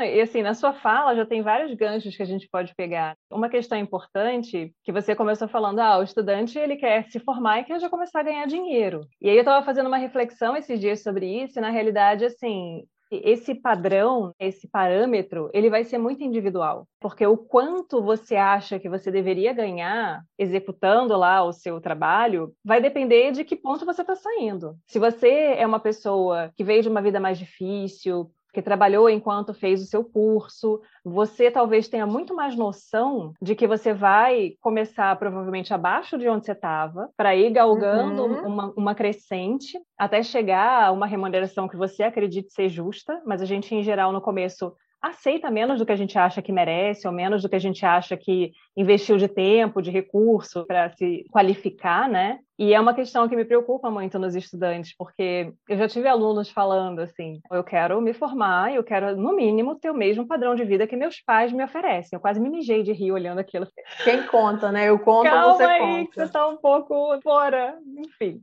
E 0.00 0.20
assim, 0.20 0.42
na 0.42 0.54
sua 0.54 0.72
fala 0.72 1.16
já 1.16 1.26
tem 1.26 1.42
vários 1.42 1.74
ganchos 1.74 2.16
que 2.16 2.22
a 2.22 2.26
gente 2.26 2.48
pode 2.50 2.74
pegar. 2.76 3.16
Uma 3.30 3.48
questão 3.48 3.76
importante 3.76 4.72
que 4.84 4.92
você 4.92 5.14
começou 5.14 5.48
falando, 5.48 5.80
ah, 5.80 5.98
o 5.98 6.02
estudante 6.02 6.58
ele 6.58 6.76
quer 6.76 7.04
se 7.10 7.18
formar 7.18 7.60
e 7.60 7.64
quer 7.64 7.80
já 7.80 7.88
começar 7.88 8.20
a 8.20 8.22
ganhar 8.22 8.46
dinheiro. 8.46 9.00
E 9.20 9.28
aí 9.28 9.36
eu 9.36 9.40
estava 9.40 9.64
fazendo 9.64 9.88
uma 9.88 9.96
reflexão 9.96 10.56
esses 10.56 10.78
dias 10.78 11.02
sobre 11.02 11.42
isso, 11.42 11.58
e 11.58 11.62
na 11.62 11.70
realidade, 11.70 12.24
assim, 12.24 12.84
esse 13.10 13.54
padrão, 13.54 14.34
esse 14.38 14.68
parâmetro, 14.68 15.50
ele 15.52 15.70
vai 15.70 15.84
ser 15.84 15.98
muito 15.98 16.22
individual, 16.22 16.86
porque 17.00 17.26
o 17.26 17.36
quanto 17.36 18.02
você 18.02 18.36
acha 18.36 18.78
que 18.78 18.88
você 18.88 19.10
deveria 19.10 19.52
ganhar 19.52 20.22
executando 20.38 21.16
lá 21.16 21.42
o 21.42 21.52
seu 21.52 21.80
trabalho 21.80 22.52
vai 22.64 22.80
depender 22.80 23.32
de 23.32 23.44
que 23.44 23.56
ponto 23.56 23.84
você 23.84 24.02
está 24.02 24.14
saindo. 24.14 24.76
Se 24.86 24.98
você 24.98 25.54
é 25.56 25.66
uma 25.66 25.80
pessoa 25.80 26.52
que 26.56 26.64
veio 26.64 26.82
de 26.82 26.88
uma 26.88 27.02
vida 27.02 27.18
mais 27.20 27.38
difícil, 27.38 28.30
que 28.58 28.62
trabalhou 28.62 29.08
enquanto 29.08 29.54
fez 29.54 29.80
o 29.80 29.86
seu 29.86 30.02
curso, 30.02 30.82
você 31.04 31.48
talvez 31.48 31.86
tenha 31.86 32.04
muito 32.04 32.34
mais 32.34 32.56
noção 32.56 33.32
de 33.40 33.54
que 33.54 33.68
você 33.68 33.94
vai 33.94 34.54
começar 34.60 35.16
provavelmente 35.16 35.72
abaixo 35.72 36.18
de 36.18 36.28
onde 36.28 36.44
você 36.44 36.50
estava, 36.50 37.08
para 37.16 37.36
ir 37.36 37.50
galgando 37.50 38.24
uhum. 38.24 38.46
uma, 38.48 38.74
uma 38.76 38.94
crescente 38.96 39.78
até 39.96 40.24
chegar 40.24 40.86
a 40.86 40.90
uma 40.90 41.06
remuneração 41.06 41.68
que 41.68 41.76
você 41.76 42.02
acredite 42.02 42.52
ser 42.52 42.68
justa, 42.68 43.22
mas 43.24 43.40
a 43.40 43.44
gente, 43.44 43.72
em 43.72 43.82
geral, 43.84 44.10
no 44.10 44.20
começo 44.20 44.74
aceita 45.00 45.50
menos 45.50 45.78
do 45.78 45.86
que 45.86 45.92
a 45.92 45.96
gente 45.96 46.18
acha 46.18 46.42
que 46.42 46.52
merece, 46.52 47.06
ou 47.06 47.12
menos 47.12 47.42
do 47.42 47.48
que 47.48 47.56
a 47.56 47.60
gente 47.60 47.84
acha 47.86 48.16
que 48.16 48.52
investiu 48.76 49.16
de 49.16 49.28
tempo, 49.28 49.80
de 49.80 49.90
recurso 49.90 50.66
para 50.66 50.90
se 50.90 51.24
qualificar, 51.30 52.08
né? 52.08 52.40
E 52.58 52.74
é 52.74 52.80
uma 52.80 52.92
questão 52.92 53.28
que 53.28 53.36
me 53.36 53.44
preocupa 53.44 53.88
muito 53.88 54.18
nos 54.18 54.34
estudantes, 54.34 54.92
porque 54.96 55.52
eu 55.68 55.76
já 55.76 55.86
tive 55.88 56.08
alunos 56.08 56.50
falando 56.50 56.98
assim: 56.98 57.40
eu 57.52 57.62
quero 57.62 58.00
me 58.00 58.12
formar, 58.12 58.74
eu 58.74 58.82
quero, 58.82 59.16
no 59.16 59.34
mínimo, 59.34 59.76
ter 59.76 59.90
o 59.90 59.94
mesmo 59.94 60.26
padrão 60.26 60.56
de 60.56 60.64
vida 60.64 60.86
que 60.86 60.96
meus 60.96 61.20
pais 61.20 61.52
me 61.52 61.62
oferecem. 61.62 62.16
Eu 62.16 62.20
quase 62.20 62.40
me 62.40 62.50
mijei 62.50 62.82
de 62.82 62.92
rir 62.92 63.12
olhando 63.12 63.38
aquilo. 63.38 63.68
Quem 64.02 64.26
conta, 64.26 64.72
né? 64.72 64.88
Eu 64.88 64.98
conto, 64.98 65.30
Calma 65.30 65.54
você 65.54 65.62
aí, 65.62 65.78
conta. 65.78 66.10
Que 66.10 66.14
você 66.16 66.24
está 66.24 66.48
um 66.48 66.56
pouco 66.56 67.20
fora, 67.22 67.78
enfim. 67.96 68.40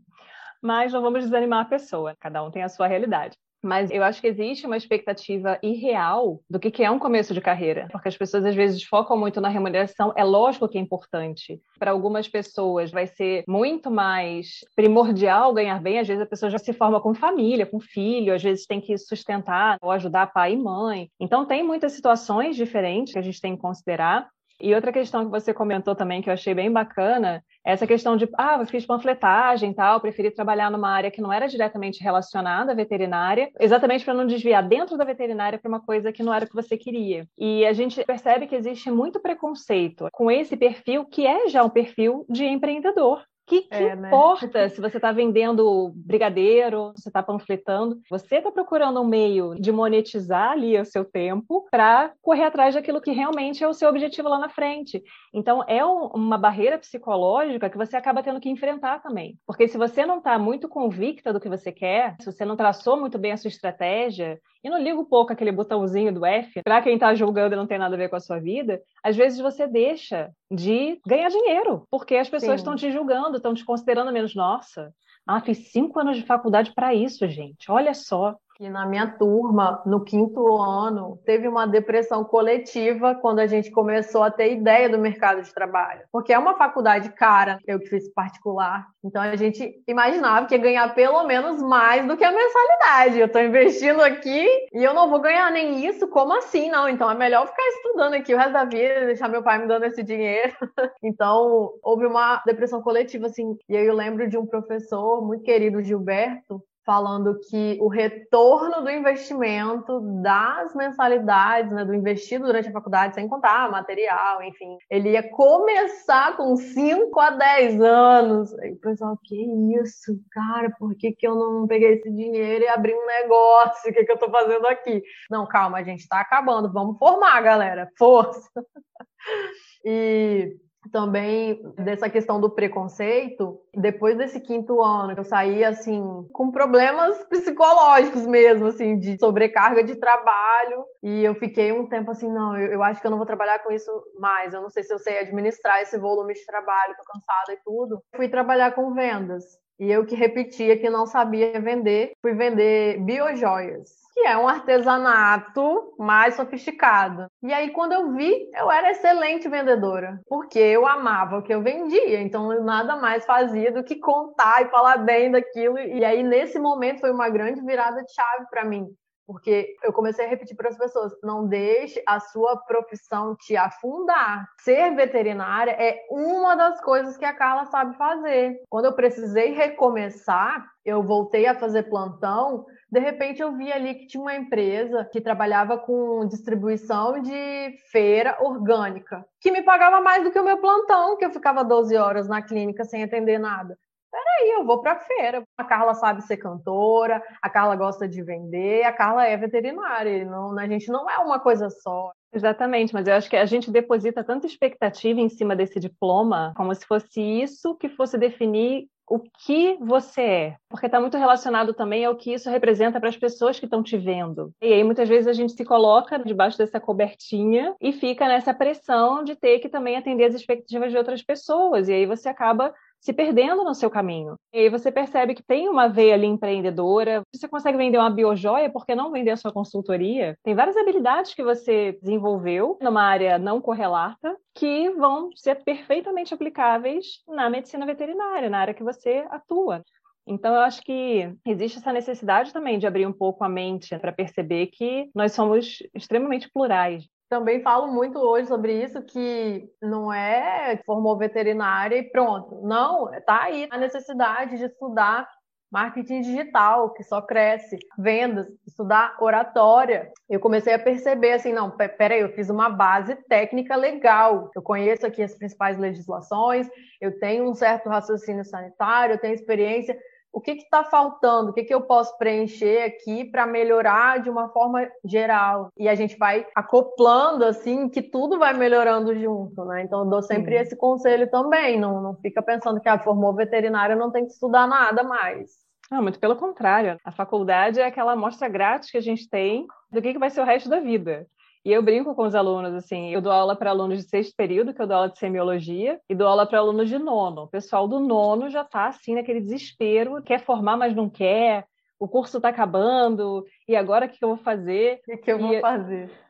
Mas 0.62 0.94
não 0.94 1.02
vamos 1.02 1.26
desanimar 1.26 1.62
a 1.62 1.70
pessoa, 1.70 2.15
cada 2.20 2.41
um 2.41 2.50
tem 2.50 2.63
a 2.63 2.70
sua 2.70 2.88
realidade. 2.88 3.38
Mas 3.65 3.89
eu 3.89 4.04
acho 4.04 4.21
que 4.21 4.28
existe 4.28 4.67
uma 4.67 4.78
expectativa 4.78 5.58
irreal 5.63 6.39
do 6.47 6.60
que 6.60 6.84
é 6.84 6.91
um 6.91 6.99
começo 6.99 7.34
de 7.34 7.41
carreira, 7.41 7.88
porque 7.91 8.08
as 8.08 8.15
pessoas 8.15 8.45
às 8.45 8.54
vezes 8.54 8.84
focam 8.84 9.17
muito 9.17 9.41
na 9.41 9.49
remuneração. 9.49 10.13
É 10.15 10.23
lógico 10.23 10.69
que 10.69 10.78
é 10.78 10.82
importante. 10.82 11.60
Para 11.80 11.89
algumas 11.89 12.28
pessoas 12.28 12.91
vai 12.91 13.08
ser 13.08 13.43
muito 13.47 13.89
mais 13.89 14.60
primordial 14.75 15.51
ganhar 15.51 15.82
bem. 15.82 15.97
Às 15.97 16.08
vezes 16.08 16.21
a 16.21 16.28
pessoa 16.28 16.51
já 16.51 16.60
se 16.60 16.73
forma 16.73 17.01
com 17.01 17.15
família, 17.15 17.65
com 17.65 17.80
filho, 17.80 18.36
às 18.36 18.43
vezes 18.43 18.67
tem 18.67 18.80
que 18.80 18.95
sustentar 18.99 19.78
ou 19.82 19.89
ajudar 19.89 20.32
pai 20.32 20.54
e 20.54 20.58
mãe. 20.58 21.10
Então 21.19 21.43
tem 21.43 21.63
muitas 21.63 21.93
situações 21.93 22.56
diferentes 22.56 23.13
que 23.13 23.19
a 23.19 23.23
gente 23.23 23.41
tem 23.41 23.56
que 23.56 23.62
considerar. 23.63 24.30
E 24.62 24.73
outra 24.75 24.93
questão 24.93 25.25
que 25.25 25.32
você 25.32 25.54
comentou 25.54 25.95
também, 25.95 26.21
que 26.21 26.30
eu 26.30 26.34
achei 26.34 26.54
bem 26.54 26.71
bacana, 26.71 27.43
essa 27.65 27.88
questão 27.88 28.15
de, 28.15 28.30
ah, 28.38 28.58
eu 28.60 28.65
fiz 28.67 28.86
panfletagem 28.86 29.71
e 29.71 29.73
tal, 29.73 29.99
preferi 29.99 30.30
trabalhar 30.30 30.69
numa 30.69 30.89
área 30.89 31.10
que 31.10 31.21
não 31.21 31.34
era 31.34 31.47
diretamente 31.47 32.04
relacionada 32.04 32.71
à 32.71 32.75
veterinária, 32.75 33.49
exatamente 33.60 34.06
para 34.06 34.13
não 34.13 34.28
desviar 34.28 34.62
dentro 34.67 34.97
da 34.97 35.04
veterinária 35.04 35.58
para 35.58 35.67
uma 35.67 35.82
coisa 35.82 36.12
que 36.12 36.21
não 36.21 36.34
era 36.34 36.45
o 36.45 36.47
que 36.47 36.56
você 36.56 36.78
queria. 36.78 37.28
E 37.38 37.65
a 37.65 37.73
gente 37.73 38.04
percebe 38.06 38.45
que 38.45 38.56
existe 38.56 38.91
muito 38.91 39.19
preconceito 39.19 40.08
com 40.12 40.30
esse 40.30 40.56
perfil, 40.56 41.06
que 41.06 41.25
é 41.25 41.49
já 41.49 41.63
um 41.63 41.69
perfil 41.69 42.25
de 42.30 42.45
empreendedor 42.45 43.23
que, 43.45 43.62
que 43.62 43.75
é, 43.75 43.95
né? 43.95 44.08
importa 44.08 44.69
se 44.69 44.81
você 44.81 44.97
está 44.97 45.12
vendendo 45.12 45.91
brigadeiro, 45.95 46.91
se 46.95 47.03
você 47.03 47.10
está 47.10 47.21
panfletando? 47.21 47.99
Você 48.10 48.38
está 48.38 48.51
procurando 48.51 49.01
um 49.01 49.08
meio 49.08 49.55
de 49.55 49.71
monetizar 49.71 50.51
ali 50.51 50.79
o 50.79 50.86
seu 50.86 51.05
tempo 51.05 51.67
para 51.69 52.12
correr 52.21 52.43
atrás 52.43 52.75
daquilo 52.75 53.01
que 53.01 53.12
realmente 53.12 53.63
é 53.63 53.67
o 53.67 53.73
seu 53.73 53.89
objetivo 53.89 54.29
lá 54.29 54.39
na 54.39 54.49
frente. 54.49 55.03
Então, 55.34 55.63
é 55.67 55.86
um, 55.86 56.08
uma 56.08 56.38
barreira 56.38 56.77
psicológica 56.77 57.69
que 57.69 57.77
você 57.77 57.95
acaba 57.95 58.23
tendo 58.23 58.39
que 58.39 58.49
enfrentar 58.49 59.01
também. 59.01 59.38
Porque 59.45 59.67
se 59.67 59.77
você 59.77 60.05
não 60.05 60.17
está 60.17 60.38
muito 60.39 60.67
convicta 60.67 61.31
do 61.31 61.39
que 61.39 61.49
você 61.49 61.71
quer, 61.71 62.15
se 62.19 62.31
você 62.31 62.43
não 62.45 62.55
traçou 62.55 62.99
muito 62.99 63.17
bem 63.17 63.31
a 63.31 63.38
sua 63.38 63.49
estratégia, 63.49 64.39
e 64.65 64.69
não 64.69 64.81
liga 64.81 64.99
um 64.99 65.05
pouco 65.05 65.31
aquele 65.31 65.51
botãozinho 65.51 66.12
do 66.12 66.25
F 66.25 66.63
para 66.63 66.81
quem 66.81 66.95
está 66.95 67.13
julgando 67.13 67.53
e 67.53 67.55
não 67.55 67.67
tem 67.67 67.77
nada 67.77 67.93
a 67.93 67.97
ver 67.99 68.10
com 68.10 68.15
a 68.15 68.19
sua 68.19 68.39
vida, 68.39 68.81
às 69.03 69.15
vezes 69.15 69.39
você 69.39 69.67
deixa 69.67 70.31
de 70.49 70.99
ganhar 71.05 71.29
dinheiro, 71.29 71.84
porque 71.91 72.15
as 72.15 72.27
pessoas 72.27 72.62
estão 72.62 72.75
te 72.75 72.91
julgando 72.91 73.35
estão 73.39 73.54
te 73.54 73.65
considerando 73.65 74.12
menos. 74.12 74.36
Nossa, 74.36 74.93
ah, 75.26 75.41
fiz 75.41 75.71
cinco 75.71 76.00
anos 76.00 76.17
de 76.17 76.26
faculdade 76.26 76.74
para 76.74 76.93
isso, 76.93 77.28
gente. 77.28 77.71
Olha 77.71 77.93
só. 77.93 78.38
E 78.60 78.70
na 78.70 78.86
minha 78.86 79.08
turma, 79.08 79.82
no 79.86 80.04
quinto 80.04 80.56
ano, 80.62 81.20
teve 81.26 81.48
uma 81.48 81.68
depressão 81.68 82.24
coletiva 82.24 83.15
quando 83.15 83.39
a 83.39 83.48
gente 83.48 83.70
começou 83.70 84.24
a 84.24 84.32
ter 84.32 84.54
ideia 84.54 84.89
do 84.89 84.98
mercado 84.98 85.41
de 85.41 85.54
trabalho. 85.54 86.02
Porque 86.12 86.32
é 86.32 86.39
uma 86.39 86.56
faculdade 86.56 87.10
cara, 87.10 87.60
eu 87.68 87.80
que 87.80 87.88
fiz 87.88 88.08
particular. 88.13 88.88
Então 89.04 89.22
a 89.22 89.36
gente 89.36 89.84
imaginava 89.86 90.46
que 90.46 90.56
ia 90.56 90.62
ganhar 90.62 90.96
pelo 90.96 91.24
menos 91.26 91.62
mais 91.62 92.08
do 92.08 92.15
que 92.15 92.24
a 92.24 92.32
mensalidade. 92.32 93.20
Eu 93.20 93.28
estou 93.28 93.41
investindo 93.41 94.02
aqui 94.02 94.48
e 94.74 94.84
eu 94.84 94.94
não 94.94 95.10
vou 95.10 95.20
ganhar 95.20 95.52
nem 95.52 95.86
isso? 95.86 96.08
Como 96.08 96.34
assim? 96.38 96.70
Não, 96.70 96.88
então 96.88 97.12
é 97.12 97.15
melhor 97.15 97.48
ficar 97.48 97.68
estudando 97.68 98.13
aqui 98.13 98.34
o 98.34 98.38
resto 98.38 98.54
da 98.54 98.63
vida, 98.63 99.06
deixar 99.06 99.28
meu 99.28 99.44
pai 99.44 99.60
me 99.60 99.68
dando 99.68 99.86
esse 99.86 100.02
dinheiro. 100.02 100.54
então 101.04 101.74
houve 101.84 102.06
uma 102.06 102.41
depressão 102.46 102.82
coletiva, 102.82 103.26
assim. 103.26 103.58
E 103.68 103.76
aí 103.76 103.86
eu 103.86 103.94
lembro 103.94 104.30
de 104.30 104.38
um 104.38 104.46
professor 104.46 105.22
muito 105.22 105.44
querido, 105.44 105.84
Gilberto, 105.84 106.63
falando 106.86 107.39
que 107.50 107.78
o 107.82 107.88
retorno 107.88 108.84
do 108.84 108.91
investimento 108.91 110.00
das 110.21 110.74
mensalidades, 110.76 111.71
né, 111.71 111.84
do 111.84 111.93
investido 111.93 112.45
durante 112.45 112.69
a 112.69 112.71
faculdade, 112.71 113.15
sem 113.15 113.28
contar 113.28 113.71
material, 113.71 114.43
enfim, 114.43 114.78
ele 114.89 115.12
ia 115.12 115.28
começar 115.32 116.38
com 116.38 116.56
5 116.56 117.19
a 117.19 117.32
10 117.32 117.82
anos. 117.82 118.54
Aí 118.60 118.74
o 118.74 118.80
pessoal, 118.80 119.17
que 119.24 119.36
isso, 119.82 120.17
cara, 120.32 120.69
por 120.78 120.95
que, 120.95 121.12
que 121.12 121.28
eu 121.28 121.36
não 121.36 121.67
peguei 121.67 121.93
esse 121.93 122.12
dinheiro 122.12 122.63
e 122.63 122.67
abri 122.67 122.93
um 122.93 123.06
negócio? 123.06 123.89
O 123.89 123.93
que, 123.93 124.04
que 124.04 124.12
eu 124.12 124.19
tô 124.19 124.30
fazendo 124.30 124.67
aqui? 124.67 125.02
Não, 125.30 125.48
calma, 125.48 125.80
a 125.80 125.84
gente 125.84 126.08
tá 126.08 126.19
acabando, 126.19 126.71
vamos 126.71 126.98
formar, 127.00 127.41
galera, 127.41 127.89
força! 127.98 128.48
e 129.84 130.56
também 130.89 131.62
dessa 131.76 132.10
questão 132.10 132.39
do 132.39 132.50
preconceito, 132.50 133.60
depois 133.74 134.17
desse 134.17 134.39
quinto 134.39 134.82
ano, 134.82 135.13
eu 135.15 135.24
saí 135.24 135.63
assim 135.63 136.28
com 136.32 136.52
problemas 136.52 137.24
psicológicos 137.26 138.26
mesmo, 138.26 138.67
assim, 138.67 138.98
de 138.98 139.17
sobrecarga 139.19 139.84
de 139.84 139.95
trabalho, 139.95 140.86
e 141.04 141.24
eu 141.24 141.36
fiquei 141.36 141.71
um 141.71 141.88
tempo 141.88 142.12
assim, 142.12 142.32
não, 142.32 142.58
eu, 142.58 142.74
eu 142.74 142.84
acho 142.84 143.02
que 143.02 143.08
eu 143.08 143.12
não 143.12 143.17
vou 143.17 143.26
trabalhar 143.26 143.60
com 143.60 143.71
isso 143.71 143.91
mais, 144.19 144.54
eu 144.54 144.62
não 144.62 144.69
sei 144.69 144.84
se 144.84 144.93
eu 144.93 145.00
sei 145.00 145.19
administrar 145.19 145.82
esse 145.82 145.98
volume 145.98 146.34
de 146.34 146.45
trabalho, 146.45 146.95
tô 146.98 147.04
cansada 147.04 147.54
e 147.54 147.63
tudo. 147.63 148.02
Fui 148.15 148.28
trabalhar 148.30 148.71
com 148.71 148.93
vendas. 148.93 149.43
E 149.78 149.91
eu 149.91 150.06
que 150.06 150.15
repetia 150.15 150.78
que 150.78 150.89
não 150.89 151.06
sabia 151.06 151.60
vender, 151.60 152.13
fui 152.21 152.34
vender 152.34 152.98
biojoias 153.04 154.05
que 154.15 154.21
é 154.21 154.38
um 154.38 154.47
artesanato 154.47 155.93
mais 155.99 156.36
sofisticado. 156.36 157.28
E 157.43 157.54
aí, 157.54 157.71
quando 157.71 157.91
eu 157.91 158.13
vi, 158.13 158.49
eu 158.56 158.71
era 158.71 158.91
excelente 158.91 159.49
vendedora, 159.49 160.21
porque 160.25 160.58
eu 160.58 160.88
amava 160.88 161.38
o 161.38 161.43
que 161.43 161.54
eu 161.54 161.62
vendia, 161.62 162.21
então 162.21 162.51
eu 162.54 162.63
nada 162.63 162.95
mais 162.95 163.25
fazia 163.25 163.73
do 163.73 163.84
que 163.84 163.97
contar 163.97 164.62
e 164.62 164.69
falar 164.69 164.99
bem 164.99 165.30
daquilo. 165.30 165.78
E 165.78 166.06
aí, 166.06 166.23
nesse 166.23 166.58
momento, 166.58 167.01
foi 167.01 167.12
uma 167.12 167.28
grande 167.30 167.62
virada 167.65 168.01
de 168.01 168.13
chave 168.13 168.45
para 168.49 168.63
mim. 168.63 168.88
Porque 169.27 169.75
eu 169.83 169.91
comecei 169.91 170.25
a 170.25 170.29
repetir 170.29 170.55
para 170.55 170.69
as 170.69 170.77
pessoas: 170.77 171.13
não 171.23 171.47
deixe 171.47 172.01
a 172.07 172.19
sua 172.19 172.57
profissão 172.57 173.35
te 173.35 173.57
afundar. 173.57 174.47
Ser 174.61 174.95
veterinária 174.95 175.71
é 175.71 176.05
uma 176.09 176.55
das 176.55 176.79
coisas 176.81 177.17
que 177.17 177.25
a 177.25 177.33
Carla 177.33 177.65
sabe 177.65 177.97
fazer. 177.97 178.61
Quando 178.69 178.85
eu 178.85 178.93
precisei 178.93 179.53
recomeçar, 179.53 180.65
eu 180.83 181.01
voltei 181.01 181.47
a 181.47 181.55
fazer 181.55 181.83
plantão 181.83 182.65
de 182.95 183.01
repente 183.01 183.41
eu 183.41 183.51
vi 183.57 183.71
ali 183.73 183.93
que 183.95 184.07
tinha 184.07 184.21
uma 184.21 184.35
empresa 184.35 185.03
que 185.11 185.19
trabalhava 185.19 185.77
com 185.77 186.25
distribuição 186.27 187.19
de 187.21 187.75
feira 187.91 188.38
orgânica, 188.39 189.25
que 189.41 189.51
me 189.51 189.61
pagava 189.63 189.99
mais 189.99 190.23
do 190.23 190.31
que 190.31 190.39
o 190.39 190.43
meu 190.45 190.57
plantão, 190.59 191.17
que 191.17 191.25
eu 191.25 191.29
ficava 191.29 191.61
12 191.61 191.93
horas 191.97 192.27
na 192.27 192.41
clínica 192.41 192.85
sem 192.85 193.03
atender 193.03 193.38
nada. 193.38 193.77
Peraí, 194.15 194.51
eu 194.51 194.63
vou 194.63 194.82
para 194.82 194.95
feira. 194.95 195.43
A 195.58 195.63
Carla 195.65 195.93
sabe 195.93 196.21
ser 196.21 196.38
cantora, 196.38 197.21
a 197.41 197.49
Carla 197.49 197.75
gosta 197.75 198.08
de 198.08 198.23
vender, 198.23 198.84
a 198.84 198.93
Carla 198.93 199.28
é 199.28 199.36
veterinária. 199.36 200.23
Não, 200.23 200.58
a 200.58 200.67
gente 200.67 200.89
não 200.89 201.10
é 201.10 201.17
uma 201.17 201.38
coisa 201.38 201.69
só. 201.69 202.13
Exatamente, 202.34 202.93
mas 202.93 203.08
eu 203.08 203.13
acho 203.13 203.30
que 203.30 203.36
a 203.36 203.45
gente 203.45 203.69
deposita 203.69 204.23
tanta 204.23 204.47
expectativa 204.47 205.19
em 205.19 205.28
cima 205.28 205.54
desse 205.54 205.82
diploma, 205.82 206.54
como 206.56 206.73
se 206.73 206.86
fosse 206.86 207.19
isso 207.21 207.75
que 207.75 207.89
fosse 207.89 208.17
definir 208.17 208.88
o 209.08 209.19
que 209.19 209.78
você 209.80 210.21
é, 210.21 210.56
porque 210.67 210.88
está 210.88 210.99
muito 210.99 211.15
relacionado 211.15 211.73
também 211.75 212.04
ao 212.04 212.15
que 212.15 212.34
isso 212.34 212.49
representa 212.49 212.99
para 212.99 213.10
as 213.10 213.15
pessoas 213.15 213.60
que 213.60 213.65
estão 213.65 213.84
te 213.84 213.97
vendo. 213.97 214.51
E 214.62 214.73
aí 214.73 214.84
muitas 214.84 215.08
vezes 215.08 215.28
a 215.28 215.34
gente 215.34 215.54
se 215.54 215.63
coloca 215.63 216.17
debaixo 216.17 216.58
dessa 216.58 216.80
cobertinha 216.80 217.75
e 217.80 217.93
fica 217.93 218.28
nessa 218.28 218.54
pressão 218.54 219.23
de 219.23 219.36
ter 219.36 219.60
que 219.60 219.69
também 219.69 219.95
atender 219.95 220.25
as 220.25 220.34
expectativas 220.34 220.91
de 220.91 220.97
outras 220.97 221.21
pessoas, 221.21 221.88
e 221.88 221.93
aí 221.93 222.06
você 222.08 222.30
acaba 222.30 222.73
se 223.06 223.13
perdendo 223.13 223.63
no 223.63 223.76
seu 223.76 223.88
caminho. 223.88 224.36
E 224.52 224.62
aí 224.62 224.70
você 224.70 224.91
percebe 224.91 225.36
que 225.36 225.44
tem 225.44 225.70
uma 225.70 225.88
veia 225.88 226.15
ali 226.15 226.26
empreendedora, 226.26 227.22
você 227.32 227.48
consegue 227.48 227.78
vender 227.78 228.00
uma 228.00 228.10
biojoia, 228.10 228.68
por 228.68 228.84
que 228.84 228.96
não 228.96 229.12
vender 229.12 229.30
a 229.30 229.38
sua 229.38 229.54
consultoria? 229.54 230.36
Tem 230.44 230.56
várias 230.56 230.76
habilidades 230.76 231.36
que 231.36 231.44
você 231.44 232.00
desenvolveu 232.02 232.80
numa 232.82 233.04
área 233.04 233.38
não 233.38 233.62
correlata 233.62 234.36
que 234.56 234.89
vão 234.89 235.30
ser 235.36 235.63
perfeitamente 235.63 236.34
aplicáveis 236.34 237.22
na 237.28 237.48
medicina 237.48 237.86
veterinária, 237.86 238.50
na 238.50 238.58
área 238.58 238.74
que 238.74 238.84
você 238.84 239.28
atua. 239.30 239.84
Então, 240.26 240.56
eu 240.56 240.62
acho 240.62 240.82
que 240.82 241.32
existe 241.46 241.78
essa 241.78 241.94
necessidade 241.94 242.52
também 242.52 242.80
de 242.80 242.88
abrir 242.88 243.06
um 243.06 243.13
pouco 243.13 243.44
a 243.44 243.50
mente 243.50 243.96
para 244.00 244.12
perceber 244.12 244.68
que 244.68 245.12
nós 245.13 245.34
somos 245.34 245.78
extremamente 245.94 246.50
plurais 246.52 247.08
também 247.36 247.62
falo 247.62 247.88
muito 247.88 248.17
hoje 248.17 248.48
sobre 248.48 248.82
isso, 248.82 249.02
que 249.02 249.69
não 249.82 250.12
é 250.13 250.80
formou 250.86 251.17
veterinária 251.17 251.98
e 251.98 252.04
pronto. 252.04 252.62
Não, 252.62 253.12
tá 253.26 253.43
aí 253.43 253.67
a 253.69 253.78
necessidade 253.78 254.58
de 254.58 254.63
estudar 254.63 255.28
marketing 255.69 256.21
digital, 256.21 256.93
que 256.93 257.04
só 257.04 257.21
cresce, 257.21 257.78
vendas, 257.98 258.48
estudar 258.65 259.17
oratória. 259.19 260.10
Eu 260.30 260.39
comecei 260.39 260.74
a 260.74 260.80
perceber 260.80 261.34
assim, 261.34 261.52
não, 261.52 261.69
peraí, 261.69 262.21
eu 262.21 262.30
fiz 262.30 262.50
uma 262.50 262.69
base 262.69 263.15
técnica 263.28 263.76
legal. 263.76 264.50
Eu 264.56 264.62
conheço 264.62 265.06
aqui 265.06 265.21
as 265.21 265.36
principais 265.36 265.78
legislações, 265.78 266.69
eu 267.02 267.19
tenho 267.19 267.50
um 267.50 267.54
certo 267.54 267.89
raciocínio 267.89 268.45
sanitário, 268.45 269.15
eu 269.15 269.19
tenho 269.19 269.34
experiência 269.34 270.00
o 270.36 270.41
que 270.41 270.52
está 270.52 270.84
faltando, 270.84 271.52
o 271.52 271.54
que, 271.54 271.63
que 271.63 271.74
eu 271.74 271.80
posso 271.80 272.17
preencher 272.17 272.84
aqui 272.84 273.24
para 273.24 273.48
melhorar 273.48 274.21
de 274.21 274.30
uma 274.30 274.50
forma 274.50 274.86
geral. 275.06 275.69
E 275.78 275.88
a 275.88 275.95
gente 275.95 276.17
vai 276.17 276.45
acoplando 276.54 277.45
assim 277.45 277.88
que 277.88 278.02
tudo 278.02 278.38
vai 278.38 278.54
melhorando 278.54 279.17
junto, 279.17 279.63
né? 279.63 279.84
Então 279.84 280.00
eu 280.00 280.10
dou 280.10 280.21
sempre 280.21 280.58
Sim. 280.58 280.63
esse 280.63 280.76
conselho 280.76 281.32
também. 281.32 281.80
Não, 281.80 282.02
não 282.02 282.15
fica 282.15 282.41
pensando 282.41 282.82
que 282.82 282.89
a 282.89 282.95
ah, 282.95 283.00
formou 283.00 283.34
veterinária 283.34 283.95
não 283.95 284.12
tem 284.12 284.26
que 284.26 284.34
estudar 284.34 284.67
nada 284.67 285.04
mais. 285.04 285.52
Não, 285.89 286.04
muito 286.04 286.19
pelo 286.19 286.36
contrário. 286.36 287.00
A 287.06 287.13
faculdade 287.13 287.80
é 287.80 287.86
aquela 287.86 288.12
amostra 288.12 288.50
grátis 288.50 288.91
que 288.91 288.98
a 288.98 289.02
gente 289.02 289.30
tem 289.30 289.65
do 289.89 290.02
que, 290.02 290.12
que 290.12 290.19
vai 290.19 290.30
ser 290.30 290.41
o 290.41 290.45
resto 290.45 290.67
da 290.67 290.82
vida. 290.82 291.26
E 291.65 291.71
eu 291.71 291.82
brinco 291.82 292.13
com 292.13 292.21
os 292.21 292.36
alunos, 292.36 292.75
assim, 292.75 293.10
eu 293.10 293.19
dou 293.19 293.32
aula 293.32 293.56
para 293.56 293.71
alunos 293.71 293.97
de 293.97 294.08
sexto 294.08 294.36
período, 294.38 294.71
que 294.71 294.80
eu 294.80 294.86
dou 294.86 294.97
aula 294.97 295.10
de 295.10 295.17
semiologia, 295.17 295.99
e 296.08 296.13
dou 296.13 296.28
aula 296.28 296.45
para 296.45 296.60
alunos 296.60 296.88
de 296.88 296.99
nono. 296.99 297.45
O 297.45 297.47
pessoal 297.47 297.88
do 297.88 297.99
nono 297.99 298.51
já 298.51 298.62
está, 298.62 298.86
assim, 298.86 299.15
naquele 299.15 299.41
desespero, 299.41 300.21
quer 300.21 300.39
formar, 300.41 300.78
mas 300.78 300.95
não 300.95 301.10
quer, 301.10 301.65
o 301.99 302.08
curso 302.08 302.38
está 302.38 302.49
acabando, 302.49 303.43
e 303.67 303.75
agora 303.75 304.06
o 304.06 304.10
que 304.10 304.23
eu 304.23 304.30
vou 304.30 304.38
fazer? 304.38 305.01
O 305.10 305.17
que 305.17 305.32
eu 305.32 305.39
vou 305.39 305.60
fazer? 305.60 306.06
E 306.06 306.24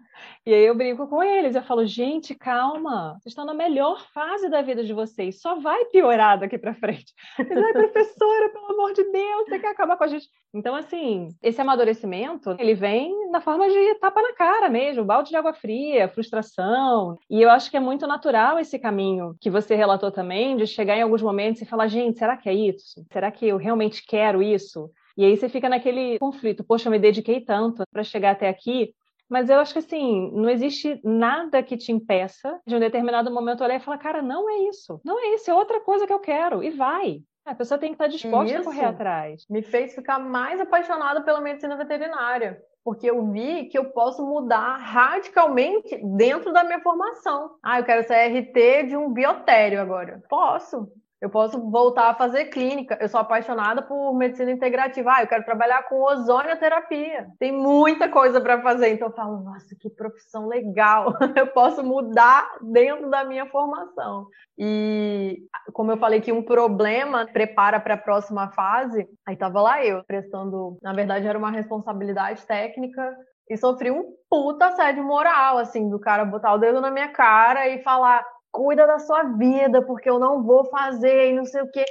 aí 0.45 0.65
eu 0.65 0.75
brinco 0.75 1.07
com 1.07 1.23
eles, 1.23 1.55
eu 1.55 1.63
falo, 1.63 1.85
gente, 1.85 2.35
calma, 2.35 3.13
vocês 3.13 3.31
estão 3.31 3.45
na 3.45 3.53
melhor 3.53 4.05
fase 4.13 4.49
da 4.49 4.61
vida 4.61 4.83
de 4.83 4.93
vocês, 4.93 5.41
só 5.41 5.59
vai 5.59 5.85
piorar 5.85 6.39
daqui 6.39 6.57
para 6.57 6.73
frente. 6.73 7.13
Mas, 7.37 7.51
ai, 7.51 7.73
professora, 7.73 8.49
pelo 8.49 8.71
amor 8.71 8.93
de 8.93 9.03
Deus, 9.03 9.47
você 9.47 9.59
quer 9.59 9.69
acabar 9.69 9.97
com 9.97 10.03
a 10.03 10.07
gente. 10.07 10.27
Então, 10.53 10.75
assim, 10.75 11.29
esse 11.43 11.59
amadurecimento, 11.59 12.55
ele 12.59 12.73
vem 12.73 13.29
na 13.29 13.41
forma 13.41 13.67
de 13.67 13.95
tapa 13.95 14.21
na 14.21 14.33
cara 14.33 14.69
mesmo, 14.69 15.03
balde 15.03 15.29
de 15.29 15.35
água 15.35 15.53
fria, 15.53 16.07
frustração. 16.07 17.17
E 17.29 17.41
eu 17.41 17.49
acho 17.49 17.69
que 17.69 17.77
é 17.77 17.79
muito 17.79 18.07
natural 18.07 18.57
esse 18.57 18.79
caminho 18.79 19.35
que 19.41 19.49
você 19.49 19.75
relatou 19.75 20.11
também, 20.11 20.55
de 20.55 20.65
chegar 20.65 20.97
em 20.97 21.01
alguns 21.01 21.21
momentos 21.21 21.61
e 21.61 21.65
falar, 21.65 21.87
gente, 21.87 22.17
será 22.17 22.37
que 22.37 22.47
é 22.47 22.53
isso? 22.53 23.05
Será 23.11 23.31
que 23.31 23.47
eu 23.47 23.57
realmente 23.57 24.05
quero 24.05 24.41
isso? 24.41 24.89
E 25.17 25.23
aí 25.23 25.35
você 25.35 25.47
fica 25.47 25.69
naquele 25.69 26.19
conflito, 26.19 26.63
poxa, 26.63 26.87
eu 26.87 26.91
me 26.91 26.99
dediquei 26.99 27.39
tanto 27.39 27.83
para 27.91 28.03
chegar 28.03 28.31
até 28.31 28.49
aqui, 28.49 28.93
mas 29.29 29.49
eu 29.49 29.59
acho 29.59 29.73
que 29.73 29.79
assim, 29.79 30.31
não 30.33 30.49
existe 30.49 30.99
nada 31.03 31.63
que 31.63 31.77
te 31.77 31.91
impeça 31.91 32.59
de 32.65 32.75
um 32.75 32.79
determinado 32.79 33.31
momento 33.31 33.63
olhar 33.63 33.75
e 33.75 33.79
falar, 33.79 33.97
cara, 33.97 34.21
não 34.21 34.49
é 34.49 34.69
isso, 34.69 34.99
não 35.03 35.19
é 35.19 35.35
isso, 35.35 35.49
é 35.49 35.53
outra 35.53 35.79
coisa 35.79 36.05
que 36.05 36.13
eu 36.13 36.19
quero, 36.19 36.63
e 36.63 36.69
vai. 36.69 37.21
A 37.45 37.53
pessoa 37.53 37.77
tem 37.77 37.89
que 37.89 37.95
estar 37.95 38.07
disposta 38.07 38.59
isso 38.59 38.69
a 38.69 38.73
correr 38.73 38.85
atrás. 38.85 39.45
Me 39.47 39.61
fez 39.61 39.93
ficar 39.93 40.17
mais 40.17 40.59
apaixonada 40.59 41.21
pela 41.21 41.39
medicina 41.39 41.75
veterinária, 41.75 42.59
porque 42.83 43.09
eu 43.09 43.23
vi 43.31 43.65
que 43.65 43.77
eu 43.77 43.85
posso 43.85 44.25
mudar 44.25 44.77
radicalmente 44.77 45.99
dentro 46.03 46.51
da 46.51 46.63
minha 46.63 46.79
formação. 46.79 47.55
Ah, 47.61 47.79
eu 47.79 47.83
quero 47.83 48.05
ser 48.05 48.15
RT 48.15 48.87
de 48.87 48.97
um 48.97 49.13
biotério 49.13 49.79
agora. 49.79 50.23
Posso. 50.27 50.91
Eu 51.25 51.29
posso 51.31 51.59
voltar 51.71 52.11
a 52.11 52.13
fazer 52.13 52.45
clínica. 52.45 52.99
Eu 53.01 53.09
sou 53.09 53.19
apaixonada 53.19 53.81
por 53.81 54.13
medicina 54.13 54.51
integrativa. 54.51 55.11
Ah, 55.11 55.23
eu 55.23 55.27
quero 55.27 55.43
trabalhar 55.43 55.81
com 55.89 55.99
ozonioterapia. 55.99 57.25
Tem 57.39 57.51
muita 57.51 58.07
coisa 58.07 58.39
para 58.39 58.61
fazer. 58.61 58.89
Então 58.89 59.07
eu 59.07 59.13
falo, 59.15 59.41
nossa, 59.41 59.75
que 59.79 59.89
profissão 59.89 60.47
legal. 60.47 61.15
Eu 61.35 61.47
posso 61.47 61.83
mudar 61.83 62.47
dentro 62.61 63.09
da 63.09 63.23
minha 63.23 63.47
formação. 63.47 64.27
E 64.55 65.39
como 65.73 65.91
eu 65.91 65.97
falei 65.97 66.21
que 66.21 66.31
um 66.31 66.43
problema 66.43 67.25
prepara 67.25 67.79
para 67.79 67.95
a 67.95 67.97
próxima 67.97 68.51
fase, 68.51 69.07
aí 69.27 69.35
tava 69.35 69.61
lá 69.61 69.83
eu 69.83 70.03
prestando, 70.05 70.77
na 70.81 70.93
verdade 70.93 71.27
era 71.27 71.37
uma 71.37 71.51
responsabilidade 71.51 72.45
técnica 72.45 73.13
e 73.49 73.57
sofri 73.57 73.91
um 73.91 74.13
puta 74.29 74.67
assédio 74.67 75.03
moral, 75.03 75.57
assim, 75.57 75.89
do 75.89 75.99
cara 75.99 76.23
botar 76.23 76.53
o 76.53 76.57
dedo 76.57 76.79
na 76.79 76.89
minha 76.89 77.09
cara 77.09 77.67
e 77.67 77.83
falar: 77.83 78.25
cuida 78.55 78.87
da 78.87 78.99
sua 78.99 79.23
vida, 79.23 79.81
porque 79.81 80.09
eu 80.09 80.17
não 80.17 80.41
vou 80.41 80.63
fazer 80.65 81.31
e 81.31 81.35
não 81.35 81.45
sei 81.45 81.61
o 81.61 81.69
quê. 81.69 81.83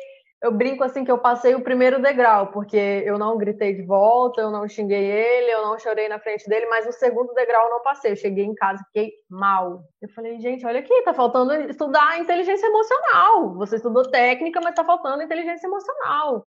Eu 0.43 0.51
brinco 0.53 0.83
assim 0.83 1.05
que 1.05 1.11
eu 1.11 1.19
passei 1.19 1.55
o 1.55 1.63
primeiro 1.63 2.03
degrau, 2.03 2.49
porque 2.49 2.77
eu 2.77 3.19
não 3.19 3.37
gritei 3.37 3.75
de 3.75 3.83
volta, 3.83 4.41
eu 4.41 4.51
não 4.51 4.69
xinguei 4.69 5.05
ele, 5.05 5.51
eu 5.51 5.63
não 5.63 5.79
chorei 5.79 6.09
na 6.09 6.19
frente 6.19 6.49
dele, 6.49 6.67
mas 6.67 6.87
o 6.87 6.93
segundo 6.93 7.33
degrau 7.35 7.65
eu 7.65 7.71
não 7.71 7.83
passei. 7.83 8.13
Eu 8.13 8.17
cheguei 8.17 8.45
em 8.45 8.55
casa 8.55 8.85
fiquei 8.85 9.13
mal. 9.31 9.83
Eu 10.03 10.09
falei, 10.11 10.41
gente, 10.41 10.67
olha 10.67 10.81
aqui, 10.81 11.03
tá 11.03 11.15
faltando 11.15 11.55
estudar 11.55 12.19
inteligência 12.19 12.67
emocional. 12.67 13.55
Você 13.55 13.77
estudou 13.77 14.11
técnica, 14.11 14.61
mas 14.63 14.75
tá 14.75 14.85
faltando 14.85 15.23
inteligência 15.23 15.67
emocional. 15.67 16.47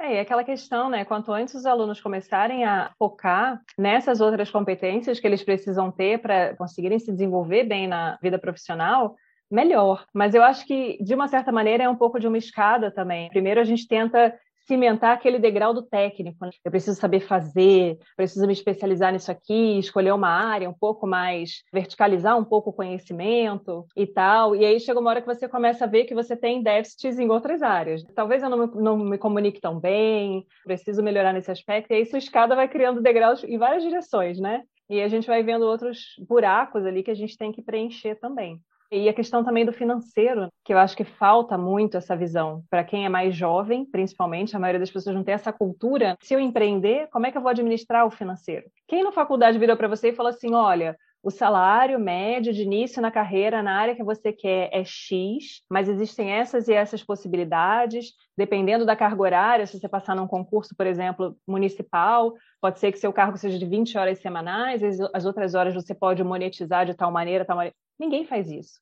É, 0.00 0.14
e 0.14 0.18
aquela 0.20 0.44
questão, 0.44 0.88
né? 0.88 1.04
Quanto 1.04 1.32
antes 1.32 1.54
os 1.54 1.66
alunos 1.66 2.00
começarem 2.00 2.64
a 2.64 2.92
focar 2.98 3.60
nessas 3.76 4.20
outras 4.20 4.50
competências 4.50 5.18
que 5.18 5.26
eles 5.26 5.42
precisam 5.42 5.90
ter 5.90 6.20
para 6.20 6.54
conseguirem 6.56 6.98
se 6.98 7.10
desenvolver 7.10 7.64
bem 7.64 7.88
na 7.88 8.16
vida 8.22 8.38
profissional, 8.38 9.16
melhor. 9.50 10.04
Mas 10.12 10.34
eu 10.34 10.42
acho 10.42 10.66
que, 10.66 11.02
de 11.02 11.14
uma 11.14 11.28
certa 11.28 11.52
maneira, 11.52 11.84
é 11.84 11.88
um 11.88 11.96
pouco 11.96 12.18
de 12.18 12.26
uma 12.26 12.38
escada 12.38 12.90
também. 12.90 13.28
Primeiro, 13.28 13.60
a 13.60 13.64
gente 13.64 13.86
tenta 13.86 14.34
cimentar 14.68 15.14
aquele 15.14 15.38
degrau 15.38 15.72
do 15.72 15.82
técnico. 15.82 16.44
Né? 16.44 16.50
Eu 16.62 16.70
preciso 16.70 17.00
saber 17.00 17.20
fazer, 17.20 17.98
preciso 18.14 18.46
me 18.46 18.52
especializar 18.52 19.10
nisso 19.10 19.30
aqui, 19.30 19.78
escolher 19.78 20.12
uma 20.12 20.28
área 20.28 20.68
um 20.68 20.74
pouco 20.74 21.06
mais, 21.06 21.62
verticalizar 21.72 22.38
um 22.38 22.44
pouco 22.44 22.68
o 22.68 22.72
conhecimento 22.72 23.86
e 23.96 24.06
tal. 24.06 24.54
E 24.54 24.64
aí 24.64 24.78
chega 24.78 25.00
uma 25.00 25.08
hora 25.08 25.22
que 25.22 25.26
você 25.26 25.48
começa 25.48 25.86
a 25.86 25.88
ver 25.88 26.04
que 26.04 26.14
você 26.14 26.36
tem 26.36 26.62
déficits 26.62 27.18
em 27.18 27.30
outras 27.30 27.62
áreas. 27.62 28.04
Talvez 28.14 28.42
eu 28.42 28.50
não 28.50 28.66
me, 28.66 28.74
não 28.74 28.96
me 28.98 29.16
comunique 29.16 29.60
tão 29.60 29.80
bem, 29.80 30.46
preciso 30.64 31.02
melhorar 31.02 31.32
nesse 31.32 31.50
aspecto. 31.50 31.90
E 31.90 31.96
aí 31.96 32.04
sua 32.04 32.18
escada 32.18 32.54
vai 32.54 32.68
criando 32.68 33.00
degraus 33.00 33.42
em 33.42 33.56
várias 33.56 33.82
direções, 33.82 34.38
né? 34.38 34.62
E 34.90 35.00
a 35.00 35.08
gente 35.08 35.26
vai 35.26 35.42
vendo 35.42 35.66
outros 35.66 36.14
buracos 36.28 36.84
ali 36.84 37.02
que 37.02 37.10
a 37.10 37.14
gente 37.14 37.36
tem 37.36 37.52
que 37.52 37.62
preencher 37.62 38.16
também. 38.16 38.60
E 38.90 39.08
a 39.08 39.12
questão 39.12 39.44
também 39.44 39.66
do 39.66 39.72
financeiro, 39.72 40.48
que 40.64 40.72
eu 40.72 40.78
acho 40.78 40.96
que 40.96 41.04
falta 41.04 41.58
muito 41.58 41.96
essa 41.96 42.16
visão. 42.16 42.62
Para 42.70 42.82
quem 42.82 43.04
é 43.04 43.08
mais 43.08 43.34
jovem, 43.34 43.84
principalmente, 43.84 44.56
a 44.56 44.58
maioria 44.58 44.80
das 44.80 44.90
pessoas 44.90 45.14
não 45.14 45.22
tem 45.22 45.34
essa 45.34 45.52
cultura. 45.52 46.16
Se 46.22 46.32
eu 46.32 46.40
empreender, 46.40 47.08
como 47.10 47.26
é 47.26 47.30
que 47.30 47.36
eu 47.36 47.42
vou 47.42 47.50
administrar 47.50 48.06
o 48.06 48.10
financeiro? 48.10 48.64
Quem 48.86 49.04
na 49.04 49.12
faculdade 49.12 49.58
virou 49.58 49.76
para 49.76 49.88
você 49.88 50.08
e 50.08 50.14
falou 50.14 50.30
assim: 50.30 50.54
olha, 50.54 50.96
o 51.22 51.30
salário 51.30 51.98
médio 51.98 52.52
de 52.52 52.62
início 52.62 53.02
na 53.02 53.10
carreira 53.10 53.62
na 53.62 53.76
área 53.76 53.94
que 53.94 54.04
você 54.04 54.32
quer 54.32 54.70
é 54.72 54.84
X, 54.84 55.62
mas 55.68 55.88
existem 55.88 56.30
essas 56.30 56.68
e 56.68 56.72
essas 56.72 57.02
possibilidades, 57.02 58.12
dependendo 58.36 58.86
da 58.86 58.94
carga 58.94 59.22
horária, 59.22 59.66
se 59.66 59.78
você 59.78 59.88
passar 59.88 60.14
num 60.14 60.26
concurso, 60.26 60.74
por 60.76 60.86
exemplo, 60.86 61.36
municipal, 61.46 62.34
pode 62.60 62.78
ser 62.78 62.92
que 62.92 62.98
seu 62.98 63.12
cargo 63.12 63.36
seja 63.36 63.58
de 63.58 63.66
20 63.66 63.98
horas 63.98 64.20
semanais, 64.20 64.82
as 65.12 65.24
outras 65.24 65.54
horas 65.54 65.74
você 65.74 65.94
pode 65.94 66.22
monetizar 66.22 66.86
de 66.86 66.94
tal 66.94 67.10
maneira, 67.10 67.44
tal 67.44 67.56
maneira. 67.56 67.74
Ninguém 67.98 68.24
faz 68.24 68.50
isso. 68.50 68.80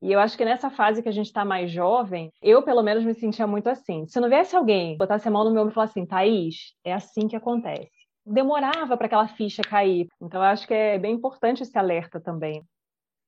E 0.00 0.12
eu 0.12 0.20
acho 0.20 0.36
que 0.36 0.44
nessa 0.44 0.70
fase 0.70 1.02
que 1.02 1.08
a 1.08 1.12
gente 1.12 1.26
está 1.26 1.44
mais 1.44 1.72
jovem, 1.72 2.32
eu 2.40 2.62
pelo 2.62 2.82
menos 2.82 3.02
me 3.04 3.14
sentia 3.14 3.46
muito 3.46 3.68
assim. 3.68 4.06
Se 4.06 4.20
não 4.20 4.28
viesse 4.28 4.54
alguém 4.54 4.96
botasse 4.96 5.26
a 5.26 5.30
mão 5.30 5.42
no 5.42 5.50
meu 5.50 5.62
ombro 5.62 5.72
e 5.72 5.74
falasse 5.74 5.98
assim, 5.98 6.06
Thaís, 6.06 6.74
é 6.84 6.92
assim 6.92 7.26
que 7.26 7.34
acontece. 7.34 7.97
Demorava 8.28 8.96
para 8.96 9.06
aquela 9.06 9.28
ficha 9.28 9.62
cair. 9.62 10.08
Então 10.20 10.42
acho 10.42 10.66
que 10.66 10.74
é 10.74 10.98
bem 10.98 11.14
importante 11.14 11.62
esse 11.62 11.78
alerta 11.78 12.20
também. 12.20 12.62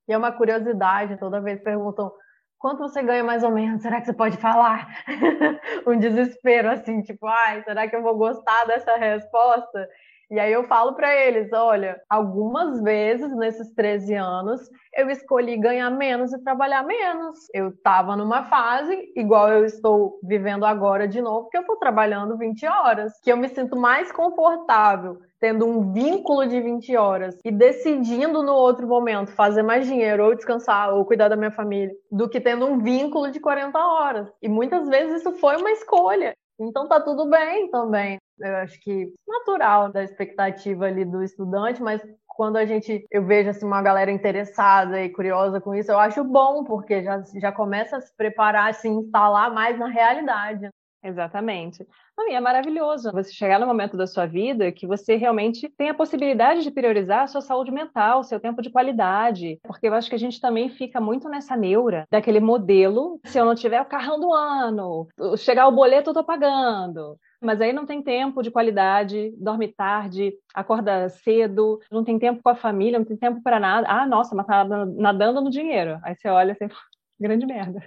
E 0.06 0.12
é 0.12 0.18
uma 0.18 0.32
curiosidade, 0.32 1.18
toda 1.18 1.40
vez 1.40 1.62
perguntam 1.62 2.12
quanto 2.58 2.80
você 2.80 3.02
ganha 3.02 3.24
mais 3.24 3.42
ou 3.42 3.50
menos? 3.50 3.82
Será 3.82 4.00
que 4.00 4.06
você 4.06 4.12
pode 4.12 4.36
falar? 4.36 4.86
um 5.86 5.98
desespero 5.98 6.70
assim, 6.70 7.02
tipo, 7.02 7.26
ai, 7.26 7.62
será 7.64 7.88
que 7.88 7.96
eu 7.96 8.02
vou 8.02 8.16
gostar 8.16 8.66
dessa 8.66 8.96
resposta? 8.96 9.88
E 10.30 10.38
aí 10.38 10.52
eu 10.52 10.62
falo 10.64 10.94
para 10.94 11.12
eles, 11.14 11.52
olha, 11.52 12.00
algumas 12.08 12.80
vezes 12.82 13.34
nesses 13.36 13.74
13 13.74 14.14
anos 14.14 14.60
eu 14.94 15.10
escolhi 15.10 15.56
ganhar 15.56 15.90
menos 15.90 16.32
e 16.32 16.42
trabalhar 16.44 16.84
menos. 16.84 17.36
Eu 17.52 17.70
estava 17.70 18.16
numa 18.16 18.44
fase 18.44 19.12
igual 19.16 19.48
eu 19.48 19.64
estou 19.64 20.20
vivendo 20.22 20.64
agora 20.64 21.08
de 21.08 21.20
novo, 21.20 21.48
que 21.48 21.56
eu 21.56 21.62
estou 21.62 21.76
trabalhando 21.78 22.38
20 22.38 22.64
horas, 22.64 23.12
que 23.22 23.32
eu 23.32 23.36
me 23.36 23.48
sinto 23.48 23.76
mais 23.76 24.12
confortável 24.12 25.18
tendo 25.40 25.66
um 25.66 25.92
vínculo 25.92 26.46
de 26.46 26.60
20 26.60 26.94
horas 26.96 27.38
e 27.44 27.50
decidindo 27.50 28.42
no 28.42 28.52
outro 28.52 28.86
momento 28.86 29.32
fazer 29.32 29.62
mais 29.62 29.86
dinheiro 29.86 30.24
ou 30.24 30.34
descansar 30.34 30.92
ou 30.92 31.04
cuidar 31.04 31.28
da 31.28 31.36
minha 31.36 31.50
família, 31.50 31.90
do 32.12 32.28
que 32.28 32.40
tendo 32.40 32.66
um 32.66 32.78
vínculo 32.78 33.30
de 33.30 33.40
40 33.40 33.78
horas. 33.78 34.28
E 34.42 34.48
muitas 34.48 34.86
vezes 34.86 35.20
isso 35.20 35.32
foi 35.38 35.56
uma 35.56 35.70
escolha. 35.70 36.34
Então 36.60 36.86
tá 36.88 37.00
tudo 37.00 37.28
bem 37.28 37.70
também 37.70 38.20
eu 38.40 38.56
acho 38.56 38.80
que 38.80 39.12
natural 39.28 39.92
da 39.92 40.02
expectativa 40.02 40.86
ali 40.86 41.04
do 41.04 41.22
estudante, 41.22 41.82
mas 41.82 42.00
quando 42.26 42.56
a 42.56 42.64
gente 42.64 43.04
eu 43.10 43.24
vejo 43.24 43.50
assim 43.50 43.66
uma 43.66 43.82
galera 43.82 44.10
interessada 44.10 45.02
e 45.02 45.10
curiosa 45.10 45.60
com 45.60 45.74
isso, 45.74 45.90
eu 45.90 45.98
acho 45.98 46.24
bom, 46.24 46.64
porque 46.64 47.02
já, 47.02 47.22
já 47.36 47.52
começa 47.52 47.96
a 47.98 48.00
se 48.00 48.14
preparar, 48.16 48.70
a 48.70 48.72
se 48.72 48.88
instalar 48.88 49.52
mais 49.52 49.78
na 49.78 49.88
realidade. 49.88 50.70
Exatamente. 51.02 51.86
Não, 52.16 52.28
e 52.28 52.34
é 52.34 52.40
maravilhoso 52.40 53.10
você 53.10 53.32
chegar 53.32 53.58
no 53.58 53.66
momento 53.66 53.96
da 53.96 54.06
sua 54.06 54.26
vida 54.26 54.70
que 54.70 54.86
você 54.86 55.16
realmente 55.16 55.66
tem 55.70 55.88
a 55.88 55.94
possibilidade 55.94 56.62
de 56.62 56.70
priorizar 56.70 57.22
a 57.22 57.26
sua 57.26 57.40
saúde 57.40 57.70
mental, 57.70 58.22
seu 58.22 58.38
tempo 58.38 58.60
de 58.60 58.68
qualidade. 58.70 59.58
Porque 59.62 59.88
eu 59.88 59.94
acho 59.94 60.10
que 60.10 60.14
a 60.14 60.18
gente 60.18 60.38
também 60.40 60.68
fica 60.68 61.00
muito 61.00 61.26
nessa 61.26 61.56
neura 61.56 62.06
daquele 62.10 62.38
modelo. 62.38 63.18
Se 63.24 63.38
eu 63.38 63.46
não 63.46 63.54
tiver 63.54 63.80
o 63.80 63.86
carrão 63.86 64.20
do 64.20 64.30
ano, 64.32 65.08
chegar 65.38 65.66
o 65.68 65.72
boleto, 65.72 66.10
eu 66.10 66.14
tô 66.14 66.22
pagando. 66.22 67.16
Mas 67.40 67.62
aí 67.62 67.72
não 67.72 67.86
tem 67.86 68.02
tempo 68.02 68.42
de 68.42 68.50
qualidade, 68.50 69.32
dorme 69.38 69.68
tarde, 69.68 70.34
acorda 70.54 71.08
cedo, 71.08 71.78
não 71.90 72.04
tem 72.04 72.18
tempo 72.18 72.42
com 72.42 72.50
a 72.50 72.54
família, 72.54 72.98
não 72.98 73.06
tem 73.06 73.16
tempo 73.16 73.42
para 73.42 73.58
nada. 73.58 73.86
Ah, 73.88 74.06
nossa, 74.06 74.34
mas 74.34 74.46
tá 74.46 74.64
nadando 74.64 75.40
no 75.40 75.48
dinheiro. 75.50 75.98
Aí 76.02 76.14
você 76.14 76.28
olha 76.28 76.52
assim, 76.52 76.68
grande 77.18 77.46
merda. 77.46 77.80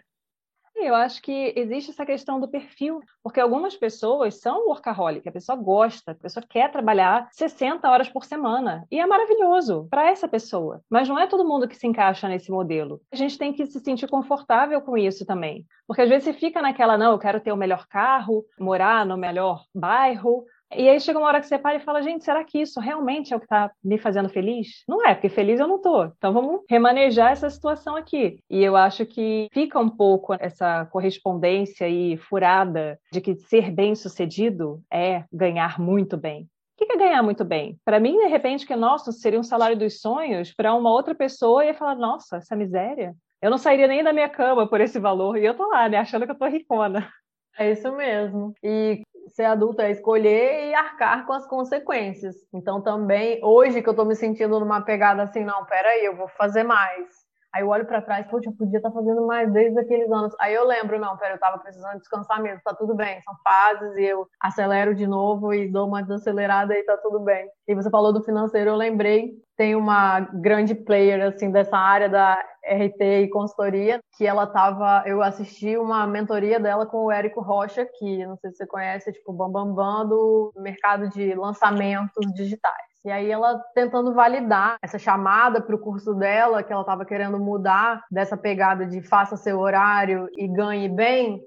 Eu 0.84 0.96
acho 0.96 1.22
que 1.22 1.54
existe 1.56 1.92
essa 1.92 2.06
questão 2.06 2.40
do 2.40 2.48
perfil, 2.48 3.00
porque 3.24 3.40
algumas 3.40 3.76
pessoas 3.76 4.42
são 4.42 4.68
workaholic, 4.68 5.28
a 5.28 5.32
pessoa 5.32 5.56
gosta, 5.56 6.12
a 6.12 6.16
pessoa 6.16 6.46
quer 6.48 6.70
trabalhar 6.72 7.30
60 7.32 7.90
horas 7.90 8.10
por 8.10 8.26
semana, 8.26 8.86
e 8.92 9.00
é 9.00 9.06
maravilhoso 9.06 9.88
para 9.90 10.10
essa 10.10 10.28
pessoa. 10.28 10.82
Mas 10.90 11.08
não 11.08 11.18
é 11.18 11.26
todo 11.26 11.48
mundo 11.48 11.68
que 11.68 11.76
se 11.76 11.88
encaixa 11.88 12.28
nesse 12.28 12.52
modelo. 12.52 13.02
A 13.14 13.16
gente 13.16 13.38
tem 13.38 13.54
que 13.54 13.66
se 13.66 13.80
sentir 13.80 14.10
confortável 14.10 14.82
com 14.82 14.98
isso 14.98 15.26
também, 15.26 15.66
porque 15.88 16.02
às 16.02 16.10
vezes 16.10 16.26
você 16.26 16.34
fica 16.34 16.62
naquela, 16.62 16.98
não, 16.98 17.14
eu 17.14 17.20
quero 17.20 17.40
ter 17.40 17.54
o 17.54 17.58
melhor 17.58 17.88
carro, 17.88 18.44
morar 18.60 19.06
no 19.06 19.18
melhor 19.18 19.64
bairro, 19.74 20.44
e 20.78 20.90
aí 20.90 21.00
chega 21.00 21.20
uma 21.20 21.28
hora 21.28 21.40
que 21.40 21.48
você 21.48 21.58
para 21.58 21.76
e 21.76 21.80
fala, 21.80 22.02
gente, 22.02 22.24
será 22.24 22.44
que 22.44 22.60
isso 22.60 22.80
realmente 22.80 23.34
é 23.34 23.36
o 23.36 23.40
que 23.40 23.46
está 23.46 23.72
me 23.84 23.98
fazendo 23.98 24.30
feliz? 24.30 24.84
Não 24.88 25.06
é, 25.06 25.14
porque 25.14 25.30
feliz 25.30 25.60
eu 25.60 25.68
não 25.68 25.80
tô. 25.82 26.06
Então 26.06 26.34
vamos 26.34 26.62
remanejar 26.70 27.32
essa 27.32 27.50
situação 27.50 27.96
aqui. 27.96 28.40
E 28.50 28.64
eu 28.64 28.76
acho 28.76 29.06
que 29.06 29.48
fica 29.52 29.80
um 29.80 29.90
pouco 29.90 30.34
essa 30.40 30.86
correspondência 30.86 31.88
e 31.88 32.18
furada 32.18 33.00
de 33.12 33.22
que 33.22 33.36
ser 33.36 33.72
bem 33.72 33.96
sucedido 33.96 34.82
é 34.92 35.24
ganhar 35.32 35.80
muito 35.80 36.18
bem. 36.18 36.44
O 36.44 36.86
que 36.86 36.92
é 36.92 36.98
ganhar 36.98 37.22
muito 37.22 37.46
bem? 37.46 37.78
Para 37.86 38.00
mim, 38.00 38.18
de 38.18 38.28
repente, 38.28 38.66
que 38.66 38.76
nossa, 38.76 39.12
seria 39.12 39.40
um 39.40 39.44
salário 39.44 39.78
dos 39.78 40.02
sonhos, 40.02 40.54
para 40.54 40.74
uma 40.74 40.92
outra 40.92 41.14
pessoa 41.14 41.64
ia 41.64 41.74
falar, 41.74 41.96
nossa, 41.96 42.38
essa 42.38 42.56
miséria. 42.56 43.16
Eu 43.42 43.52
não 43.52 43.58
sairia 43.58 43.88
nem 43.88 44.04
da 44.04 44.14
minha 44.14 44.30
cama 44.30 44.68
por 44.68 44.82
esse 44.82 45.00
valor. 45.00 45.38
E 45.38 45.46
eu 45.46 45.54
tô 45.54 45.68
lá, 45.68 45.88
né, 45.88 45.98
achando 45.98 46.26
que 46.26 46.32
eu 46.32 46.38
tô 46.38 46.46
ricona. 46.48 47.10
É 47.58 47.72
isso 47.72 47.92
mesmo. 47.96 48.54
E 48.64 49.04
ser 49.28 49.46
adulto 49.46 49.82
é 49.82 49.92
escolher 49.92 50.70
e 50.70 50.74
arcar 50.74 51.26
com 51.26 51.34
as 51.34 51.48
consequências. 51.48 52.36
Então 52.54 52.82
também, 52.82 53.40
hoje 53.44 53.82
que 53.82 53.90
eu 53.90 53.96
tô 53.96 54.06
me 54.06 54.16
sentindo 54.16 54.60
numa 54.60 54.82
pegada 54.82 55.24
assim, 55.24 55.44
não, 55.44 55.66
peraí, 55.66 56.06
eu 56.06 56.16
vou 56.16 56.28
fazer 56.30 56.64
mais. 56.64 57.24
Aí 57.54 57.62
eu 57.62 57.70
olho 57.70 57.86
para 57.86 58.02
trás, 58.02 58.26
poxa, 58.28 58.50
eu 58.50 58.54
podia 58.54 58.78
estar 58.78 58.90
tá 58.90 58.96
fazendo 58.96 59.28
mais 59.28 59.52
desde 59.54 59.80
aqueles 59.80 60.12
anos. 60.12 60.34
Aí 60.40 60.56
eu 60.56 60.66
lembro, 60.66 61.00
não, 61.00 61.16
pera, 61.18 61.36
eu 61.36 61.40
tava 61.40 61.60
precisando 61.60 62.00
descansar 62.00 62.42
mesmo, 62.42 62.62
tá 62.64 62.74
tudo 62.74 62.96
bem, 62.96 63.22
são 63.22 63.36
fases 63.44 63.96
e 63.96 64.06
eu 64.06 64.28
acelero 64.42 64.96
de 64.96 65.06
novo 65.06 65.54
e 65.54 65.72
dou 65.72 65.88
uma 65.88 66.02
desacelerada 66.02 66.74
e 66.76 66.84
tá 66.84 66.98
tudo 66.98 67.20
bem. 67.20 67.48
E 67.68 67.76
você 67.76 67.92
falou 67.92 68.12
do 68.12 68.24
financeiro, 68.24 68.72
eu 68.72 68.76
lembrei, 68.76 69.34
tem 69.56 69.76
uma 69.76 70.22
grande 70.22 70.74
player 70.74 71.28
assim 71.28 71.52
dessa 71.52 71.78
área 71.78 72.10
da 72.10 72.44
RT 72.66 73.24
e 73.24 73.30
consultoria, 73.30 74.00
que 74.18 74.26
ela 74.26 74.48
tava, 74.48 75.04
eu 75.06 75.22
assisti 75.22 75.78
uma 75.78 76.08
mentoria 76.08 76.60
dela 76.60 76.86
com 76.86 77.06
o 77.06 77.12
Érico 77.12 77.42
Rocha, 77.42 77.88
que 77.98 78.26
não 78.26 78.38
sei 78.38 78.52
se 78.52 78.58
você 78.58 78.68
conhece, 78.68 79.10
é 79.10 79.14
tipo 79.14 79.34
bambambam 79.34 79.76
bam, 79.76 80.00
bam 80.00 80.08
do 80.08 80.54
mercado 80.58 81.10
de 81.10 81.34
lançamentos 81.36 82.34
digitais. 82.34 82.94
E 83.06 83.12
aí 83.12 83.30
ela 83.30 83.62
tentando 83.76 84.14
validar 84.14 84.78
essa 84.82 84.98
chamada 84.98 85.62
para 85.62 85.76
o 85.76 85.80
curso 85.80 86.14
dela, 86.14 86.64
que 86.64 86.72
ela 86.72 86.84
estava 86.84 87.04
querendo 87.04 87.38
mudar 87.38 88.04
dessa 88.10 88.38
pegada 88.38 88.86
de 88.86 89.02
faça 89.02 89.36
seu 89.36 89.60
horário 89.60 90.30
e 90.38 90.48
ganhe 90.48 90.88
bem, 90.88 91.42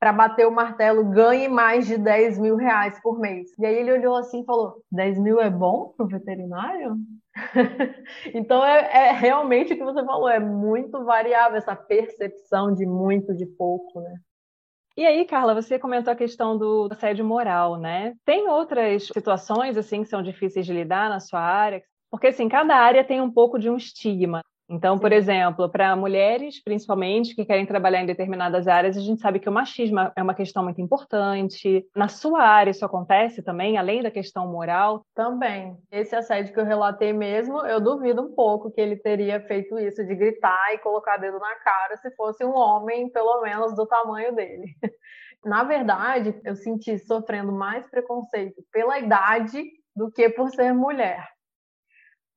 para 0.00 0.14
bater 0.14 0.46
o 0.46 0.50
martelo, 0.50 1.04
ganhe 1.04 1.46
mais 1.46 1.86
de 1.86 1.98
10 1.98 2.38
mil 2.38 2.56
reais 2.56 2.98
por 3.02 3.18
mês. 3.20 3.50
E 3.58 3.66
aí 3.66 3.74
ele 3.74 3.92
olhou 3.92 4.16
assim 4.16 4.40
e 4.40 4.46
falou: 4.46 4.82
10 4.90 5.18
mil 5.18 5.38
é 5.38 5.50
bom 5.50 5.92
para 5.94 6.06
o 6.06 6.08
veterinário? 6.08 6.96
então 8.34 8.64
é, 8.64 9.08
é, 9.08 9.12
realmente 9.12 9.72
o 9.72 9.76
que 9.76 9.84
você 9.84 10.04
falou, 10.04 10.28
é 10.28 10.40
muito 10.40 11.04
variável 11.04 11.56
essa 11.56 11.76
percepção 11.76 12.74
de 12.74 12.84
muito, 12.84 13.34
de 13.34 13.46
pouco, 13.46 14.00
né? 14.00 14.14
E 14.96 15.06
aí, 15.06 15.24
Carla, 15.24 15.54
você 15.54 15.78
comentou 15.78 16.12
a 16.12 16.16
questão 16.16 16.58
do 16.58 16.88
assédio 16.90 17.24
moral, 17.24 17.78
né? 17.78 18.14
Tem 18.24 18.48
outras 18.48 19.06
situações 19.06 19.76
assim 19.76 20.02
que 20.02 20.08
são 20.08 20.22
difíceis 20.22 20.66
de 20.66 20.72
lidar 20.72 21.08
na 21.08 21.20
sua 21.20 21.40
área? 21.40 21.82
Porque 22.10 22.26
assim, 22.26 22.48
cada 22.48 22.74
área 22.74 23.04
tem 23.04 23.20
um 23.20 23.30
pouco 23.30 23.58
de 23.58 23.70
um 23.70 23.76
estigma. 23.76 24.42
Então, 24.70 24.96
por 24.96 25.12
exemplo, 25.12 25.68
para 25.68 25.96
mulheres, 25.96 26.62
principalmente, 26.62 27.34
que 27.34 27.44
querem 27.44 27.66
trabalhar 27.66 28.02
em 28.02 28.06
determinadas 28.06 28.68
áreas, 28.68 28.96
a 28.96 29.00
gente 29.00 29.20
sabe 29.20 29.40
que 29.40 29.48
o 29.48 29.52
machismo 29.52 29.98
é 30.14 30.22
uma 30.22 30.32
questão 30.32 30.62
muito 30.62 30.80
importante. 30.80 31.84
Na 31.94 32.06
sua 32.06 32.40
área 32.42 32.70
isso 32.70 32.84
acontece 32.84 33.42
também, 33.42 33.76
além 33.76 34.00
da 34.00 34.12
questão 34.12 34.46
moral? 34.46 35.04
Também. 35.12 35.76
Esse 35.90 36.14
assédio 36.14 36.54
que 36.54 36.60
eu 36.60 36.64
relatei 36.64 37.12
mesmo, 37.12 37.66
eu 37.66 37.80
duvido 37.80 38.22
um 38.22 38.32
pouco 38.32 38.70
que 38.70 38.80
ele 38.80 38.94
teria 38.94 39.40
feito 39.40 39.76
isso 39.76 40.06
de 40.06 40.14
gritar 40.14 40.72
e 40.72 40.78
colocar 40.78 41.16
dedo 41.16 41.40
na 41.40 41.54
cara 41.56 41.96
se 41.96 42.08
fosse 42.14 42.44
um 42.44 42.54
homem, 42.54 43.10
pelo 43.10 43.42
menos 43.42 43.74
do 43.74 43.84
tamanho 43.86 44.32
dele. 44.36 44.66
Na 45.44 45.64
verdade, 45.64 46.38
eu 46.44 46.54
senti 46.54 46.96
sofrendo 46.98 47.50
mais 47.50 47.88
preconceito 47.88 48.62
pela 48.70 49.00
idade 49.00 49.64
do 49.96 50.12
que 50.12 50.28
por 50.28 50.48
ser 50.50 50.72
mulher 50.72 51.26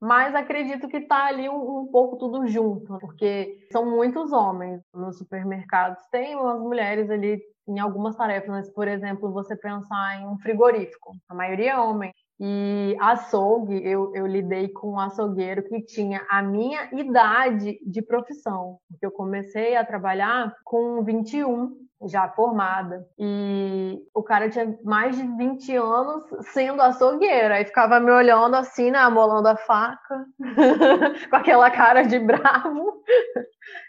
mas 0.03 0.35
acredito 0.35 0.89
que 0.89 0.97
está 0.97 1.27
ali 1.27 1.47
um, 1.47 1.79
um, 1.79 1.87
pouco 1.87 2.17
tudo 2.17 2.45
junto, 2.45 2.99
porque 2.99 3.65
são 3.71 3.89
muitos 3.89 4.33
homens 4.33 4.81
nos 4.93 5.17
supermercados. 5.17 6.03
Tem 6.11 6.35
umas 6.35 6.59
mulheres 6.59 7.09
ali 7.09 7.41
em 7.65 7.79
algumas 7.79 8.13
tarefas, 8.13 8.49
mas, 8.49 8.69
por 8.69 8.85
exemplo, 8.85 9.31
você 9.31 9.55
pensar 9.55 10.19
em 10.19 10.27
um 10.27 10.37
frigorífico, 10.39 11.15
a 11.29 11.33
maioria 11.33 11.71
é 11.71 11.79
homem. 11.79 12.13
E 12.45 12.97
açougue, 12.99 13.81
eu, 13.87 14.13
eu 14.13 14.27
lidei 14.27 14.67
com 14.67 14.91
um 14.91 14.99
açougueiro 14.99 15.63
que 15.63 15.81
tinha 15.81 16.25
a 16.29 16.41
minha 16.41 16.89
idade 16.91 17.79
de 17.85 18.01
profissão, 18.01 18.79
porque 18.89 19.05
eu 19.05 19.11
comecei 19.11 19.77
a 19.77 19.85
trabalhar 19.85 20.53
com 20.65 21.01
21 21.05 21.71
já 22.05 22.27
formada. 22.27 23.07
E 23.17 23.97
o 24.13 24.21
cara 24.21 24.49
tinha 24.49 24.77
mais 24.83 25.15
de 25.15 25.23
20 25.25 25.73
anos 25.77 26.25
sendo 26.51 26.81
açougueiro. 26.81 27.53
Aí 27.53 27.63
ficava 27.63 27.97
me 27.97 28.11
olhando 28.11 28.55
assim, 28.55 28.91
né, 28.91 28.99
amolando 28.99 29.47
a 29.47 29.55
faca, 29.55 30.25
com 31.29 31.35
aquela 31.37 31.71
cara 31.71 32.01
de 32.03 32.19
bravo. 32.19 33.03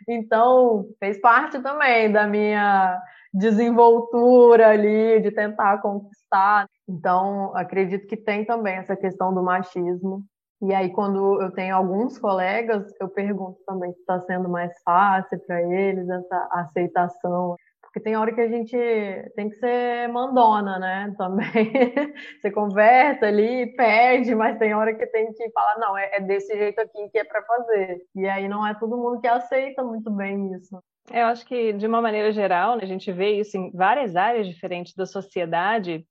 Então, 0.09 0.87
fez 1.01 1.21
parte 1.21 1.59
também 1.59 2.13
da 2.13 2.25
minha 2.25 3.03
desenvoltura 3.35 4.71
ali, 4.71 5.21
de 5.21 5.31
tentar 5.31 5.79
conquistar. 5.83 6.69
Então, 6.89 7.55
acredito 7.57 8.07
que 8.07 8.17
tem 8.17 8.45
também 8.45 8.77
essa 8.77 8.97
questão 8.97 9.35
do 9.35 9.43
machismo. 9.43 10.25
E 10.63 10.73
aí, 10.73 10.91
quando 10.91 11.43
eu 11.43 11.51
tenho 11.51 11.75
alguns 11.77 12.19
colegas, 12.19 12.91
eu 13.01 13.09
pergunto 13.09 13.59
também 13.67 13.93
se 13.93 14.01
está 14.01 14.21
sendo 14.21 14.49
mais 14.49 14.73
fácil 14.83 15.39
para 15.47 15.61
eles 15.63 16.09
essa 16.09 16.49
aceitação 16.53 17.57
porque 17.95 18.01
tem 18.01 18.17
hora 18.17 18.35
que 18.35 18.41
a 18.41 18.49
gente 18.49 18.77
tem 19.37 19.49
que 19.49 19.55
ser 19.55 20.09
mandona, 20.09 20.81
né? 20.81 21.15
Também. 21.17 21.73
Você 22.41 22.51
conversa 22.51 23.27
ali, 23.27 23.73
perde, 23.77 24.35
mas 24.35 24.59
tem 24.59 24.75
hora 24.75 24.93
que 24.93 25.07
tem 25.07 25.33
que 25.33 25.49
falar, 25.53 25.79
não, 25.79 25.97
é, 25.97 26.17
é 26.17 26.21
desse 26.21 26.53
jeito 26.57 26.81
aqui 26.81 27.09
que 27.11 27.19
é 27.21 27.25
para 27.25 27.41
fazer. 27.45 28.03
E 28.17 28.27
aí 28.27 28.49
não 28.49 28.67
é 28.67 28.75
todo 28.75 28.97
mundo 28.97 29.21
que 29.21 29.29
aceita 29.29 29.85
muito 29.85 30.11
bem 30.11 30.53
isso. 30.55 30.77
Eu 31.13 31.27
acho 31.27 31.45
que, 31.45 31.73
de 31.73 31.87
uma 31.87 32.01
maneira 32.01 32.33
geral, 32.33 32.77
né, 32.77 32.85
a 32.85 32.87
gente 32.87 33.13
vê 33.13 33.39
isso 33.39 33.57
em 33.57 33.71
várias 33.71 34.17
áreas 34.17 34.47
diferentes 34.47 34.95
da 34.95 35.05
sociedade. 35.05 36.07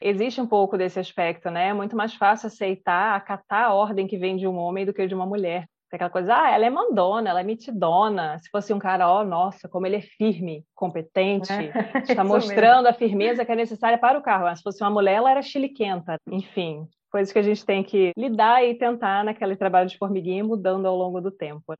Existe 0.00 0.40
um 0.40 0.46
pouco 0.46 0.76
desse 0.76 1.00
aspecto, 1.00 1.50
né? 1.50 1.68
É 1.68 1.74
muito 1.74 1.96
mais 1.96 2.14
fácil 2.14 2.48
aceitar, 2.48 3.16
acatar 3.16 3.64
a 3.64 3.74
ordem 3.74 4.06
que 4.06 4.18
vem 4.18 4.36
de 4.36 4.46
um 4.46 4.56
homem 4.56 4.84
do 4.84 4.92
que 4.92 5.06
de 5.06 5.14
uma 5.14 5.24
mulher. 5.24 5.66
Aquela 5.90 6.10
coisa, 6.10 6.34
ah, 6.36 6.50
ela 6.50 6.66
é 6.66 6.70
mandona, 6.70 7.30
ela 7.30 7.40
é 7.40 7.44
mitidona. 7.44 8.38
Se 8.38 8.50
fosse 8.50 8.74
um 8.74 8.78
cara, 8.78 9.08
ó, 9.08 9.22
oh, 9.22 9.24
nossa, 9.24 9.68
como 9.68 9.86
ele 9.86 9.96
é 9.96 10.00
firme, 10.00 10.64
competente, 10.74 11.50
é, 11.52 11.72
está 12.02 12.22
mostrando 12.24 12.84
mesmo. 12.84 12.88
a 12.88 12.92
firmeza 12.92 13.44
que 13.44 13.52
é 13.52 13.56
necessária 13.56 13.96
para 13.96 14.18
o 14.18 14.22
carro. 14.22 14.44
Mas 14.44 14.58
se 14.58 14.64
fosse 14.64 14.82
uma 14.82 14.90
mulher, 14.90 15.14
ela 15.14 15.30
era 15.30 15.42
chiliquenta. 15.42 16.16
Enfim, 16.30 16.86
coisas 17.10 17.32
que 17.32 17.38
a 17.38 17.42
gente 17.42 17.64
tem 17.64 17.82
que 17.82 18.12
lidar 18.16 18.64
e 18.64 18.74
tentar 18.74 19.24
naquele 19.24 19.56
trabalho 19.56 19.88
de 19.88 19.96
formiguinha 19.96 20.44
mudando 20.44 20.86
ao 20.86 20.96
longo 20.96 21.20
do 21.20 21.30
tempo. 21.30 21.74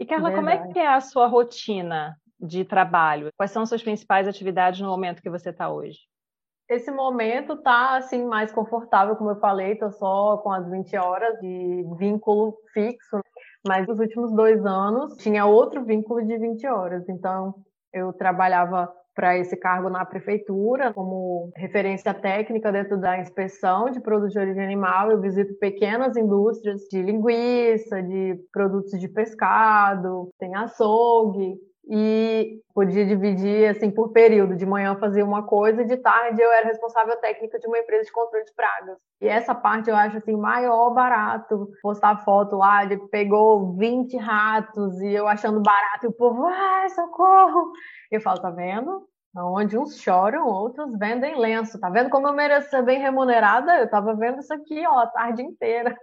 E, 0.00 0.06
Carla, 0.06 0.30
Verdade. 0.30 0.56
como 0.56 0.70
é 0.70 0.72
que 0.72 0.78
é 0.78 0.86
a 0.88 1.00
sua 1.00 1.26
rotina 1.26 2.16
de 2.40 2.64
trabalho? 2.64 3.28
Quais 3.36 3.50
são 3.50 3.62
as 3.62 3.68
suas 3.68 3.82
principais 3.82 4.26
atividades 4.26 4.80
no 4.80 4.88
momento 4.88 5.20
que 5.20 5.28
você 5.28 5.50
está 5.50 5.68
hoje? 5.68 5.98
Esse 6.70 6.90
momento 6.90 7.56
tá 7.56 7.98
assim 7.98 8.24
mais 8.24 8.50
confortável, 8.50 9.14
como 9.14 9.30
eu 9.30 9.40
falei, 9.40 9.76
tô 9.76 9.90
só 9.90 10.38
com 10.38 10.50
as 10.50 10.66
20 10.70 10.96
horas 10.96 11.38
de 11.40 11.84
vínculo 11.98 12.56
fixo. 12.72 13.20
Mas 13.66 13.86
nos 13.86 13.98
últimos 13.98 14.32
dois 14.32 14.64
anos 14.64 15.16
tinha 15.16 15.44
outro 15.44 15.84
vínculo 15.84 16.24
de 16.24 16.38
20 16.38 16.66
horas. 16.66 17.06
Então 17.06 17.56
eu 17.92 18.10
trabalhava 18.12 18.90
para 19.14 19.36
esse 19.36 19.56
cargo 19.56 19.90
na 19.90 20.04
prefeitura, 20.04 20.92
como 20.92 21.50
referência 21.56 22.14
técnica 22.14 22.72
dentro 22.72 22.98
da 22.98 23.18
inspeção 23.18 23.90
de 23.90 24.00
produtos 24.00 24.32
de 24.32 24.38
origem 24.38 24.62
animal. 24.62 25.10
Eu 25.10 25.20
visito 25.20 25.54
pequenas 25.54 26.16
indústrias 26.16 26.82
de 26.90 27.02
linguiça, 27.02 28.02
de 28.02 28.38
produtos 28.52 28.98
de 28.98 29.08
pescado, 29.08 30.30
tem 30.38 30.54
açougue, 30.54 31.58
e 31.88 32.60
podia 32.74 33.06
dividir 33.06 33.68
assim 33.68 33.90
por 33.90 34.12
período. 34.12 34.56
De 34.56 34.66
manhã 34.66 34.92
eu 34.92 34.98
fazia 34.98 35.24
uma 35.24 35.42
coisa, 35.42 35.84
de 35.84 35.96
tarde 35.96 36.40
eu 36.40 36.52
era 36.52 36.66
responsável 36.66 37.16
técnica 37.16 37.58
de 37.58 37.66
uma 37.66 37.78
empresa 37.78 38.04
de 38.04 38.12
controle 38.12 38.44
de 38.44 38.54
pragas. 38.54 38.98
E 39.20 39.28
essa 39.28 39.54
parte 39.54 39.90
eu 39.90 39.96
acho 39.96 40.16
assim 40.16 40.36
maior 40.36 40.90
barato. 40.90 41.68
Postar 41.82 42.24
foto 42.24 42.56
lá 42.56 42.84
de 42.84 42.96
pegou 43.08 43.76
20 43.76 44.16
ratos 44.16 45.00
e 45.00 45.12
eu 45.12 45.26
achando 45.26 45.60
barato 45.60 46.06
e 46.06 46.08
o 46.08 46.12
povo, 46.12 46.46
ai, 46.46 46.88
socorro. 46.90 47.72
Eu 48.10 48.20
falo, 48.20 48.40
tá 48.40 48.50
vendo? 48.50 49.06
Onde 49.36 49.78
uns 49.78 50.00
choram, 50.00 50.46
outros 50.46 50.96
vendem 50.98 51.38
lenço. 51.38 51.78
Tá 51.78 51.88
vendo 51.88 52.10
como 52.10 52.26
eu 52.26 52.32
mereço 52.32 52.70
ser 52.70 52.82
bem 52.82 52.98
remunerada? 52.98 53.78
Eu 53.78 53.88
tava 53.88 54.14
vendo 54.14 54.40
isso 54.40 54.52
aqui, 54.52 54.84
ó, 54.86 54.98
a 55.00 55.06
tarde 55.06 55.42
inteira. 55.42 55.96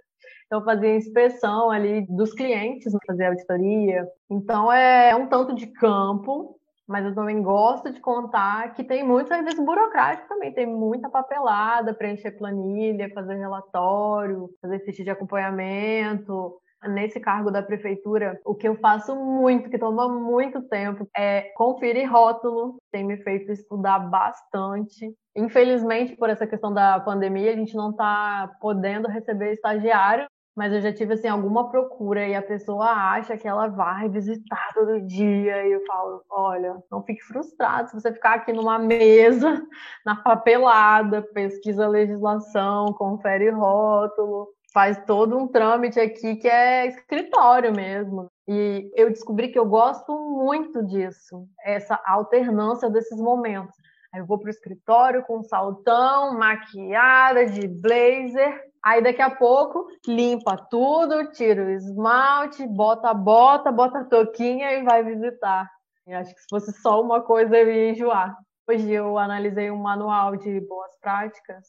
Então, 0.47 0.63
fazia 0.63 0.95
inspeção 0.95 1.69
ali 1.69 2.05
dos 2.07 2.33
clientes, 2.33 2.91
fazia 3.05 3.29
auditoria. 3.29 4.07
Então, 4.29 4.71
é 4.71 5.13
um 5.13 5.27
tanto 5.27 5.53
de 5.53 5.67
campo, 5.67 6.57
mas 6.87 7.05
eu 7.05 7.13
também 7.13 7.41
gosto 7.41 7.91
de 7.91 7.99
contar 7.99 8.73
que 8.73 8.83
tem 8.83 9.03
muito 9.03 9.27
serviço 9.27 9.63
burocrático 9.63 10.29
também, 10.29 10.53
tem 10.53 10.65
muita 10.65 11.09
papelada, 11.09 11.93
preencher 11.93 12.31
planilha, 12.31 13.11
fazer 13.13 13.35
relatório, 13.35 14.49
fazer 14.61 14.79
ficha 14.79 15.03
de 15.03 15.09
acompanhamento. 15.09 16.55
Nesse 16.89 17.19
cargo 17.19 17.49
da 17.51 17.61
prefeitura, 17.61 18.39
o 18.45 18.53
que 18.53 18.67
eu 18.67 18.75
faço 18.75 19.15
muito, 19.15 19.69
que 19.69 19.79
toma 19.79 20.07
muito 20.07 20.61
tempo, 20.69 21.09
é 21.17 21.41
conferir 21.55 22.09
rótulo. 22.09 22.77
Tem 22.91 23.03
me 23.03 23.17
feito 23.17 23.51
estudar 23.51 23.97
bastante. 23.99 25.11
Infelizmente, 25.35 26.15
por 26.15 26.29
essa 26.29 26.47
questão 26.47 26.71
da 26.71 26.99
pandemia, 26.99 27.51
a 27.51 27.55
gente 27.55 27.75
não 27.75 27.89
está 27.89 28.49
podendo 28.61 29.07
receber 29.07 29.53
estagiário, 29.53 30.27
mas 30.58 30.74
eu 30.74 30.82
já 30.82 30.91
tive 30.91 31.14
assim 31.14 31.28
alguma 31.28 31.70
procura 31.70 32.28
e 32.28 32.34
a 32.34 32.41
pessoa 32.41 32.88
acha 32.88 33.38
que 33.38 33.47
ela 33.47 33.68
vai 33.68 34.10
visitar 34.10 34.70
todo 34.74 34.99
dia 35.01 35.68
e 35.68 35.72
eu 35.72 35.86
falo, 35.86 36.24
olha, 36.32 36.76
não 36.91 37.03
fique 37.03 37.22
frustrado 37.22 37.89
se 37.89 37.93
você 37.93 38.12
ficar 38.12 38.34
aqui 38.34 38.51
numa 38.51 38.80
mesa, 38.80 39.64
na 40.03 40.16
papelada, 40.16 41.22
pesquisa 41.22 41.86
a 41.86 41.88
legislação, 41.88 42.91
confere 42.93 43.51
rótulo, 43.51 44.47
faz 44.74 44.99
todo 45.05 45.38
um 45.38 45.47
trâmite 45.47 45.99
aqui 45.99 46.36
que 46.38 46.47
é 46.47 46.88
escritório 46.88 47.72
mesmo. 47.72 48.28
E 48.47 48.91
eu 48.95 49.10
descobri 49.10 49.49
que 49.49 49.60
eu 49.60 49.66
gosto 49.66 50.12
muito 50.12 50.84
disso, 50.88 51.47
essa 51.64 52.01
alternância 52.03 52.89
desses 52.89 53.20
momentos. 53.20 53.76
Aí 54.12 54.22
eu 54.22 54.26
vou 54.26 54.39
para 54.39 54.47
o 54.47 54.49
escritório 54.49 55.22
com 55.24 55.43
saltão, 55.43 56.36
maquiada, 56.36 57.45
de 57.45 57.68
blazer, 57.68 58.66
Aí 58.88 59.03
daqui 59.03 59.21
a 59.21 59.29
pouco 59.29 59.85
limpa 60.07 60.55
tudo, 60.69 61.29
tira 61.31 61.61
o 61.61 61.69
esmalte, 61.71 62.65
bota 62.65 63.09
a 63.09 63.13
bota, 63.13 63.69
bota 63.69 63.99
a 63.99 64.05
touquinha 64.05 64.71
e 64.71 64.83
vai 64.83 65.03
visitar. 65.03 65.69
Eu 66.07 66.17
acho 66.17 66.33
que 66.33 66.39
se 66.39 66.47
fosse 66.49 66.71
só 66.81 67.01
uma 67.01 67.19
coisa 67.21 67.57
eu 67.57 67.69
ia 67.69 67.91
enjoar. 67.91 68.38
Hoje 68.65 68.89
eu 68.89 69.17
analisei 69.17 69.69
um 69.69 69.75
manual 69.75 70.38
de 70.38 70.61
boas 70.61 70.97
práticas 71.01 71.65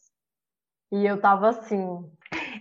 e 0.93 1.05
eu 1.05 1.21
tava 1.21 1.49
assim, 1.49 2.09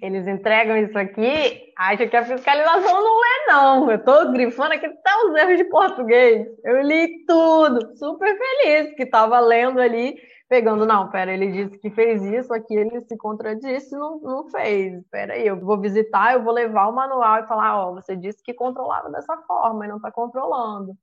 eles 0.01 0.25
entregam 0.25 0.75
isso 0.75 0.97
aqui, 0.97 1.71
acho 1.77 2.09
que 2.09 2.17
a 2.17 2.25
fiscalização 2.25 3.03
não 3.03 3.21
é 3.23 3.47
não. 3.47 3.91
Eu 3.91 4.03
tô 4.03 4.31
grifando 4.31 4.73
aqui 4.73 4.87
até 4.87 5.15
os 5.23 5.35
erros 5.35 5.57
de 5.57 5.65
português. 5.65 6.47
Eu 6.63 6.81
li 6.81 7.23
tudo, 7.27 7.95
super 7.95 8.35
feliz 8.35 8.95
que 8.95 9.05
tava 9.05 9.39
lendo 9.39 9.79
ali 9.79 10.17
pegando, 10.47 10.85
não, 10.85 11.09
pera, 11.09 11.33
ele 11.33 11.51
disse 11.51 11.77
que 11.79 11.89
fez 11.89 12.23
isso, 12.23 12.53
aqui 12.53 12.75
ele 12.75 13.01
se 13.01 13.17
contradisse 13.17 13.93
e 13.93 13.97
não, 13.97 14.19
não 14.19 14.49
fez. 14.49 15.03
Pera 15.11 15.33
aí, 15.33 15.45
eu 15.45 15.59
vou 15.59 15.79
visitar, 15.79 16.33
eu 16.33 16.43
vou 16.43 16.53
levar 16.53 16.87
o 16.87 16.95
manual 16.95 17.39
e 17.39 17.47
falar, 17.47 17.87
ó, 17.87 17.93
você 17.93 18.15
disse 18.15 18.41
que 18.43 18.53
controlava 18.53 19.09
dessa 19.09 19.37
forma 19.47 19.85
e 19.85 19.89
não 19.89 19.97
está 19.97 20.11
controlando. 20.11 20.95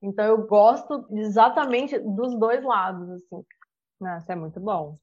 Então 0.00 0.24
eu 0.24 0.46
gosto 0.46 1.06
exatamente 1.12 1.98
dos 1.98 2.38
dois 2.38 2.62
lados, 2.64 3.08
assim. 3.10 3.44
Nossa, 4.00 4.32
é 4.32 4.36
muito 4.36 4.58
bom. 4.58 4.98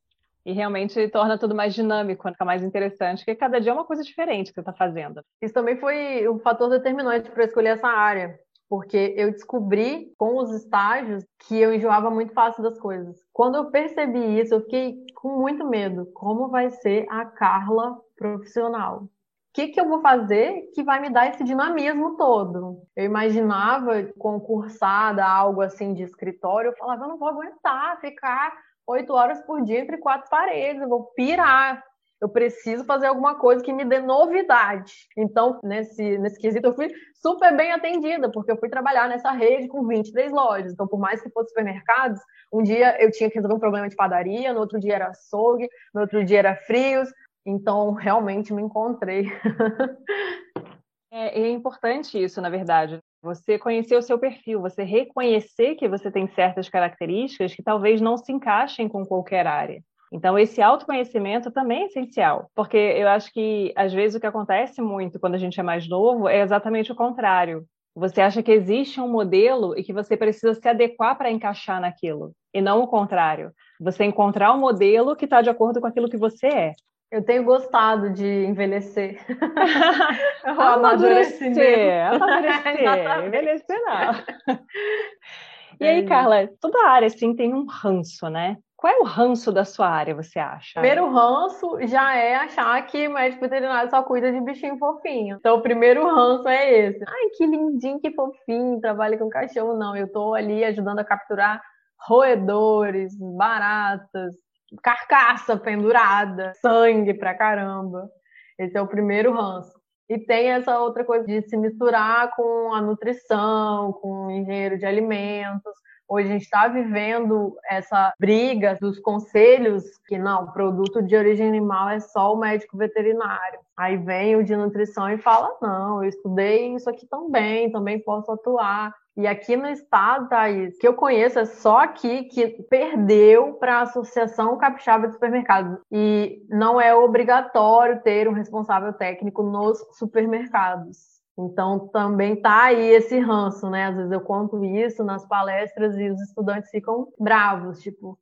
E 0.45 0.52
realmente 0.52 1.08
torna 1.10 1.38
tudo 1.38 1.54
mais 1.54 1.74
dinâmico, 1.74 2.30
fica 2.30 2.45
mais 2.45 2.64
interessante, 2.64 3.20
porque 3.20 3.36
cada 3.36 3.60
dia 3.60 3.72
é 3.72 3.74
uma 3.74 3.86
coisa 3.86 4.04
diferente 4.04 4.50
que 4.50 4.56
você 4.56 4.62
está 4.62 4.74
fazendo. 4.74 5.24
Isso 5.41 5.54
também 5.54 5.78
foi 5.78 6.28
um 6.28 6.39
fator 6.39 6.70
determinante 6.70 7.30
para 7.30 7.43
escolher 7.43 7.78
essa 7.78 7.88
área, 7.88 8.39
porque 8.70 9.15
eu 9.17 9.32
descobri 9.32 10.13
com 10.17 10.38
os 10.38 10.53
estágios 10.53 11.26
que 11.39 11.59
eu 11.59 11.74
enjoava 11.74 12.11
muito 12.11 12.34
fácil 12.34 12.61
das 12.61 12.78
coisas. 12.80 13.17
Quando 13.34 13.55
eu 13.55 13.72
percebi 13.72 14.39
isso, 14.39 14.53
eu 14.53 14.61
fiquei 14.61 15.03
com 15.15 15.39
muito 15.39 15.67
medo. 15.67 16.05
Como 16.13 16.49
vai 16.49 16.70
ser 16.70 17.07
a 17.09 17.26
Carla 17.26 17.99
profissional? 18.15 19.03
O 19.03 19.09
que, 19.51 19.70
que 19.70 19.82
eu 19.82 19.89
vou 19.89 19.99
fazer 20.01 20.70
que 20.76 20.84
vai 20.84 21.01
me 21.01 21.09
dar 21.09 21.28
esse 21.28 21.43
dinamismo 21.43 22.15
todo? 22.15 22.84
Eu 22.95 23.05
imaginava 23.05 24.03
concursada, 24.17 25.26
algo 25.26 25.61
assim 25.61 25.95
de 25.95 26.03
escritório, 26.03 26.70
eu 26.70 26.78
falava, 26.78 27.05
eu 27.05 27.09
não 27.09 27.17
vou 27.17 27.28
aguentar 27.28 27.99
ficar 27.99 28.53
oito 28.88 29.13
horas 29.13 29.41
por 29.41 29.63
dia 29.63 29.80
entre 29.80 29.97
quatro 29.97 30.30
paredes, 30.30 30.82
eu 30.82 30.88
vou 30.89 31.05
pirar. 31.15 31.84
Eu 32.22 32.28
preciso 32.28 32.84
fazer 32.84 33.07
alguma 33.07 33.36
coisa 33.36 33.63
que 33.63 33.72
me 33.72 33.86
dê 33.86 33.99
novidade. 33.99 34.93
Então, 35.17 35.59
nesse, 35.63 36.17
nesse 36.17 36.38
quesito, 36.38 36.67
eu 36.67 36.76
fui 36.76 36.91
super 37.22 37.55
bem 37.55 37.72
atendida, 37.72 38.30
porque 38.30 38.51
eu 38.51 38.57
fui 38.57 38.70
trabalhar 38.70 39.07
nessa 39.07 39.32
rede 39.32 39.70
com 39.70 39.88
23 39.88 40.32
lojas. 40.32 40.74
Então, 40.74 40.88
por 40.88 40.99
mais 40.99 41.22
que 41.22 41.30
fosse 41.30 41.49
supermercados, 41.49 42.20
um 42.51 42.61
dia 42.61 43.01
eu 43.01 43.09
tinha 43.11 43.30
que 43.30 43.36
resolver 43.36 43.55
um 43.55 43.59
problema 43.59 43.88
de 43.88 43.95
padaria, 43.95 44.53
no 44.53 44.59
outro 44.59 44.80
dia 44.80 44.95
era 44.95 45.07
açougue, 45.07 45.70
no 45.93 46.01
outro 46.01 46.24
dia 46.26 46.39
era 46.39 46.55
frios. 46.55 47.09
Então, 47.45 47.93
realmente 47.93 48.53
me 48.53 48.61
encontrei. 48.61 49.28
é, 51.11 51.41
é 51.41 51.49
importante 51.49 52.22
isso, 52.22 52.41
na 52.41 52.49
verdade. 52.49 52.99
Você 53.22 53.57
conhecer 53.57 53.95
o 53.95 54.01
seu 54.01 54.20
perfil, 54.20 54.61
você 54.61 54.84
reconhecer 54.84 55.76
que 55.76 55.88
você 55.88 56.11
tem 56.11 56.28
certas 56.28 56.70
características 56.70 57.53
que 57.53 57.63
talvez 57.63 57.99
não 57.99 58.17
se 58.17 58.32
encaixem 58.32 58.88
com 58.88 59.05
qualquer 59.05 59.47
área. 59.47 59.82
Então, 60.12 60.38
esse 60.38 60.62
autoconhecimento 60.62 61.51
também 61.51 61.84
é 61.84 61.86
essencial, 61.86 62.49
porque 62.55 62.78
eu 62.78 63.07
acho 63.07 63.32
que, 63.32 63.72
às 63.76 63.93
vezes, 63.93 64.16
o 64.16 64.20
que 64.20 64.26
acontece 64.26 64.82
muito 64.82 65.20
quando 65.20 65.36
a 65.36 65.38
gente 65.38 65.60
é 65.60 65.64
mais 65.64 65.88
novo 65.88 66.28
é 66.28 66.41
exatamente 66.41 66.91
o 66.91 66.95
contrário. 66.95 67.64
Você 67.95 68.22
acha 68.22 68.41
que 68.41 68.51
existe 68.51 68.99
um 68.99 69.07
modelo 69.07 69.78
e 69.78 69.84
que 69.84 69.93
você 69.93 70.16
precisa 70.16 70.53
se 70.53 70.68
adequar 70.68 71.18
para 71.18 71.32
encaixar 71.32 71.82
naquilo, 71.82 72.32
e 72.53 72.62
não 72.62 72.82
o 72.82 72.88
contrário. 72.88 73.51
Você 73.80 74.03
encontrar 74.03 74.53
um 74.53 74.60
modelo 74.60 75.16
que 75.16 75.26
está 75.26 75.41
de 75.41 75.49
acordo 75.49 75.80
com 75.82 75.88
aquilo 75.88 76.10
que 76.10 76.18
você 76.18 76.47
é. 76.47 76.74
Eu 77.12 77.24
tenho 77.24 77.43
gostado 77.43 78.12
de 78.12 78.45
envelhecer. 78.45 79.20
amadurecer, 80.45 82.14
amadurecer, 82.14 83.26
envelhecer 83.26 83.80
não. 83.84 84.55
E 85.80 85.88
aí, 85.88 86.06
Carla, 86.06 86.50
toda 86.60 86.88
área 86.88 87.08
assim 87.08 87.36
tem 87.36 87.54
um 87.54 87.66
ranço, 87.66 88.30
né? 88.30 88.58
Qual 88.76 88.94
é 88.94 89.00
o 89.00 89.04
ranço 89.04 89.52
da 89.52 89.66
sua 89.66 89.90
área, 89.90 90.16
você 90.16 90.40
acha? 90.40 90.80
Primeiro 90.80 91.10
ranço 91.10 91.78
já 91.82 92.16
é 92.16 92.36
achar 92.36 92.82
que 92.86 93.10
médico 93.10 93.42
veterinário 93.42 93.90
só 93.90 94.02
cuida 94.04 94.32
de 94.32 94.40
bichinho 94.40 94.78
fofinho. 94.78 95.38
Então, 95.38 95.58
o 95.58 95.62
primeiro 95.62 96.06
ranço 96.06 96.48
é 96.48 96.88
esse. 96.88 97.04
Ai, 97.06 97.30
que 97.36 97.46
lindinho, 97.46 98.00
que 98.00 98.12
fofinho, 98.12 98.80
trabalha 98.80 99.18
com 99.18 99.30
cachorro. 99.30 99.78
Não, 99.78 99.96
eu 99.96 100.10
tô 100.10 100.34
ali 100.34 100.64
ajudando 100.64 101.00
a 101.00 101.04
capturar 101.04 101.62
roedores, 102.08 103.18
baratas, 103.18 104.36
carcaça 104.82 105.58
pendurada, 105.58 106.54
sangue 106.62 107.14
pra 107.14 107.34
caramba. 107.34 108.10
Esse 108.58 108.78
é 108.78 108.82
o 108.82 108.88
primeiro 108.88 109.34
ranço. 109.34 109.79
E 110.10 110.18
tem 110.18 110.49
essa 110.49 110.80
outra 110.80 111.05
coisa 111.05 111.24
de 111.24 111.47
se 111.47 111.55
misturar 111.55 112.36
com 112.36 112.74
a 112.74 112.82
nutrição, 112.82 113.93
com 113.93 114.26
o 114.26 114.32
engenheiro 114.32 114.76
de 114.76 114.86
alimentos. 114.86 115.72
Hoje 116.07 116.28
a 116.28 116.32
gente 116.32 116.41
está 116.41 116.68
vivendo 116.68 117.55
essa 117.70 118.12
briga 118.20 118.76
dos 118.82 118.99
conselhos 118.99 119.84
que 120.07 120.18
não, 120.18 120.51
produto 120.51 121.03
de 121.03 121.16
origem 121.16 121.47
animal 121.47 121.89
é 121.89 121.99
só 121.99 122.34
o 122.34 122.39
médico 122.39 122.76
veterinário. 122.76 123.60
Aí 123.78 123.95
vem 123.97 124.36
o 124.36 124.43
de 124.43 124.55
nutrição 124.55 125.07
e 125.12 125.20
fala: 125.20 125.55
não, 125.62 126.03
eu 126.03 126.10
estudei 126.10 126.74
isso 126.74 126.89
aqui 126.89 127.05
também, 127.05 127.72
também 127.72 127.99
posso 127.99 128.32
atuar. 128.32 128.91
E 129.20 129.28
aqui 129.28 129.57
no 129.57 129.67
estado, 129.67 130.30
Thaís, 130.30 130.78
que 130.78 130.88
eu 130.88 130.93
conheço, 130.93 131.39
é 131.39 131.43
só 131.43 131.80
aqui 131.80 132.24
que 132.30 132.47
perdeu 132.70 133.55
para 133.55 133.80
a 133.80 133.82
Associação 133.82 134.57
Capixaba 134.57 135.07
de 135.07 135.13
Supermercados. 135.13 135.78
E 135.91 136.41
não 136.47 136.80
é 136.80 136.95
obrigatório 136.95 138.01
ter 138.01 138.30
um 138.30 138.32
responsável 138.32 138.93
técnico 138.93 139.43
nos 139.43 139.78
supermercados. 139.97 141.20
Então 141.38 141.89
também 141.89 142.41
tá 142.41 142.63
aí 142.63 142.91
esse 142.91 143.20
ranço, 143.20 143.70
né? 143.70 143.88
Às 143.88 143.97
vezes 143.97 144.11
eu 144.13 144.22
conto 144.22 144.63
isso 144.63 145.03
nas 145.03 145.28
palestras 145.28 145.97
e 145.97 146.09
os 146.09 146.22
estudantes 146.22 146.70
ficam 146.70 147.09
bravos, 147.20 147.82
tipo. 147.82 148.17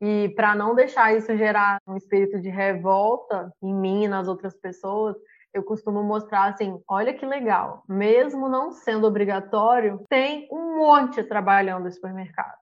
E 0.00 0.30
para 0.34 0.54
não 0.54 0.74
deixar 0.74 1.14
isso 1.14 1.36
gerar 1.36 1.78
um 1.86 1.94
espírito 1.94 2.40
de 2.40 2.48
revolta 2.48 3.52
em 3.62 3.74
mim 3.74 4.04
e 4.04 4.08
nas 4.08 4.26
outras 4.26 4.56
pessoas, 4.56 5.14
eu 5.52 5.62
costumo 5.62 6.02
mostrar 6.02 6.44
assim: 6.50 6.80
olha 6.88 7.14
que 7.14 7.26
legal, 7.26 7.82
mesmo 7.88 8.48
não 8.48 8.70
sendo 8.72 9.06
obrigatório, 9.06 10.04
tem 10.08 10.48
um 10.50 10.78
monte 10.78 11.22
trabalhando 11.22 11.88
em 11.88 11.90
supermercados. 11.90 12.58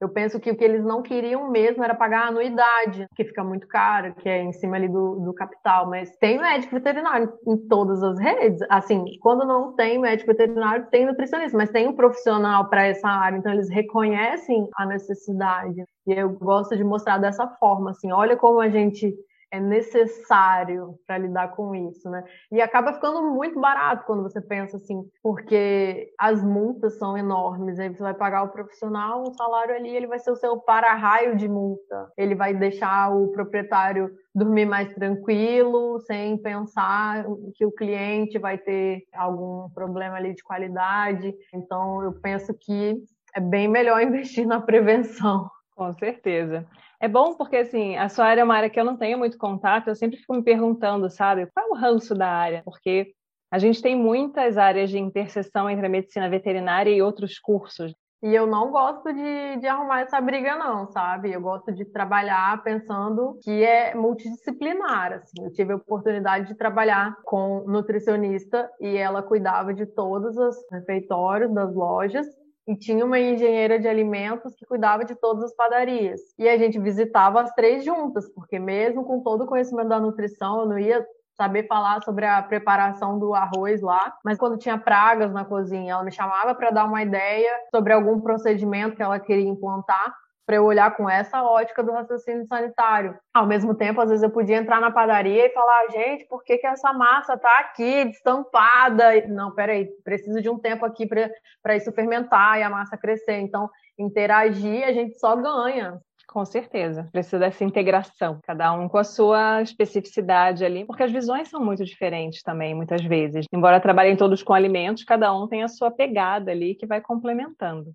Eu 0.00 0.08
penso 0.08 0.40
que 0.40 0.50
o 0.50 0.56
que 0.56 0.64
eles 0.64 0.82
não 0.82 1.02
queriam 1.02 1.50
mesmo 1.50 1.84
era 1.84 1.94
pagar 1.94 2.24
a 2.24 2.28
anuidade, 2.28 3.06
que 3.14 3.22
fica 3.22 3.44
muito 3.44 3.66
caro, 3.68 4.14
que 4.14 4.30
é 4.30 4.42
em 4.42 4.50
cima 4.50 4.76
ali 4.76 4.88
do, 4.88 5.16
do 5.16 5.34
capital. 5.34 5.90
Mas 5.90 6.16
tem 6.16 6.40
médico 6.40 6.74
veterinário 6.74 7.30
em 7.46 7.68
todas 7.68 8.02
as 8.02 8.18
redes. 8.18 8.62
Assim, 8.70 9.04
quando 9.20 9.46
não 9.46 9.74
tem 9.74 9.98
médico 9.98 10.28
veterinário, 10.28 10.86
tem 10.90 11.04
nutricionista, 11.04 11.54
mas 11.54 11.70
tem 11.70 11.86
um 11.86 11.94
profissional 11.94 12.70
para 12.70 12.86
essa 12.86 13.06
área. 13.06 13.36
Então, 13.36 13.52
eles 13.52 13.68
reconhecem 13.68 14.66
a 14.74 14.86
necessidade. 14.86 15.84
E 16.06 16.12
eu 16.14 16.30
gosto 16.30 16.74
de 16.74 16.82
mostrar 16.82 17.18
dessa 17.18 17.46
forma, 17.46 17.90
assim, 17.90 18.10
olha 18.10 18.38
como 18.38 18.58
a 18.58 18.70
gente 18.70 19.14
é 19.50 19.58
necessário 19.58 20.94
para 21.06 21.18
lidar 21.18 21.48
com 21.56 21.74
isso, 21.74 22.08
né? 22.08 22.24
E 22.52 22.60
acaba 22.60 22.92
ficando 22.92 23.22
muito 23.22 23.60
barato 23.60 24.04
quando 24.06 24.22
você 24.22 24.40
pensa 24.40 24.76
assim, 24.76 25.02
porque 25.22 26.12
as 26.18 26.42
multas 26.42 26.98
são 26.98 27.18
enormes. 27.18 27.78
Aí 27.78 27.88
você 27.88 28.02
vai 28.02 28.14
pagar 28.14 28.44
o 28.44 28.48
profissional, 28.48 29.22
o 29.22 29.34
salário 29.34 29.74
ali, 29.74 29.94
ele 29.94 30.06
vai 30.06 30.18
ser 30.18 30.30
o 30.30 30.36
seu 30.36 30.58
para-raio 30.58 31.36
de 31.36 31.48
multa. 31.48 32.12
Ele 32.16 32.34
vai 32.34 32.54
deixar 32.54 33.14
o 33.14 33.28
proprietário 33.32 34.10
dormir 34.34 34.66
mais 34.66 34.94
tranquilo, 34.94 35.98
sem 36.00 36.38
pensar 36.38 37.26
que 37.54 37.66
o 37.66 37.72
cliente 37.72 38.38
vai 38.38 38.56
ter 38.56 39.02
algum 39.12 39.68
problema 39.70 40.16
ali 40.16 40.34
de 40.34 40.42
qualidade. 40.44 41.34
Então, 41.52 42.02
eu 42.04 42.12
penso 42.12 42.54
que 42.54 43.02
é 43.34 43.40
bem 43.40 43.66
melhor 43.66 44.00
investir 44.02 44.46
na 44.46 44.60
prevenção. 44.60 45.50
Com 45.74 45.92
certeza. 45.94 46.66
É 47.00 47.08
bom 47.08 47.34
porque, 47.34 47.56
assim, 47.56 47.96
a 47.96 48.10
sua 48.10 48.26
área 48.26 48.42
é 48.42 48.44
uma 48.44 48.54
área 48.54 48.68
que 48.68 48.78
eu 48.78 48.84
não 48.84 48.96
tenho 48.96 49.16
muito 49.16 49.38
contato, 49.38 49.88
eu 49.88 49.96
sempre 49.96 50.18
fico 50.18 50.34
me 50.34 50.42
perguntando, 50.42 51.08
sabe, 51.08 51.46
qual 51.46 51.66
é 51.66 51.70
o 51.70 51.74
ranço 51.74 52.14
da 52.14 52.28
área? 52.28 52.62
Porque 52.62 53.14
a 53.50 53.58
gente 53.58 53.80
tem 53.80 53.96
muitas 53.96 54.58
áreas 54.58 54.90
de 54.90 54.98
interseção 54.98 55.68
entre 55.68 55.86
a 55.86 55.88
medicina 55.88 56.28
veterinária 56.28 56.90
e 56.90 57.00
outros 57.00 57.38
cursos. 57.38 57.94
E 58.22 58.34
eu 58.34 58.46
não 58.46 58.70
gosto 58.70 59.10
de, 59.14 59.56
de 59.60 59.66
arrumar 59.66 60.02
essa 60.02 60.20
briga, 60.20 60.54
não, 60.54 60.86
sabe? 60.88 61.32
Eu 61.32 61.40
gosto 61.40 61.72
de 61.72 61.86
trabalhar 61.86 62.62
pensando 62.62 63.38
que 63.42 63.64
é 63.64 63.94
multidisciplinar. 63.94 65.14
Assim. 65.14 65.42
Eu 65.42 65.50
tive 65.50 65.72
a 65.72 65.76
oportunidade 65.76 66.48
de 66.48 66.54
trabalhar 66.54 67.16
com 67.24 67.64
nutricionista 67.66 68.70
e 68.78 68.94
ela 68.94 69.22
cuidava 69.22 69.72
de 69.72 69.86
todos 69.86 70.36
os 70.36 70.54
refeitórios 70.70 71.50
das 71.54 71.74
lojas 71.74 72.26
e 72.66 72.76
tinha 72.76 73.04
uma 73.04 73.18
engenheira 73.18 73.78
de 73.78 73.88
alimentos 73.88 74.54
que 74.54 74.66
cuidava 74.66 75.04
de 75.04 75.14
todas 75.14 75.44
as 75.44 75.54
padarias. 75.54 76.20
E 76.38 76.48
a 76.48 76.56
gente 76.56 76.78
visitava 76.78 77.40
as 77.40 77.52
três 77.54 77.84
juntas, 77.84 78.28
porque 78.28 78.58
mesmo 78.58 79.04
com 79.04 79.20
todo 79.20 79.44
o 79.44 79.46
conhecimento 79.46 79.88
da 79.88 80.00
nutrição, 80.00 80.60
eu 80.60 80.66
não 80.66 80.78
ia 80.78 81.04
saber 81.36 81.66
falar 81.66 82.02
sobre 82.02 82.26
a 82.26 82.42
preparação 82.42 83.18
do 83.18 83.34
arroz 83.34 83.80
lá, 83.80 84.14
mas 84.22 84.36
quando 84.36 84.58
tinha 84.58 84.76
pragas 84.76 85.32
na 85.32 85.44
cozinha, 85.44 85.92
ela 85.92 86.04
me 86.04 86.12
chamava 86.12 86.54
para 86.54 86.70
dar 86.70 86.84
uma 86.84 87.02
ideia 87.02 87.50
sobre 87.74 87.94
algum 87.94 88.20
procedimento 88.20 88.94
que 88.94 89.02
ela 89.02 89.18
queria 89.18 89.48
implantar 89.48 90.14
para 90.50 90.56
eu 90.56 90.64
olhar 90.64 90.96
com 90.96 91.08
essa 91.08 91.44
ótica 91.44 91.80
do 91.80 91.92
raciocínio 91.92 92.44
sanitário. 92.44 93.16
Ao 93.32 93.46
mesmo 93.46 93.72
tempo, 93.72 94.00
às 94.00 94.08
vezes 94.08 94.24
eu 94.24 94.30
podia 94.30 94.56
entrar 94.56 94.80
na 94.80 94.90
padaria 94.90 95.46
e 95.46 95.50
falar, 95.50 95.86
gente, 95.92 96.26
por 96.26 96.42
que, 96.42 96.58
que 96.58 96.66
essa 96.66 96.92
massa 96.92 97.34
está 97.34 97.60
aqui, 97.60 98.06
destampada? 98.06 99.28
Não, 99.28 99.54
peraí, 99.54 99.86
preciso 100.02 100.42
de 100.42 100.50
um 100.50 100.58
tempo 100.58 100.84
aqui 100.84 101.06
para 101.06 101.76
isso 101.76 101.92
fermentar 101.92 102.58
e 102.58 102.64
a 102.64 102.68
massa 102.68 102.98
crescer. 102.98 103.38
Então, 103.38 103.70
interagir, 103.96 104.82
a 104.82 104.92
gente 104.92 105.20
só 105.20 105.36
ganha. 105.36 106.00
Com 106.26 106.44
certeza, 106.44 107.08
precisa 107.12 107.38
dessa 107.38 107.62
integração, 107.62 108.40
cada 108.42 108.72
um 108.72 108.88
com 108.88 108.98
a 108.98 109.04
sua 109.04 109.62
especificidade 109.62 110.64
ali, 110.64 110.84
porque 110.84 111.04
as 111.04 111.12
visões 111.12 111.48
são 111.48 111.64
muito 111.64 111.84
diferentes 111.84 112.42
também, 112.42 112.74
muitas 112.74 113.04
vezes. 113.04 113.46
Embora 113.52 113.78
trabalhem 113.78 114.16
todos 114.16 114.42
com 114.42 114.52
alimentos, 114.52 115.04
cada 115.04 115.32
um 115.32 115.46
tem 115.46 115.62
a 115.62 115.68
sua 115.68 115.92
pegada 115.92 116.50
ali 116.50 116.74
que 116.74 116.86
vai 116.86 117.00
complementando. 117.00 117.92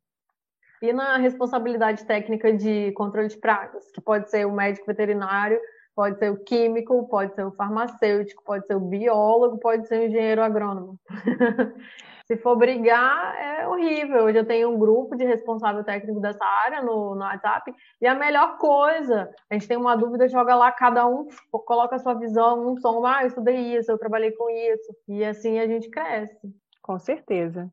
E 0.86 0.94
na 0.94 1.18
responsabilidade 1.18 2.06
técnica 2.06 2.54
de 2.54 2.92
controle 2.92 3.28
de 3.28 3.38
pragas, 3.38 3.90
que 3.92 4.00
pode 4.00 4.30
ser 4.30 4.46
o 4.46 4.52
médico 4.52 4.86
veterinário, 4.86 5.60
pode 5.96 6.20
ser 6.20 6.32
o 6.32 6.38
químico, 6.38 7.08
pode 7.08 7.34
ser 7.34 7.44
o 7.44 7.52
farmacêutico, 7.52 8.44
pode 8.44 8.68
ser 8.68 8.76
o 8.76 8.80
biólogo, 8.80 9.58
pode 9.58 9.88
ser 9.88 10.00
o 10.00 10.04
engenheiro 10.04 10.44
agrônomo. 10.44 11.00
Se 12.28 12.38
for 12.38 12.56
brigar, 12.56 13.36
é 13.36 13.68
horrível. 13.68 14.26
Hoje 14.26 14.38
eu 14.38 14.46
tenho 14.46 14.70
um 14.70 14.78
grupo 14.78 15.16
de 15.16 15.24
responsável 15.26 15.84
técnico 15.84 16.20
dessa 16.20 16.46
área 16.46 16.84
no, 16.84 17.16
no 17.16 17.22
WhatsApp, 17.22 17.74
e 18.00 18.06
a 18.06 18.14
melhor 18.14 18.60
coisa, 18.60 19.32
a 19.50 19.54
gente 19.56 19.68
tem 19.68 19.78
uma 19.78 19.98
dúvida, 19.98 20.30
joga 20.30 20.54
lá, 20.54 20.72
cada 20.72 21.08
um 21.08 21.28
coloca 21.50 21.96
a 21.96 22.00
sua 22.00 22.14
visão, 22.14 22.74
um 22.74 22.78
som, 22.78 23.04
ah, 23.08 23.24
eu 23.24 23.28
estudei 23.28 23.76
isso, 23.76 23.92
eu 23.92 23.98
trabalhei 23.98 24.32
com 24.34 24.48
isso, 24.52 24.96
e 25.08 25.26
assim 25.26 25.58
a 25.58 25.66
gente 25.66 25.90
cresce. 25.90 26.38
Com 26.84 27.00
certeza. 27.00 27.72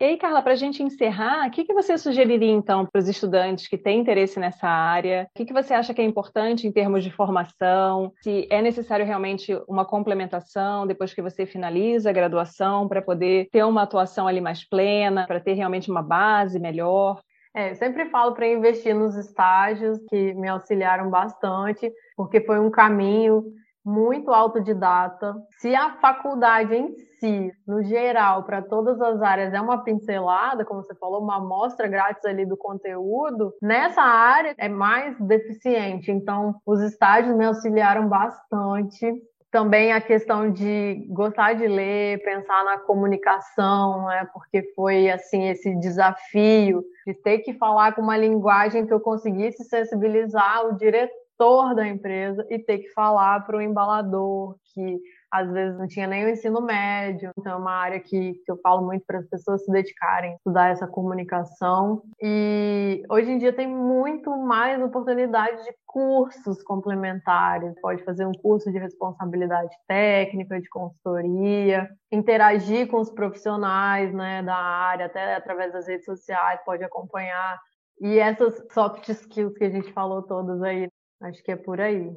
E 0.00 0.04
aí, 0.04 0.16
Carla, 0.16 0.42
para 0.42 0.52
a 0.52 0.56
gente 0.56 0.82
encerrar, 0.82 1.46
o 1.46 1.50
que, 1.50 1.64
que 1.64 1.72
você 1.72 1.96
sugeriria 1.96 2.50
então 2.50 2.84
para 2.84 2.98
os 2.98 3.08
estudantes 3.08 3.68
que 3.68 3.78
têm 3.78 4.00
interesse 4.00 4.40
nessa 4.40 4.66
área? 4.66 5.28
O 5.30 5.38
que, 5.38 5.44
que 5.44 5.52
você 5.52 5.74
acha 5.74 5.94
que 5.94 6.00
é 6.00 6.04
importante 6.04 6.66
em 6.66 6.72
termos 6.72 7.04
de 7.04 7.10
formação? 7.10 8.12
Se 8.22 8.46
é 8.50 8.60
necessário 8.60 9.06
realmente 9.06 9.56
uma 9.68 9.84
complementação 9.84 10.86
depois 10.86 11.14
que 11.14 11.22
você 11.22 11.46
finaliza 11.46 12.10
a 12.10 12.12
graduação 12.12 12.88
para 12.88 13.00
poder 13.00 13.48
ter 13.52 13.64
uma 13.64 13.82
atuação 13.82 14.26
ali 14.26 14.40
mais 14.40 14.68
plena, 14.68 15.26
para 15.26 15.40
ter 15.40 15.52
realmente 15.52 15.90
uma 15.90 16.02
base 16.02 16.58
melhor? 16.58 17.20
É, 17.54 17.74
sempre 17.74 18.06
falo 18.06 18.32
para 18.32 18.48
investir 18.48 18.94
nos 18.94 19.14
estágios 19.14 19.98
que 20.08 20.32
me 20.34 20.48
auxiliaram 20.48 21.10
bastante, 21.10 21.92
porque 22.16 22.40
foi 22.40 22.58
um 22.58 22.70
caminho 22.70 23.44
muito 23.84 24.30
autodidata. 24.30 25.34
Se 25.58 25.74
a 25.74 25.96
faculdade 26.00 26.74
em 26.74 26.94
si, 27.18 27.52
no 27.66 27.82
geral, 27.82 28.44
para 28.44 28.62
todas 28.62 29.00
as 29.00 29.20
áreas, 29.20 29.52
é 29.52 29.60
uma 29.60 29.82
pincelada, 29.82 30.64
como 30.64 30.82
você 30.82 30.94
falou, 30.94 31.22
uma 31.22 31.36
amostra 31.36 31.88
grátis 31.88 32.24
ali 32.24 32.46
do 32.46 32.56
conteúdo, 32.56 33.52
nessa 33.60 34.02
área 34.02 34.54
é 34.58 34.68
mais 34.68 35.18
deficiente. 35.20 36.10
Então, 36.10 36.54
os 36.66 36.80
estágios 36.80 37.36
me 37.36 37.44
auxiliaram 37.44 38.08
bastante. 38.08 39.12
Também 39.50 39.92
a 39.92 40.00
questão 40.00 40.50
de 40.50 41.06
gostar 41.10 41.52
de 41.52 41.66
ler, 41.66 42.22
pensar 42.24 42.64
na 42.64 42.78
comunicação, 42.78 44.06
né? 44.06 44.26
porque 44.32 44.62
foi 44.74 45.10
assim 45.10 45.46
esse 45.46 45.78
desafio 45.78 46.82
de 47.06 47.12
ter 47.12 47.40
que 47.40 47.52
falar 47.58 47.94
com 47.94 48.00
uma 48.00 48.16
linguagem 48.16 48.86
que 48.86 48.94
eu 48.94 48.98
conseguisse 48.98 49.62
sensibilizar 49.64 50.66
o 50.66 50.76
diretor 50.76 51.21
gestor 51.42 51.74
da 51.74 51.86
empresa 51.86 52.46
e 52.48 52.58
ter 52.58 52.78
que 52.78 52.88
falar 52.90 53.44
para 53.44 53.56
o 53.56 53.60
embalador, 53.60 54.56
que 54.72 55.00
às 55.30 55.50
vezes 55.50 55.78
não 55.78 55.88
tinha 55.88 56.06
nem 56.06 56.26
o 56.26 56.28
ensino 56.28 56.60
médio. 56.60 57.30
Então, 57.38 57.52
é 57.52 57.56
uma 57.56 57.72
área 57.72 57.98
que, 57.98 58.34
que 58.34 58.52
eu 58.52 58.58
falo 58.62 58.84
muito 58.84 59.04
para 59.06 59.18
as 59.18 59.26
pessoas 59.26 59.64
se 59.64 59.72
dedicarem, 59.72 60.34
estudar 60.34 60.70
essa 60.70 60.86
comunicação. 60.86 62.02
E 62.22 63.02
hoje 63.10 63.30
em 63.30 63.38
dia 63.38 63.52
tem 63.52 63.66
muito 63.66 64.30
mais 64.36 64.82
oportunidade 64.82 65.64
de 65.64 65.74
cursos 65.86 66.62
complementares. 66.62 67.74
Pode 67.80 68.04
fazer 68.04 68.26
um 68.26 68.32
curso 68.32 68.70
de 68.70 68.78
responsabilidade 68.78 69.74
técnica, 69.88 70.60
de 70.60 70.68
consultoria, 70.68 71.88
interagir 72.12 72.88
com 72.88 73.00
os 73.00 73.10
profissionais 73.10 74.12
né, 74.12 74.42
da 74.42 74.56
área, 74.56 75.06
até 75.06 75.34
através 75.34 75.72
das 75.72 75.88
redes 75.88 76.04
sociais, 76.04 76.60
pode 76.64 76.84
acompanhar. 76.84 77.58
E 78.02 78.18
essas 78.18 78.62
soft 78.72 79.08
skills 79.08 79.56
que 79.56 79.64
a 79.64 79.70
gente 79.70 79.92
falou 79.92 80.22
todas 80.22 80.60
aí, 80.62 80.88
Acho 81.22 81.42
que 81.42 81.52
é 81.52 81.56
por 81.56 81.80
aí. 81.80 82.10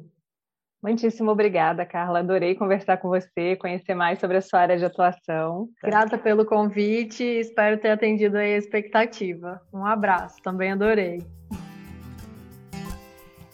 Muitíssimo 0.82 1.30
obrigada, 1.30 1.86
Carla. 1.86 2.18
Adorei 2.18 2.54
conversar 2.54 2.98
com 2.98 3.08
você, 3.08 3.56
conhecer 3.56 3.94
mais 3.94 4.18
sobre 4.18 4.36
a 4.36 4.42
sua 4.42 4.60
área 4.60 4.76
de 4.76 4.84
atuação. 4.84 5.68
Grata 5.82 6.18
pelo 6.18 6.44
convite 6.44 7.22
e 7.22 7.40
espero 7.40 7.80
ter 7.80 7.90
atendido 7.90 8.36
a 8.36 8.46
expectativa. 8.46 9.60
Um 9.72 9.84
abraço, 9.84 10.36
também 10.42 10.72
adorei. 10.72 11.22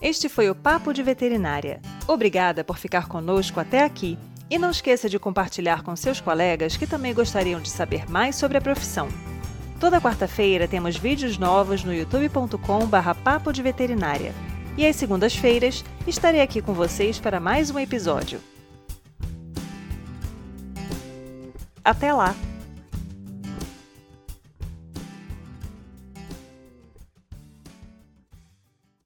Este 0.01 0.29
foi 0.29 0.51
o 0.51 0.55
Papo 0.55 0.93
de 0.93 1.03
Veterinária. 1.03 1.81
Obrigada 2.09 2.65
por 2.65 2.77
ficar 2.77 3.07
conosco 3.07 3.61
até 3.61 3.85
aqui. 3.85 4.19
E 4.51 4.59
não 4.59 4.71
esqueça 4.71 5.09
de 5.09 5.19
compartilhar 5.19 5.83
com 5.83 5.95
seus 5.97 6.21
colegas 6.21 6.77
que 6.77 6.87
também 6.87 7.15
gostariam 7.15 7.61
de 7.61 7.71
saber 7.71 8.11
mais 8.11 8.37
sobre 8.37 8.59
a 8.59 8.61
profissão. 8.61 9.09
Toda 9.81 10.01
quarta-feira 10.01 10.69
temos 10.69 10.97
vídeos 10.97 11.39
novos 11.39 11.83
no 11.83 11.95
youtube.com/papo 11.95 13.53
de 13.53 13.63
veterinária 13.63 14.35
e 14.77 14.87
às 14.87 14.97
segundas-feiras 14.97 15.85
estarei 16.07 16.41
aqui 16.41 16.62
com 16.62 16.73
vocês 16.73 17.18
para 17.18 17.41
mais 17.41 17.70
um 17.70 17.79
episódio. 17.79 18.41
Até 21.85 22.12
lá! 22.12 22.35